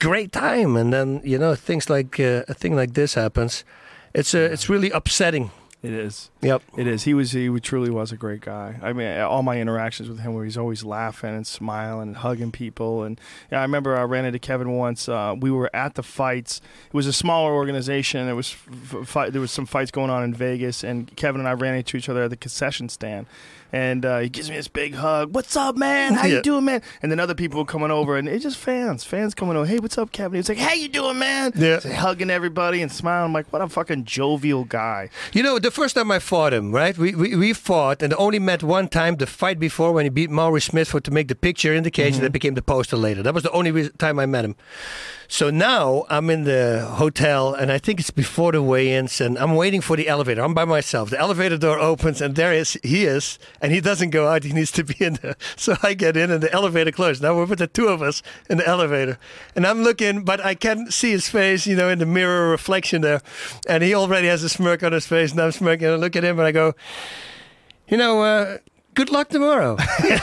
[0.00, 3.64] great time, and then you know, things like uh, a thing like this happens.
[4.12, 5.52] It's uh, it's really upsetting.
[5.80, 6.30] It is.
[6.42, 6.62] Yep.
[6.76, 7.04] It is.
[7.04, 7.30] He was.
[7.30, 8.78] He truly was a great guy.
[8.82, 12.50] I mean, all my interactions with him, where he's always laughing and smiling and hugging
[12.50, 13.04] people.
[13.04, 13.20] And
[13.52, 15.08] yeah, I remember I ran into Kevin once.
[15.08, 16.60] Uh, we were at the fights.
[16.88, 18.26] It was a smaller organization.
[18.26, 21.48] There was f- fight, there was some fights going on in Vegas, and Kevin and
[21.48, 23.26] I ran into each other at the concession stand.
[23.72, 25.34] And uh, he gives me this big hug.
[25.34, 26.14] What's up, man?
[26.14, 26.36] How Yeah.
[26.36, 26.80] you doing, man?
[27.02, 29.66] And then other people coming over, and it's just fans, fans coming over.
[29.66, 30.34] Hey, what's up, Kevin?
[30.34, 31.52] He was like, How you doing, man?
[31.54, 31.80] Yeah.
[31.80, 33.26] He's hugging everybody and smiling.
[33.26, 35.10] I'm like, what a fucking jovial guy.
[35.32, 36.96] You know, the first time I fought him, right?
[36.96, 40.30] We, we, we fought, and only met one time the fight before when he beat
[40.30, 42.96] Maurice Smith for to make the picture in the cage, and that became the poster
[42.96, 43.22] later.
[43.22, 44.56] That was the only time I met him.
[45.30, 49.54] So now I'm in the hotel, and I think it's before the weigh-ins, and I'm
[49.54, 50.42] waiting for the elevator.
[50.42, 51.10] I'm by myself.
[51.10, 54.42] The elevator door opens, and there is he is, and he doesn't go out.
[54.44, 55.36] He needs to be in there.
[55.56, 57.20] So I get in, and the elevator closed.
[57.22, 59.18] Now we're with the two of us in the elevator,
[59.54, 63.02] and I'm looking, but I can't see his face, you know, in the mirror reflection
[63.02, 63.20] there,
[63.68, 66.16] and he already has a smirk on his face, and I'm smirking, and I look
[66.16, 66.74] at him, and I go,
[67.86, 68.22] you know.
[68.22, 68.58] uh
[68.94, 69.76] Good luck tomorrow.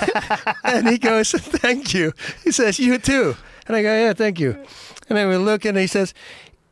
[0.65, 2.11] and he goes, Thank you.
[2.43, 3.37] He says, You too.
[3.67, 4.65] And I go, Yeah, thank you.
[5.09, 6.13] And then we look and he says,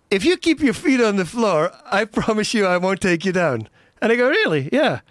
[0.10, 3.32] If you keep your feet on the floor, I promise you I won't take you
[3.32, 3.70] down.
[4.02, 4.70] And I go, Really?
[4.72, 5.02] Yeah.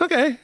[0.00, 0.38] Okay.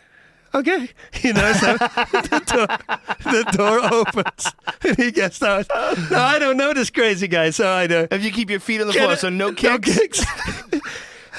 [0.55, 0.89] Okay.
[1.23, 4.47] You know, so the, door, the door opens
[4.87, 5.67] and he gets out.
[6.11, 8.07] No, I don't know this crazy guy, so I know.
[8.11, 9.63] If you keep your feet on the Can floor, I- so no kicks.
[9.63, 10.25] no kicks.
[10.71, 10.81] kicks.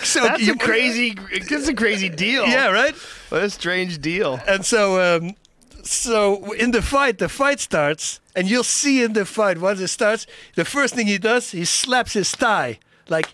[0.04, 1.16] so That's you- a crazy.
[1.50, 2.46] That's a crazy deal.
[2.46, 2.94] Yeah, right?
[3.30, 4.40] What a strange deal.
[4.48, 5.36] And so, um,
[5.84, 9.88] so in the fight, the fight starts, and you'll see in the fight once it
[9.90, 10.26] starts,
[10.56, 13.34] the first thing he does, he slaps his thigh, like,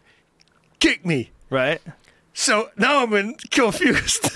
[0.79, 1.31] kick me.
[1.49, 1.81] Right.
[2.37, 4.29] So now I'm in confused.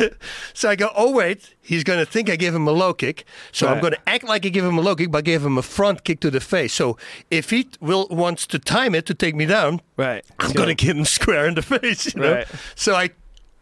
[0.54, 3.26] so I go, oh wait, he's gonna think I gave him a low kick.
[3.52, 5.62] So I'm gonna act like I give him a low kick, but give him a
[5.62, 6.74] front kick to the face.
[6.74, 6.98] So
[7.30, 10.24] if he will wants to time it to take me down, Right.
[10.40, 12.16] I'm gonna get him square in the face.
[12.16, 12.34] You know?
[12.36, 12.48] Right.
[12.76, 13.10] So I,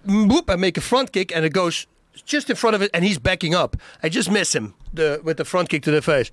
[0.06, 1.88] whoop, I make a front kick and it goes
[2.22, 3.78] just in front of it, and he's backing up.
[4.04, 6.32] I just miss him the, with the front kick to the face,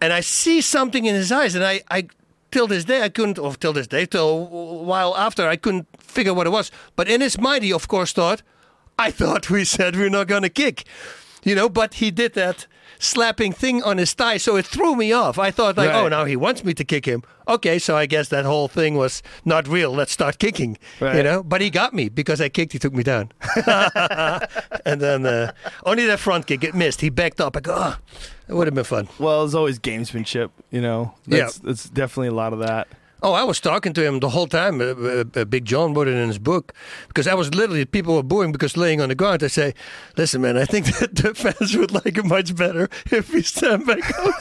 [0.00, 2.08] and I see something in his eyes, and I, I
[2.50, 5.86] till this day I couldn't, or till this day, till a while after I couldn't
[6.00, 6.70] figure what it was.
[6.96, 8.42] But in his mind, he of course thought,
[8.98, 10.84] I thought we said we're not going to kick,
[11.42, 11.68] you know.
[11.68, 12.66] But he did that
[13.00, 15.38] slapping thing on his thigh, so it threw me off.
[15.38, 15.96] I thought like, Right.
[16.04, 17.22] oh, now he wants me to kick him.
[17.48, 19.90] Okay, so I guess that whole thing was not real.
[19.90, 21.42] Let's start kicking, you know.
[21.42, 22.72] But he got me because I kicked.
[22.72, 23.32] He took me down,
[24.86, 25.52] and then uh,
[25.84, 27.00] only that front kick it missed.
[27.00, 27.56] He backed up.
[27.56, 27.96] I go, oh,
[28.48, 29.08] it would have been fun.
[29.18, 31.14] Well, there's always gamesmanship, you know.
[31.26, 31.44] Yeah.
[31.44, 32.86] That's, It's definitely a lot of that.
[33.22, 34.80] Oh, I was talking to him the whole time.
[34.80, 36.72] Uh, uh, uh, Big John wrote it in his book
[37.08, 39.42] because I was literally people were booing because laying on the ground.
[39.42, 39.74] I say,
[40.16, 43.86] "Listen, man, I think that the fans would like it much better if we stand
[43.86, 44.34] back up."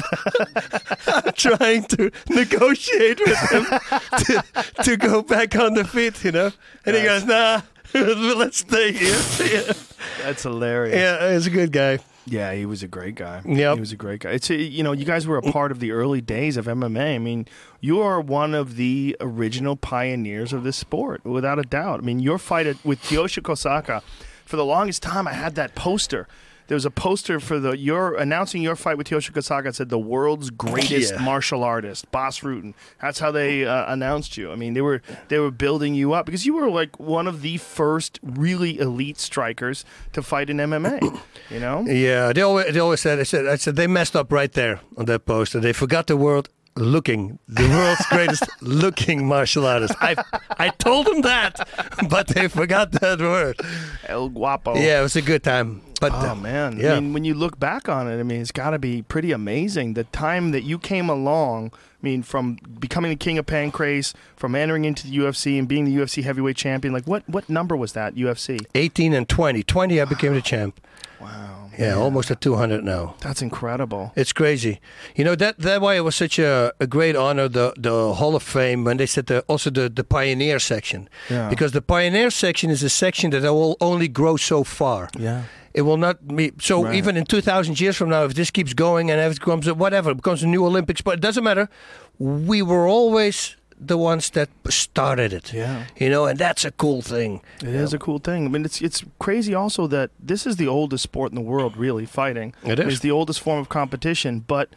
[1.26, 3.66] I'm trying to negotiate with him
[4.20, 4.44] to,
[4.84, 6.52] to go back on the feet, you know.
[6.86, 7.62] And he goes, "Nah,
[7.94, 9.74] let's stay here." yeah,
[10.22, 10.96] That's hilarious.
[10.96, 12.00] yeah, he's a good guy.
[12.32, 13.42] Yeah, he was a great guy.
[13.46, 14.32] Yeah, He was a great guy.
[14.32, 17.16] It's a, you know, you guys were a part of the early days of MMA.
[17.16, 17.48] I mean,
[17.82, 22.00] you are one of the original pioneers of this sport, without a doubt.
[22.00, 24.02] I mean, your fight with Tsuyoshi Kohsaka,
[24.46, 26.28] for the longest time, I had that poster.
[26.70, 29.66] There was a poster for the your announcing your fight with Tsuyoshi Kohsaka.
[29.70, 31.22] It said the world's greatest Yeah.
[31.22, 32.74] martial artist, Bas Rutten.
[33.02, 34.52] That's how they uh, announced you.
[34.52, 37.42] I mean, they were they were building you up because you were like one of
[37.42, 39.84] the first really elite strikers
[40.14, 41.20] to fight in MMA.
[41.50, 44.32] You know, Yeah, they always they always said I said I said they messed up
[44.32, 45.60] right there on that poster.
[45.60, 46.48] They forgot the word
[46.80, 49.94] looking, the world's greatest looking martial artist.
[50.00, 50.16] I
[50.58, 51.68] I told them that,
[52.10, 53.60] but they forgot that word.
[54.08, 54.76] El Guapo.
[54.76, 55.82] Yeah, it was a good time.
[56.00, 56.80] But Oh uh, man!
[56.80, 56.94] yeah.
[56.94, 59.32] I mean, when you look back on it, I mean, it's got to be pretty
[59.34, 59.96] amazing.
[59.96, 61.72] The time that you came along.
[61.74, 65.84] I mean, from becoming the king of Pancrase, from entering into the UFC and being
[65.84, 66.94] the UFC heavyweight champion.
[66.94, 68.66] Like, what what number was that UFC?
[68.74, 69.64] 18 and 20.
[69.64, 70.80] 20 I became the champ.
[71.20, 71.59] Wow.
[71.80, 73.16] Yeah, almost at 200 now.
[73.22, 74.12] That's incredible.
[74.16, 74.82] It's crazy.
[75.16, 78.36] You know that that why it was such a, a great honor the the Hall
[78.36, 81.08] of Fame when they said the, also the the pioneer section.
[81.30, 81.50] Yeah.
[81.50, 85.10] Because the pioneer section is a section that will only grow so far.
[85.18, 85.44] Yeah.
[85.74, 86.84] It will not be so.
[86.84, 86.96] Right.
[86.96, 89.72] Even in two thousand years from now, if this keeps going and if it becomes
[89.72, 91.70] whatever, it becomes a new Olympics, but it doesn't matter.
[92.18, 95.54] We were always the ones that started it.
[95.54, 95.86] Yeah.
[95.98, 97.42] You know, and that's a cool thing.
[97.62, 98.46] It is a cool thing.
[98.46, 101.78] I mean, it's it's crazy also that this is the oldest sport in the world,
[101.78, 102.54] really, fighting.
[102.64, 102.94] It is.
[102.94, 104.70] It's the oldest form of competition, but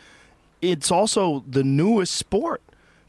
[0.60, 2.62] it's also the newest sport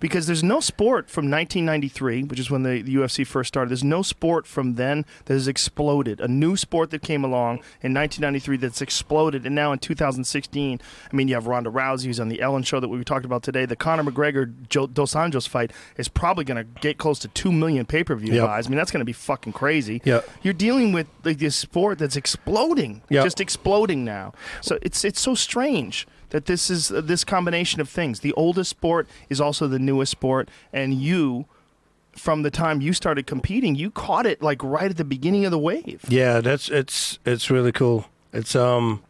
[0.03, 3.69] because there's no sport from 1993, which is when the, the UFC first started.
[3.69, 6.19] There's no sport from then that has exploded.
[6.19, 11.15] A new sport that came along in 1993 that's exploded, and now in 2016, I
[11.15, 13.65] mean, you have Ronda Rousey who's on the Ellen Show that we talked about today.
[13.65, 17.85] The Conor McGregor Dos Anjos fight is probably going to get close to two million
[17.85, 18.45] pay per view Yep.
[18.45, 18.67] buys.
[18.67, 20.01] I mean, that's going to be fucking crazy.
[20.03, 20.19] Yeah.
[20.41, 23.23] You're dealing with like this sport that's exploding, Yeah.
[23.23, 24.33] just exploding now.
[24.59, 28.19] So it's it's so strange that this is uh, this combination of things.
[28.19, 31.45] The oldest sport is also the newest sport, and you,
[32.11, 35.51] from the time you started competing, you caught it like right at the beginning of
[35.51, 36.03] the wave.
[36.09, 38.05] Yeah, that's it's it's really cool.
[38.33, 39.03] It's um,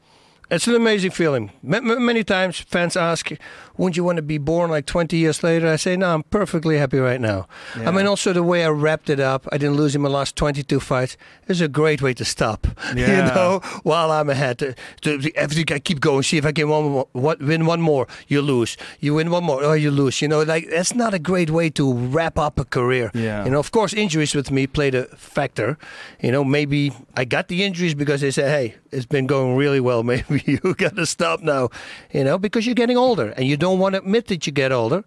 [0.52, 1.52] it's an amazing feeling.
[1.64, 3.32] Ma- many times fans ask,
[3.78, 6.78] "Wouldn't you want to be born like 20 years later?" I say, "No, I'm perfectly
[6.78, 9.48] happy right now." I mean, also the way I wrapped it up.
[9.52, 11.18] I didn't lose in my last 22 fights.
[11.48, 12.68] Is a great way to stop.
[13.04, 16.24] You know, while I'm ahead, to, to, everything I keep going.
[16.24, 18.08] See if I can one more, what, win one more.
[18.28, 18.78] You lose.
[19.00, 19.64] You win one more.
[19.64, 20.22] Oh, you lose.
[20.22, 23.12] You know, like that's not a great way to wrap up a career.
[23.14, 23.44] Yeah.
[23.46, 25.78] You know, of course, injuries with me played a factor.
[26.22, 29.80] You know, maybe I got the injuries because they said, "Hey, it's been going really
[29.80, 30.04] well.
[30.14, 31.70] Maybe you got to stop now."
[32.12, 34.72] You know, because you're getting older and you don't want to admit that you get
[34.72, 35.04] older.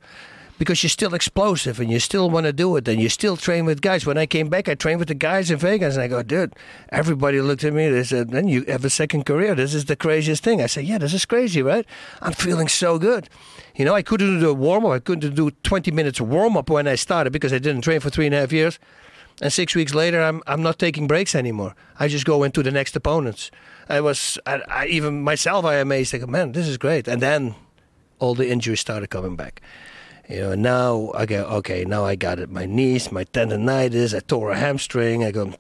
[0.59, 3.67] Because you're still explosive and you still want to do it and you still train
[3.67, 4.07] with guys.
[4.07, 6.57] When I came back, I trained with the guys in Vegas and I go, dude,
[6.89, 7.91] everybody looked at me.
[7.91, 9.55] They said, then you have a second career.
[9.55, 10.63] This is the craziest thing.
[10.63, 11.85] I said, yeah, this is crazy, right?
[12.23, 13.29] I'm feeling so good.
[13.75, 14.93] You know, I couldn't do a warm up.
[14.93, 18.09] I couldn't do 20 minutes warm up when I started because I didn't train for
[18.09, 18.79] three and a half years.
[19.43, 21.75] And six weeks later, I'm I'm not taking breaks anymore.
[22.01, 23.51] I just go into the next opponents.
[23.91, 26.15] I was, I, I even myself, I amazed.
[26.15, 27.07] I go, man, this is great.
[27.07, 27.55] And then
[28.19, 29.61] all the injuries started coming back.
[30.29, 32.51] You know, now I go, okay, now I got it.
[32.51, 35.23] My knees, my tendonitis, I tore a hamstring.
[35.23, 35.55] I go,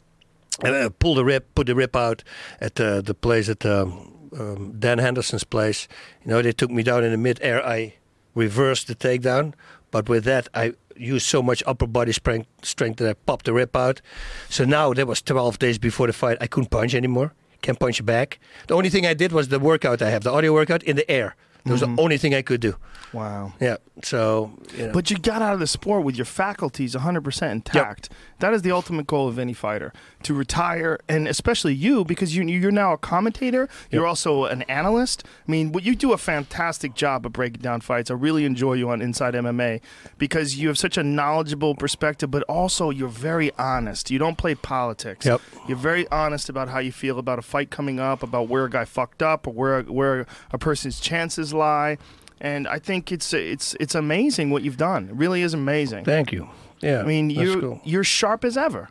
[0.62, 2.24] I pulled the rip, put the rip out
[2.60, 5.86] at the the place at um, um, Dan Henderson's place.
[6.24, 7.64] You know, they took me down in the mid-air.
[7.64, 7.94] I
[8.34, 9.54] reversed the takedown,
[9.90, 13.52] but with that, I used so much upper body strength, strength that I popped the
[13.52, 14.00] rip out.
[14.48, 16.38] So now that was 12 days before the fight.
[16.40, 17.32] I couldn't punch anymore.
[17.62, 18.38] Can't punch back.
[18.68, 21.10] The only thing I did was the workout I have, the audio workout in the
[21.10, 21.36] air.
[21.66, 22.00] That was the mm-hmm.
[22.00, 22.76] only thing I could do.
[23.12, 23.52] Wow.
[23.60, 23.76] Yeah.
[24.02, 24.92] So, you know.
[24.92, 28.08] But you got out of the sport with your faculties 100% intact.
[28.38, 29.92] That is the ultimate goal of any fighter
[30.24, 33.68] to retire, and especially you because you, you're now a commentator.
[33.90, 35.24] You're also an analyst.
[35.46, 38.10] I mean, you do a fantastic job of breaking down fights.
[38.10, 39.80] I really enjoy you on Inside MMA
[40.18, 44.10] because you have such a knowledgeable perspective, but also you're very honest.
[44.10, 45.24] You don't play politics.
[45.24, 45.40] Yep.
[45.68, 48.70] You're very honest about how you feel about a fight coming up, about where a
[48.70, 51.98] guy fucked up, or where where a person's chances lie.
[52.40, 55.08] And I think it's it's it's amazing what you've done.
[55.08, 56.04] It really is amazing.
[56.04, 56.48] Thank you.
[56.80, 57.00] Yeah.
[57.00, 57.80] I mean, you cool.
[57.84, 58.90] you're sharp as ever.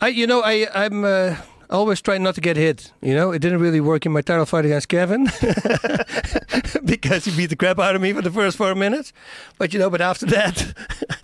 [0.00, 1.36] I, you know, I, I'm uh,
[1.70, 2.92] always trying not to get hit.
[3.00, 5.24] You know, it didn't really work in my title fight against Kevin
[6.84, 9.12] because he beat the crap out of me for the first four minutes.
[9.58, 10.74] But you know, but after that,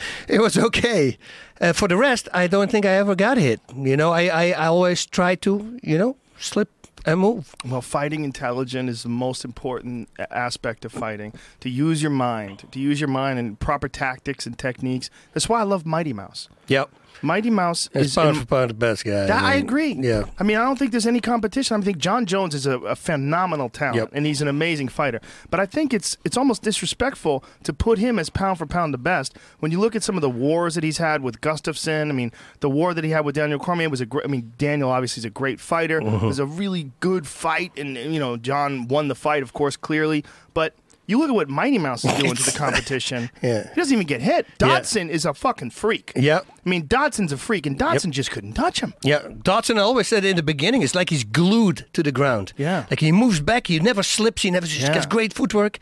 [0.29, 1.19] it was okay.
[1.61, 3.61] Uh, for the rest, I don't think I ever got hit.
[3.77, 6.71] You know, I, I, I always try to, you know, slip
[7.05, 7.55] and move.
[7.65, 11.33] Well, fighting intelligent is the most important aspect of fighting.
[11.61, 15.11] To use your mind, to use your mind and proper tactics and techniques.
[15.33, 16.49] That's why I love Mighty Mouse.
[16.69, 16.91] Yep.
[17.23, 19.27] Mighty Mouse is pound in- for pound the best guy.
[19.27, 19.93] That, I mean, agree.
[19.95, 20.25] Yeah.
[20.39, 21.81] I mean, I don't think there's any competition.
[21.81, 24.11] I think Jon Jones is a, a phenomenal talent, Yep.
[24.13, 25.21] and he's an amazing fighter.
[25.51, 28.99] But I think it's it's almost disrespectful to put him as pound for pound the
[28.99, 32.09] best when you look at some of the wars that he's had with Gustafsson.
[32.09, 34.25] I mean, the war that he had with Daniel Cormier was a great.
[34.25, 36.01] I mean, Daniel obviously is a great fighter.
[36.01, 36.25] Mm-hmm.
[36.25, 39.77] It was a really good fight, and you know, John won the fight, of course,
[39.77, 40.25] clearly.
[40.55, 40.75] But
[41.07, 43.31] you look at what Mighty Mouse is doing to the competition.
[43.43, 43.69] Yeah.
[43.69, 44.47] He doesn't even get hit.
[44.59, 46.13] Dodson is a fucking freak.
[46.15, 46.41] Yeah.
[46.65, 48.95] I mean, Dodson's a freak, and Dodson just couldn't touch him.
[49.03, 52.53] Yeah, Dodson always said in the beginning, it's like he's glued to the ground.
[52.57, 52.87] Yeah.
[52.89, 54.95] Like he moves back, he never slips, he never just Yeah.
[54.95, 55.79] gets great footwork.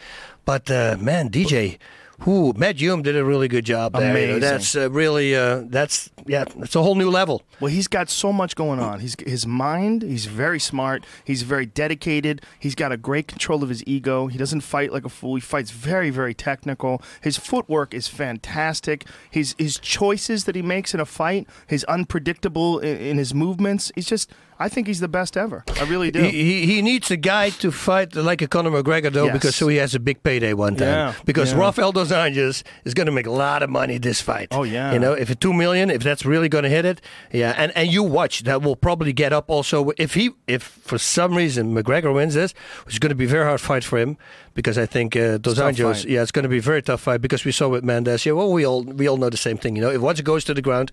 [0.46, 1.78] But uh, man, DJ,
[2.20, 4.02] who Matt Hume did a really good job there.
[4.02, 4.40] You know, Amazing.
[4.40, 7.42] that's uh, really uh, that's yeah, it's a whole new level.
[7.60, 9.00] Well, he's got so much going on.
[9.00, 10.02] He's his mind.
[10.02, 11.04] He's very smart.
[11.24, 12.42] He's very dedicated.
[12.58, 14.26] He's got a great control of his ego.
[14.26, 15.34] He doesn't fight like a fool.
[15.34, 17.02] He fights very, very technical.
[17.22, 19.06] His footwork is fantastic.
[19.30, 23.90] His his choices that he makes in a fight, his unpredictable in, in his movements.
[23.94, 24.30] He's just.
[24.60, 25.64] I think he's the best ever.
[25.80, 26.20] I really do.
[26.22, 29.32] He, he, he needs a guy to fight like a Conor McGregor though, Yes.
[29.32, 30.88] because so he has a big payday one time.
[30.88, 31.58] Yeah, Because yeah.
[31.60, 34.48] Rafael dos Anjos is going to make a lot of money this fight.
[34.52, 34.92] Oh, yeah.
[34.92, 37.00] you know if it two million, if that's really going to hit it,
[37.32, 37.54] yeah.
[37.56, 41.34] And and you watch that will probably get up also if he if for some
[41.34, 42.52] reason McGregor wins this,
[42.84, 44.16] which is going to be a very hard fight for him
[44.54, 47.20] because I think uh, dos Anjos, yeah, it's going to be a very tough fight
[47.22, 48.26] because we saw with Mendes.
[48.26, 49.76] Yeah, well, we all we all know the same thing.
[49.76, 50.92] You know, if once it goes to the ground.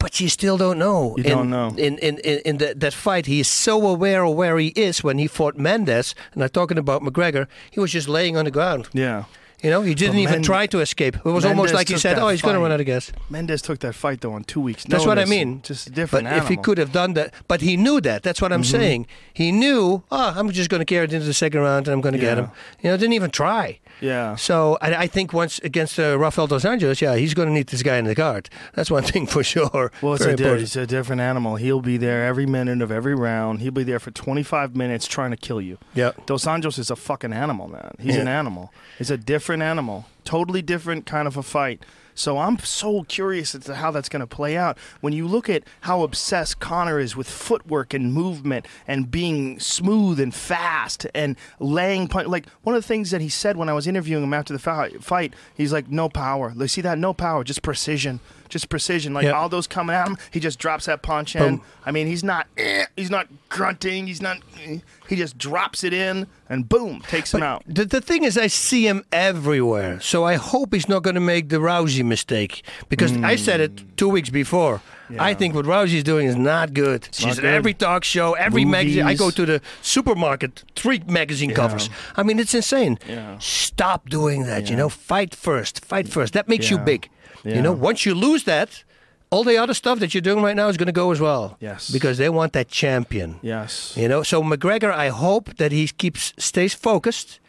[0.00, 1.14] But you still don't know.
[1.18, 1.68] You in, don't know.
[1.76, 5.04] In in in, in that that fight, he is so aware of where he is
[5.04, 6.14] when he fought Mendes.
[6.32, 7.46] And I'm talking about McGregor.
[7.70, 8.88] He was just laying on the ground.
[8.94, 9.24] yeah.
[9.62, 11.16] You know, he didn't even Mend- try to escape.
[11.16, 13.60] It was almost like he said, "Oh, he's going to run out of gas." Mendes
[13.62, 14.84] took that fight though in two weeks.
[14.84, 15.60] That's what I mean.
[15.62, 18.22] Just a But different if he could have done that, but he knew that.
[18.22, 18.70] That's what I'm Mm-hmm.
[18.70, 19.06] saying.
[19.34, 20.02] He knew.
[20.10, 22.18] Oh, I'm just going to carry it into the second round, and I'm going to
[22.20, 22.50] get him.
[22.82, 23.78] You know, didn't even try.
[24.00, 24.36] Yeah.
[24.36, 27.66] So I, I think once against uh, Rafael dos Anjos, yeah, he's going to need
[27.66, 28.48] this guy in the guard.
[28.74, 29.92] That's one thing for sure.
[30.00, 31.56] Well, it's Very a, di- it's a different animal.
[31.56, 33.60] He'll be there every minute of every round.
[33.60, 35.76] He'll be there for 25 minutes trying to kill you.
[35.94, 36.12] Yeah.
[36.26, 37.92] Dos Anjos is a fucking animal, man.
[37.98, 38.22] He's Yeah.
[38.22, 38.72] an animal.
[38.98, 40.06] It's a different animal.
[40.24, 41.82] Totally different kind of a fight.
[42.14, 44.76] So I'm so curious as to how that's going to play out.
[45.00, 50.20] When you look at how obsessed Conor is with footwork and movement and being smooth
[50.20, 53.72] and fast and laying punch, like one of the things that he said when I
[53.72, 54.58] was interviewing him after the
[55.00, 56.52] fight, he's like, "No power.
[56.54, 56.98] Like, see that?
[56.98, 58.20] No power, just precision,
[58.50, 59.14] just precision.
[59.14, 59.32] Like Yeah.
[59.32, 61.42] Aldo's coming at him, he just drops that punch in.
[61.56, 61.62] Boom.
[61.86, 64.06] I mean, he's not, eh, he's not grunting.
[64.06, 64.38] He's not.
[64.64, 64.78] eh.
[65.08, 67.62] He just drops it in and boom, takes him out.
[67.66, 70.00] The, the thing is, I see him everywhere.
[70.00, 72.62] So I hope he's not going to make the Rousey mistake.
[72.88, 74.82] Because I said it two weeks before.
[75.18, 77.08] I think what Rousey's doing is not good.
[77.10, 77.52] She's at good.
[77.52, 79.02] every talk show, every magazine.
[79.02, 79.18] I Movies.
[79.18, 81.90] go to the supermarket, three magazine covers.
[82.16, 82.96] I mean, it's insane.
[83.08, 83.36] Yeah.
[83.40, 84.70] Stop doing that.
[84.70, 85.84] You know, fight first.
[85.84, 86.32] Fight first.
[86.34, 86.84] That makes you Yeah.
[86.84, 87.08] big.
[87.44, 88.84] You know, once you lose that,
[89.30, 91.56] all the other stuff that you're doing right now is going to go as well.
[91.60, 91.90] Yes.
[91.90, 93.38] Because they want that champion.
[93.42, 93.96] Yes.
[93.96, 97.40] You know, so McGregor, I hope that he keeps stays focused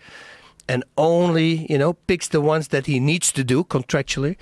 [0.71, 4.37] and only you know picks the ones that he needs to do contractually,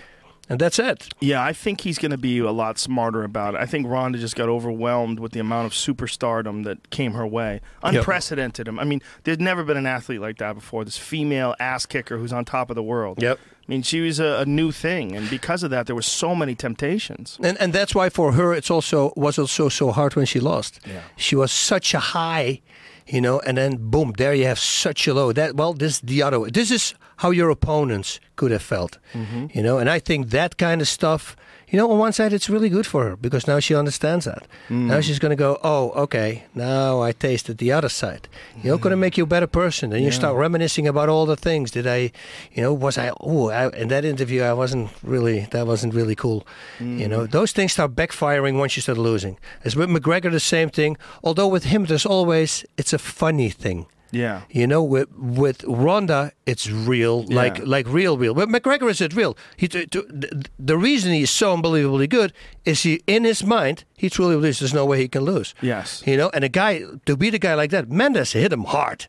[0.47, 1.09] and that's it.
[1.19, 3.61] Yeah, I think he's going to be a lot smarter about it.
[3.61, 7.61] I think Ronda just got overwhelmed with the amount of superstardom that came her way.
[7.81, 8.67] Unprecedented.
[8.69, 10.85] I mean, there's never been an athlete like that before.
[10.85, 13.21] This female ass kicker who's on top of the world.
[13.21, 13.39] Yep.
[13.69, 16.33] I mean, she was a, a new thing, and because of that, there were so
[16.33, 17.37] many temptations.
[17.43, 20.79] And and that's why for her it's also was also so hard when she lost.
[20.87, 21.01] Yeah.
[21.15, 22.61] She was such a high,
[23.05, 25.33] you know, and then boom, there you have such a low.
[25.33, 26.49] That well, this is the other way.
[26.49, 28.97] This is how your opponents could have felt.
[29.13, 29.45] Mm-hmm.
[29.53, 31.35] You know, and I think that kind of stuff.
[31.71, 34.47] You know, on one side, it's really good for her because now she understands that.
[34.69, 34.87] Mm.
[34.87, 38.27] Now she's going to go, oh, okay, now I tasted the other side.
[38.63, 39.93] You know, going to make you a better person.
[39.93, 40.15] And you Yeah.
[40.21, 41.69] start reminiscing about all the things.
[41.71, 42.11] Did I,
[42.53, 46.45] you know, was I, oh, in that interview, I wasn't really, that wasn't really cool.
[46.79, 47.31] You know, Mm.
[47.31, 49.37] those things start backfiring once you start losing.
[49.63, 50.97] As with McGregor, the same thing.
[51.23, 53.85] Although with him, there's always, it's a funny thing.
[54.11, 54.41] Yeah.
[54.49, 57.65] You know, with with Ronda, it's real, like Yeah.
[57.65, 58.33] like real, real.
[58.33, 59.37] But McGregor is it real?
[59.57, 62.33] He t- t- th- the reason he is so unbelievably good
[62.65, 65.53] is he in his mind he truly believes there's no way he can lose.
[65.61, 66.01] Yes.
[66.05, 69.05] You know, and a guy to beat a guy like that, Mendes hit him hard.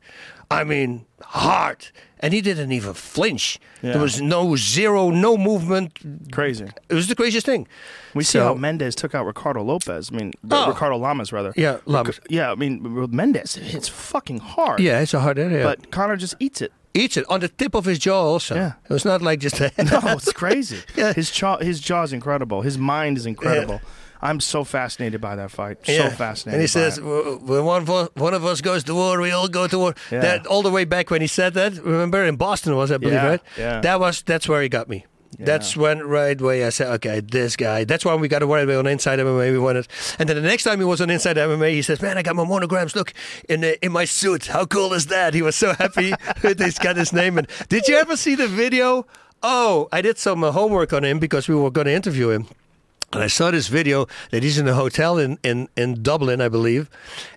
[0.50, 1.86] I mean, hard,
[2.20, 3.58] and he didn't even flinch.
[3.82, 3.92] Yeah.
[3.92, 5.98] There was no zero, no movement.
[6.32, 6.66] Crazy.
[6.88, 7.66] It was the craziest thing.
[8.14, 10.10] We see how Mendes took out Ricardo Lopez.
[10.12, 10.68] I mean, Oh.
[10.68, 11.52] Ricardo Lamas rather.
[11.56, 12.20] Yeah, Lamas.
[12.28, 12.80] Yeah, I mean
[13.10, 14.80] Mendes hits fucking hard.
[14.80, 15.64] Yeah, it's a hard area.
[15.64, 16.72] But Conor just eats it.
[16.92, 18.20] eats it on the tip of his jaw.
[18.32, 18.72] Also, Yeah.
[18.88, 20.78] it was not like just a No, it's crazy.
[20.96, 21.12] Yeah.
[21.12, 22.62] His jaw, his jaw is incredible.
[22.62, 23.80] His mind is incredible.
[24.22, 25.78] I'm so fascinated by that fight.
[25.86, 26.10] So Yeah.
[26.10, 26.54] fascinated.
[26.54, 27.02] And he says, it.
[27.04, 29.94] When one of, us, one of us goes to war, we all go to war.
[30.10, 30.20] Yeah.
[30.20, 33.14] That all the way back when he said that, remember in Boston was I believe
[33.14, 33.40] Yeah, right?
[33.56, 33.80] yeah.
[33.80, 35.06] That was that's where he got me.
[35.38, 37.84] That's when right away I said, okay, this guy.
[37.84, 39.52] That's why we got to worry about on Inside MMA.
[39.52, 39.86] We wanted,
[40.18, 42.36] and then the next time he was on Inside MMA, he says, "Man, I got
[42.36, 42.94] my monograms.
[42.94, 43.14] Look
[43.48, 44.46] in the, in my suit.
[44.48, 46.10] How cool is that?" He was so happy
[46.42, 47.38] that he's got his name.
[47.38, 49.06] And did you ever see the video?
[49.42, 52.46] Oh, I did some uh, homework on him because we were going to interview him.
[53.12, 56.48] And I saw this video that he's in a hotel in, in, in Dublin, I
[56.48, 56.88] believe,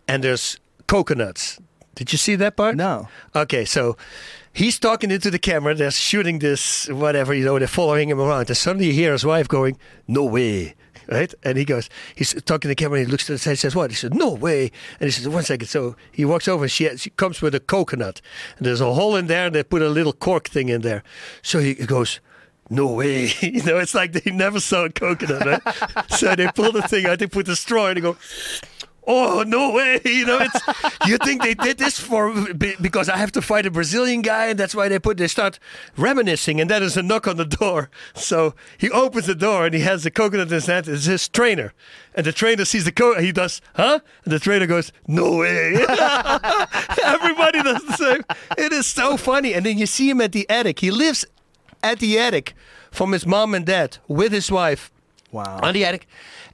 [0.08, 1.60] and there's coconuts.
[1.95, 2.76] Did you see that part?
[2.76, 3.08] No.
[3.36, 3.98] Okay, so
[4.52, 5.74] he's talking into the camera.
[5.74, 8.50] They're shooting this, whatever, you know, they're following him around.
[8.50, 9.78] And suddenly you hear his wife going,
[10.08, 10.76] No way.
[11.08, 11.34] Right?
[11.44, 13.60] And he goes, he's talking to the camera and he looks to the side and
[13.60, 13.91] says, What?
[13.91, 14.72] He says, No way.
[15.00, 15.68] And he says, One second.
[15.68, 18.22] So he walks over and she, she comes with a coconut.
[18.58, 21.04] And there's a hole in there and they put a little cork thing in there.
[21.41, 22.20] So he goes,
[22.74, 23.32] no way.
[23.41, 26.10] you know, it's like they never saw a coconut, right?
[26.10, 28.18] so they pull the thing out, they put the straw in and go,
[29.06, 30.00] Oh no way!
[30.14, 33.72] You know, it's you think they did this for because I have to fight a
[33.72, 35.60] Brazilian guy, and that's why they put they start
[35.98, 37.90] reminiscing, and then there's a knock on the door.
[38.14, 40.88] So he opens the door and he has the coconut in his hand.
[40.88, 41.74] It's his trainer,
[42.16, 44.00] and the trainer sees the coconut He does, huh?
[44.24, 45.74] And the trainer goes, "No way!"
[47.04, 48.24] Everybody does the same.
[48.58, 50.80] It is so funny, and then you see him at the attic.
[50.80, 51.26] He lives
[51.84, 52.56] at the attic
[52.92, 54.90] from his mom and dad with his wife
[55.32, 55.60] Wow.
[55.64, 56.08] on the attic,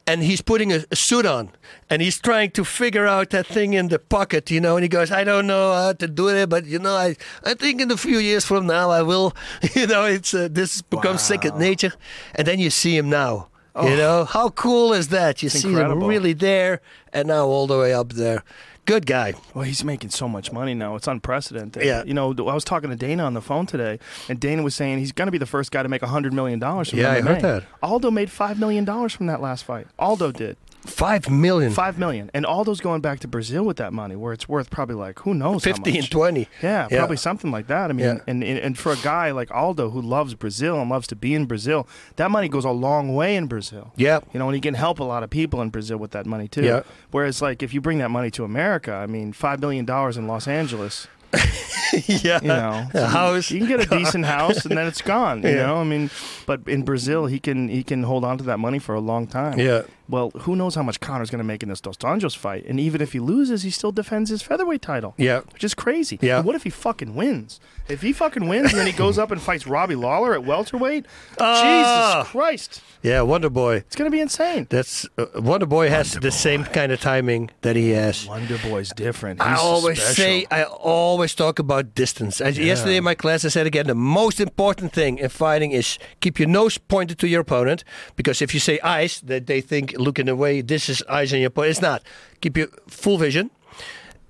[0.07, 1.49] and he's putting a, a suit on,
[1.89, 4.77] and he's trying to figure out that thing in the pocket, you know.
[4.77, 7.55] And he goes, "I don't know how to do it, but you know, I, I
[7.55, 9.33] think in a few years from now, I will."
[9.75, 11.91] You know, it's uh, this becomes second nature,
[12.35, 13.49] and then you see him now.
[13.83, 15.41] You know, how cool is that?
[15.43, 16.79] You see him really there,
[17.13, 18.43] and now all the way up there.
[18.89, 19.35] Good guy.
[19.53, 20.95] Well, he's making so much money now.
[20.95, 21.83] It's unprecedented.
[21.85, 22.03] Yeah.
[22.03, 24.97] You know, I was talking to Dana on the phone today, and Dana was saying
[24.97, 27.41] he's going to be the first guy to make $100 million from Yeah, I heard
[27.43, 27.65] that.
[27.83, 29.85] Aldo made $5 million from that last fight.
[29.99, 30.57] Aldo did.
[30.85, 31.71] Five million.
[31.73, 32.31] 5 million.
[32.33, 35.33] And Aldo's going back to Brazil with that money, where it's worth probably like, who
[35.33, 36.09] knows how 15, much.
[36.09, 36.47] 20.
[36.63, 36.97] Yeah, Yeah.
[36.99, 37.89] probably something like that.
[37.89, 38.17] I mean, Yeah.
[38.27, 41.33] and, and and for a guy like Aldo who loves Brazil and loves to be
[41.35, 43.91] in Brazil, that money goes a long way in Brazil.
[43.97, 44.19] Yeah.
[44.33, 46.47] You know, and he can help a lot of people in Brazil with that money
[46.47, 46.63] too.
[46.63, 46.81] Yeah.
[47.11, 50.27] Whereas, like, if you bring that money to America, I mean, five million dollars in
[50.27, 51.07] Los Angeles,
[52.07, 52.39] yeah.
[52.41, 53.51] you know, A house.
[53.51, 55.43] you can get a decent house and then it's gone.
[55.43, 55.67] You Yeah.
[55.67, 56.09] know, I mean,
[56.45, 59.27] but in Brazil, he can he can hold on to that money for a long
[59.27, 59.59] time.
[59.59, 59.83] Yeah.
[60.07, 62.65] Well, who knows how much Conor's going to make in this Dos Anjos fight?
[62.65, 65.13] And even if he loses, he still defends his featherweight title.
[65.17, 65.41] Yeah.
[65.53, 66.17] Which is crazy.
[66.21, 66.37] Yeah.
[66.37, 67.59] And what if he fucking wins?
[67.89, 71.05] If he fucking wins and then he goes up and fights Robbie Lawler at welterweight,
[71.39, 72.21] Ah.
[72.21, 73.21] Jesus Christ, Yeah.
[73.21, 73.77] Wonder Boy.
[73.77, 74.67] it's going to be insane.
[74.69, 78.27] That's uh, Wonder Boy has Wonder the same kind of timing that he has.
[78.27, 79.41] Wonder Boy's different.
[79.41, 80.15] I always special.
[80.15, 82.39] say, I always talk about distance.
[82.41, 85.97] As Yesterday in my class, I said again, the most important thing in fighting is
[86.21, 87.83] keep your nose pointed to your opponent.
[88.15, 91.47] Because if you say eyes, that they think looking away, this is eyes on your
[91.47, 91.71] opponent.
[91.71, 92.03] It's not.
[92.41, 93.49] Keep your full vision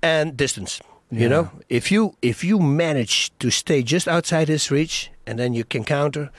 [0.02, 0.80] and distance.
[1.12, 5.54] You know, if you if you manage to stay just outside his reach, and then
[5.54, 6.30] you can counter,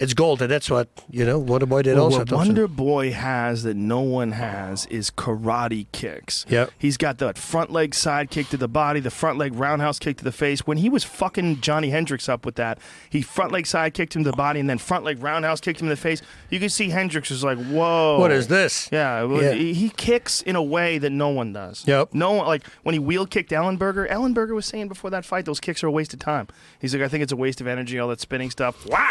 [0.00, 0.40] it's gold.
[0.42, 1.38] And that's what you know.
[1.38, 2.18] Wonder Boy did Well, also.
[2.20, 2.32] what.
[2.32, 6.46] Wonder Boy has that no one has is karate kicks.
[6.48, 6.70] Yep.
[6.78, 10.16] He's got that front leg side kick to the body, the front leg roundhouse kick
[10.18, 10.66] to the face.
[10.66, 12.78] When he was fucking Johnny Hendricks up with that,
[13.10, 15.80] he front leg side kicked him to the body and then front leg roundhouse kicked
[15.80, 16.22] him in the face.
[16.50, 18.18] You can see Hendricks was like, whoa.
[18.18, 18.88] What is this?
[18.92, 19.52] Yeah, Yeah.
[19.52, 21.84] he he kicks in a way that no one does.
[21.86, 22.14] Yep.
[22.14, 24.08] No one like when he wheel kicked Ellenberger.
[24.10, 26.46] Ellenberger was saying before that fight, those kicks are a waste of time.
[26.80, 28.86] He's like, I think it's a waste of energy, all that spinning stuff.
[28.88, 29.10] Whack!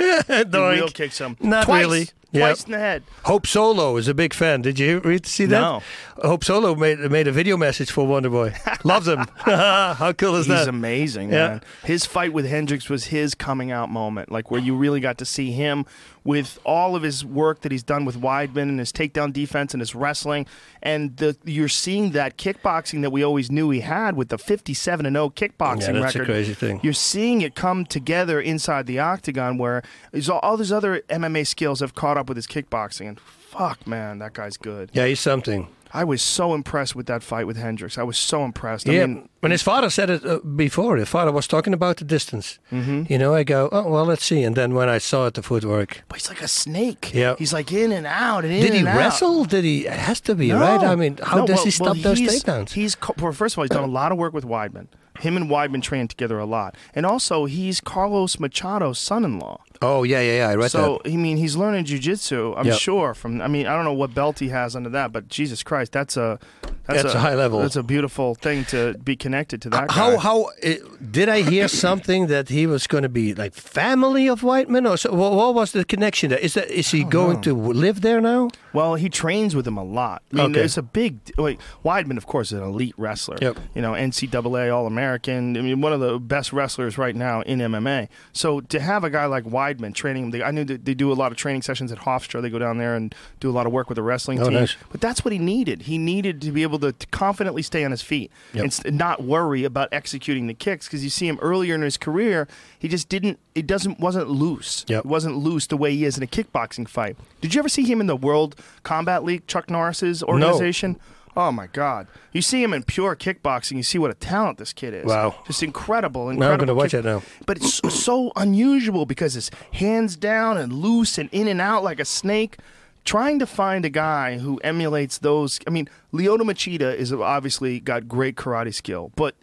[0.78, 1.38] Real kicks him.
[1.40, 1.82] Not Twice.
[1.84, 2.06] really.
[2.34, 2.66] Twice Yep.
[2.68, 3.04] in the head.
[3.24, 4.62] Hope Solo is a big fan.
[4.62, 5.62] Did you read see that?
[5.62, 5.82] No.
[6.22, 8.54] Hope Solo made made a video message for Wonder Boy.
[8.84, 9.20] Loves him.
[9.38, 10.58] How cool is He's that?
[10.60, 11.48] He's amazing, Yeah.
[11.48, 11.62] man.
[11.86, 15.26] His fight with Hendricks was his coming out moment, like where you really got to
[15.26, 15.86] see him
[16.28, 19.80] with all of his work that he's done with Weidman and his takedown defense and
[19.80, 20.46] his wrestling,
[20.84, 25.06] and the you're seeing that kickboxing that we always knew he had with the 57
[25.06, 26.26] and 0 kickboxing Yeah, that's a record.
[26.26, 26.82] crazy thing.
[26.84, 29.84] You're seeing it come together inside the octagon, where
[30.30, 34.20] all, all these other MMA skills have caught up with his kickboxing, and fuck, man,
[34.20, 34.90] that guy's good.
[34.94, 35.70] yeah, he's something.
[35.98, 37.98] I was so impressed with that fight with Hendricks.
[37.98, 38.88] I was so impressed.
[38.88, 41.98] I yeah, mean, when his father said it uh, before, his father was talking about
[41.98, 42.60] the distance.
[42.72, 43.12] Mm-hmm.
[43.12, 44.44] You know, I go, oh well, let's see.
[44.44, 46.04] And then when I saw it, the footwork.
[46.08, 47.12] But he's like a snake.
[47.16, 47.36] Yeah.
[47.40, 48.98] He's like in and out and in Did he and out.
[48.98, 49.46] wrestle?
[49.46, 49.88] Did he?
[49.88, 50.60] It has to be No.
[50.60, 50.82] right.
[50.84, 52.70] I mean, how No, does well- he stop well, those takedowns?
[52.74, 54.88] He's well, first of all, he's done a lot of work with Weidman.
[55.20, 59.58] Him and Weidman trained together a lot, and also he's Carlos Machado's son-in-law.
[59.82, 60.50] Oh yeah, yeah, yeah.
[60.50, 62.56] I read So I mean, he's learning jujitsu.
[62.58, 62.80] I'm Yep.
[62.80, 63.42] sure from.
[63.42, 66.18] I mean, I don't know what belt he has under that, but Jesus Christ, that's
[66.18, 66.40] a
[66.88, 67.60] that's, That's a high level.
[67.60, 69.90] That's a beautiful thing to be connected to that.
[69.90, 69.92] that.
[69.94, 70.22] How guy.
[70.22, 70.74] how uh,
[71.12, 74.96] did I hear something that he was going to be like family of Weidman or
[74.96, 76.40] so, what, what was the connection there?
[76.40, 78.50] Is that is he going to live there now?
[78.72, 80.22] Well, he trains with him a lot.
[80.32, 80.62] I mean, Okay.
[80.62, 81.20] it's a big.
[81.38, 83.38] Wait, Weidman, of course, is an elite wrestler.
[83.42, 83.58] Yep.
[83.76, 85.58] You know, NCAA All American.
[85.58, 88.08] I mean, one of the best wrestlers right now in MMA.
[88.32, 91.14] So to have a guy like Weidman training, they, I knew that they do a
[91.16, 92.42] lot of training sessions at Hofstra.
[92.42, 94.54] They go down there and do a lot of work with the wrestling Oh, team.
[94.54, 94.76] nice.
[94.92, 95.84] But that's what he needed.
[95.84, 98.72] He needed to be able to, confidently stay on his feet Yep.
[98.86, 100.88] and not worry about executing the kicks.
[100.88, 102.48] Because you see him earlier in his career,
[102.80, 103.40] he just didn't.
[103.56, 104.86] It doesn't wasn't loose.
[104.88, 105.00] Yep.
[105.00, 107.18] It wasn't loose the way he is in a kickboxing fight.
[107.42, 111.00] Did you ever see him in the World Combat League, Chuck Norris's organization?
[111.38, 112.08] Oh my God!
[112.34, 113.78] You see him in pure kickboxing.
[113.78, 115.06] You see what a talent this kid is.
[115.06, 115.36] Wow.
[115.46, 116.58] Just incredible, Now I'm incredible.
[116.58, 117.22] going to watch that now.
[117.46, 121.84] But it's so- so unusual because it's hands down and loose and in and out
[121.84, 122.58] like a snake.
[123.06, 125.60] Trying to find a guy who emulates those.
[125.66, 129.36] I mean, Lyoto Machida is obviously got great karate skill, but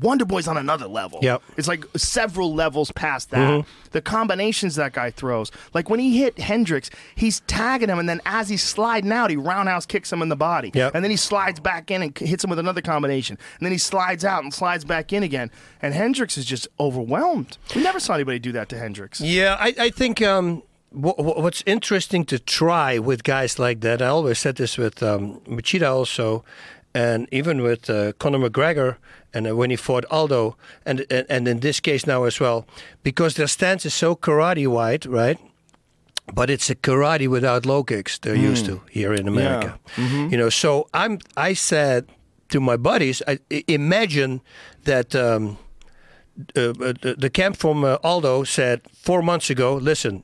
[0.00, 1.18] Wonder Boy's on another level.
[1.22, 1.42] Yep.
[1.56, 3.64] It's like several levels past that.
[3.90, 5.50] The combinations that guy throws.
[5.74, 9.36] Like when he hit Hendricks, he's tagging him, and then as he's sliding out, he
[9.36, 10.70] roundhouse kicks him in the body.
[10.74, 10.94] Yep.
[10.94, 13.38] And then he slides back in and hits him with another combination.
[13.58, 15.50] And then he slides out and slides back in again.
[15.80, 17.56] And Hendricks is just overwhelmed.
[17.74, 19.20] We never saw anybody do that to Hendricks.
[19.20, 20.62] Yeah, I, I think um,
[20.92, 25.02] wh- wh- what's interesting to try with guys like that, I always said this with
[25.02, 26.44] um, Machida also,
[26.98, 28.96] and even with uh, Conor McGregor,
[29.34, 32.64] and uh, when he fought Aldo, and, and and in this case now as well,
[33.02, 35.38] because their stance is so karate wide, right?
[36.34, 39.78] But it's a karate without low kicks they're used to here in America.
[40.30, 41.18] You know, so I'm
[41.50, 42.04] I said
[42.48, 44.40] to my buddies, I, I- imagine
[44.84, 45.14] that.
[45.14, 45.56] Um,
[46.56, 50.22] uh, uh, the, the camp from uh, Aldo said four months ago, listen,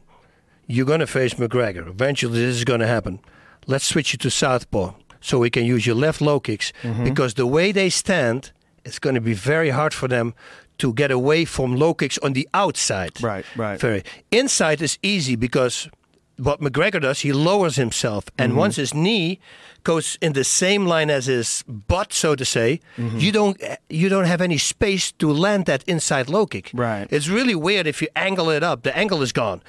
[0.68, 1.88] you're going to face McGregor.
[1.88, 3.18] Eventually, this is going to happen.
[3.66, 4.92] Let's switch you to southpaw
[5.24, 6.72] so we can use your left low kicks
[7.04, 8.52] because the way they stand,
[8.84, 10.34] it's going to be very hard for them
[10.78, 13.12] to get away from low kicks on the outside.
[13.22, 13.80] Right, right.
[13.80, 15.88] Very inside is easy because
[16.36, 18.58] what McGregor does, he lowers himself, and Mm-hmm.
[18.64, 19.38] once his knee
[19.84, 23.18] goes in the same line as his butt, so to say, Mm-hmm.
[23.24, 23.56] you don't
[23.88, 26.70] you don't have any space to land that inside low kick.
[26.74, 27.06] Right.
[27.10, 29.62] It's really weird if you angle it up; the angle is gone.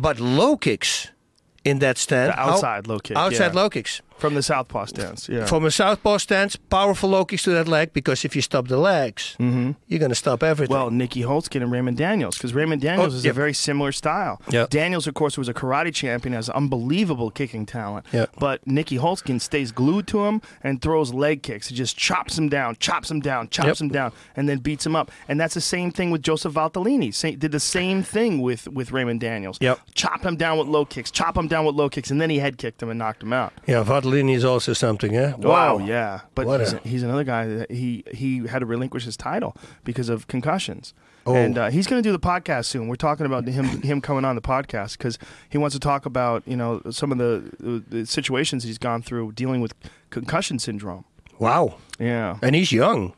[0.00, 1.10] But low kicks
[1.64, 2.46] in that stand, Mm-hmm.
[2.46, 3.60] The outside low kick, outside yeah.
[3.62, 4.00] low kicks.
[4.18, 5.28] From the southpaw stance.
[5.28, 5.44] Yeah.
[5.46, 8.78] From a southpaw stance, powerful low kicks to that leg because if you stop the
[8.78, 10.74] legs, you're going to stop everything.
[10.74, 10.96] Mm-hmm.
[10.98, 13.32] Well, Nieky Holzken and Raymond Daniels, because Raymond Daniels Oh, is yep.
[13.32, 14.40] a very similar style.
[14.50, 14.70] Yep.
[14.70, 18.06] Daniels, of course, was a karate champion, has unbelievable kicking talent.
[18.12, 18.30] Yep.
[18.38, 21.68] But Nieky Holzken stays glued to him and throws leg kicks.
[21.68, 23.76] He just chops him down, chops him down, chops Yep.
[23.80, 25.10] him down, and then beats him up.
[25.28, 27.12] And that's the same thing with Joseph Valtellini.
[27.14, 29.58] Sa- did the same thing with, with Raymond Daniels.
[29.60, 29.78] Yep.
[29.94, 32.38] Chop him down with low kicks, chop him down with low kicks, and then he
[32.38, 33.52] head kicked him and knocked him out.
[33.66, 35.34] yeah, Valtellini is also something, yeah.
[35.36, 39.16] Wow, yeah, but he's, a- he's another guy that he he had to relinquish his
[39.16, 40.94] title because of concussions.
[41.28, 41.34] Oh.
[41.34, 42.86] And uh, he's going to do the podcast soon.
[42.86, 45.18] We're talking about him him coming on the podcast because
[45.48, 49.32] he wants to talk about you know some of the, the situations he's gone through
[49.32, 49.74] dealing with
[50.10, 51.04] concussion syndrome.
[51.38, 53.12] Wow, Yeah, and he's young.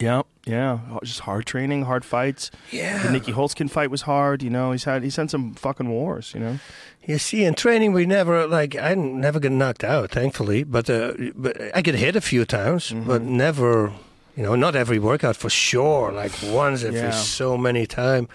[0.00, 0.78] Yeah, yeah.
[1.04, 2.50] Just hard training, hard fights.
[2.72, 3.02] Yeah.
[3.02, 4.42] The Nieky Holzken fight was hard.
[4.42, 6.32] You know, he's had he's had some fucking wars.
[6.34, 6.58] You know.
[7.06, 10.64] You see, in training, we never like I never get knocked out, thankfully.
[10.64, 13.92] But uh, but I get hit a few times, but never,
[14.36, 17.10] You know, not every workout for sure, like once every Yeah.
[17.10, 18.26] so many time.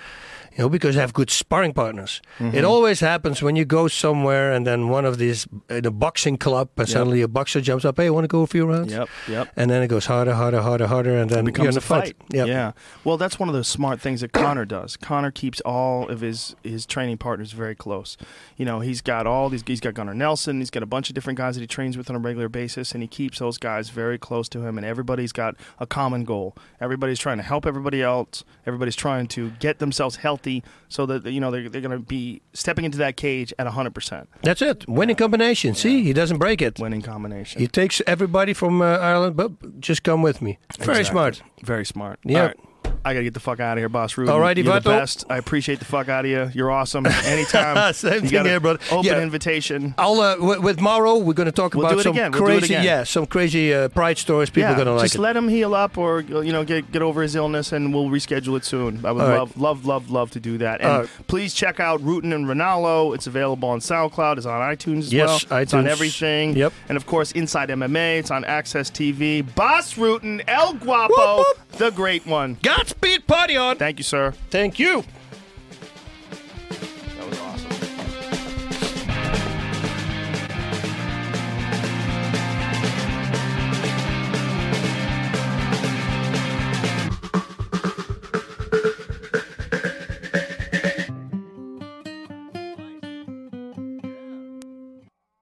[0.58, 2.22] You know, because I have good sparring partners.
[2.40, 2.56] Mm-hmm.
[2.56, 6.38] It always happens when you go somewhere and then one of these in a boxing
[6.38, 7.98] club, and suddenly a boxer jumps up.
[7.98, 8.94] Hey, want to go a few rounds?
[8.94, 9.52] Yep, yep.
[9.58, 11.82] And then it goes harder, harder, harder, harder, and then you're becomes in a a
[11.82, 12.04] fight.
[12.06, 12.16] fight.
[12.30, 12.48] Yep.
[12.48, 12.72] Yeah.
[13.04, 14.96] Well, that's one of the smart things that Conor does.
[14.96, 18.16] Conor keeps all of his his training partners very close.
[18.56, 19.64] You know, he's got all these.
[19.68, 20.60] He's got Gunnar Nelson.
[20.60, 22.94] He's got a bunch of different guys that he trains with on a regular basis,
[22.94, 24.78] and he keeps those guys very close to him.
[24.78, 26.56] And everybody's got a common goal.
[26.80, 28.46] Everybody's trying to help everybody else.
[28.66, 30.45] Everybody's trying to get themselves healthy
[30.88, 33.94] so that you know they're they're going to be stepping into that cage at hundred
[33.94, 34.88] percent That's it.
[34.88, 35.76] Winning combination.
[35.76, 36.80] See, he doesn't break it.
[36.80, 37.62] winning combination.
[37.62, 40.58] He takes everybody from uh, Ireland, but just come with me.
[40.80, 41.42] Very smart.
[41.64, 42.20] Very smart.
[42.24, 42.48] Yeah.
[42.48, 42.60] Right.
[43.06, 44.16] I gotta get the fuck out of here, boss.
[44.16, 44.30] Rutten.
[44.30, 45.24] All righty, You're the best.
[45.30, 46.50] I appreciate the fuck out of you.
[46.54, 47.06] You're awesome.
[47.26, 47.94] Anytime.
[47.94, 48.80] Same you thing got here, brother.
[48.92, 49.22] Open Yeah.
[49.22, 49.94] invitation.
[49.98, 51.18] I'll uh, w- with Mauro.
[51.18, 52.32] We're going to talk We'll about some again.
[52.32, 54.50] We'll crazy, yeah, some crazy uh, pride stories.
[54.50, 55.22] People yeah, to like just it.
[55.22, 58.58] let him heal up, or you know, get get over his illness, and we'll reschedule
[58.58, 59.06] it soon.
[59.06, 59.38] I would All right.
[59.38, 60.82] love, love, love, love to do that.
[60.82, 61.10] And right.
[61.28, 63.14] please check out Rutten and Ranallo.
[63.14, 64.38] It's available on SoundCloud.
[64.38, 65.60] It's on iTunes as Yes, well.
[65.62, 66.56] It's on everything.
[66.56, 66.74] Yep.
[66.90, 68.20] And of course, Inside MMA.
[68.20, 69.44] It's on AXS TV.
[69.56, 71.72] Bas Rutten, El Guapo, Whoop, whoop.
[71.78, 72.58] the great one.
[72.64, 72.95] Godspeed,
[73.28, 73.78] party on.
[73.78, 74.34] Thank you, sir.
[74.50, 75.04] Thank you.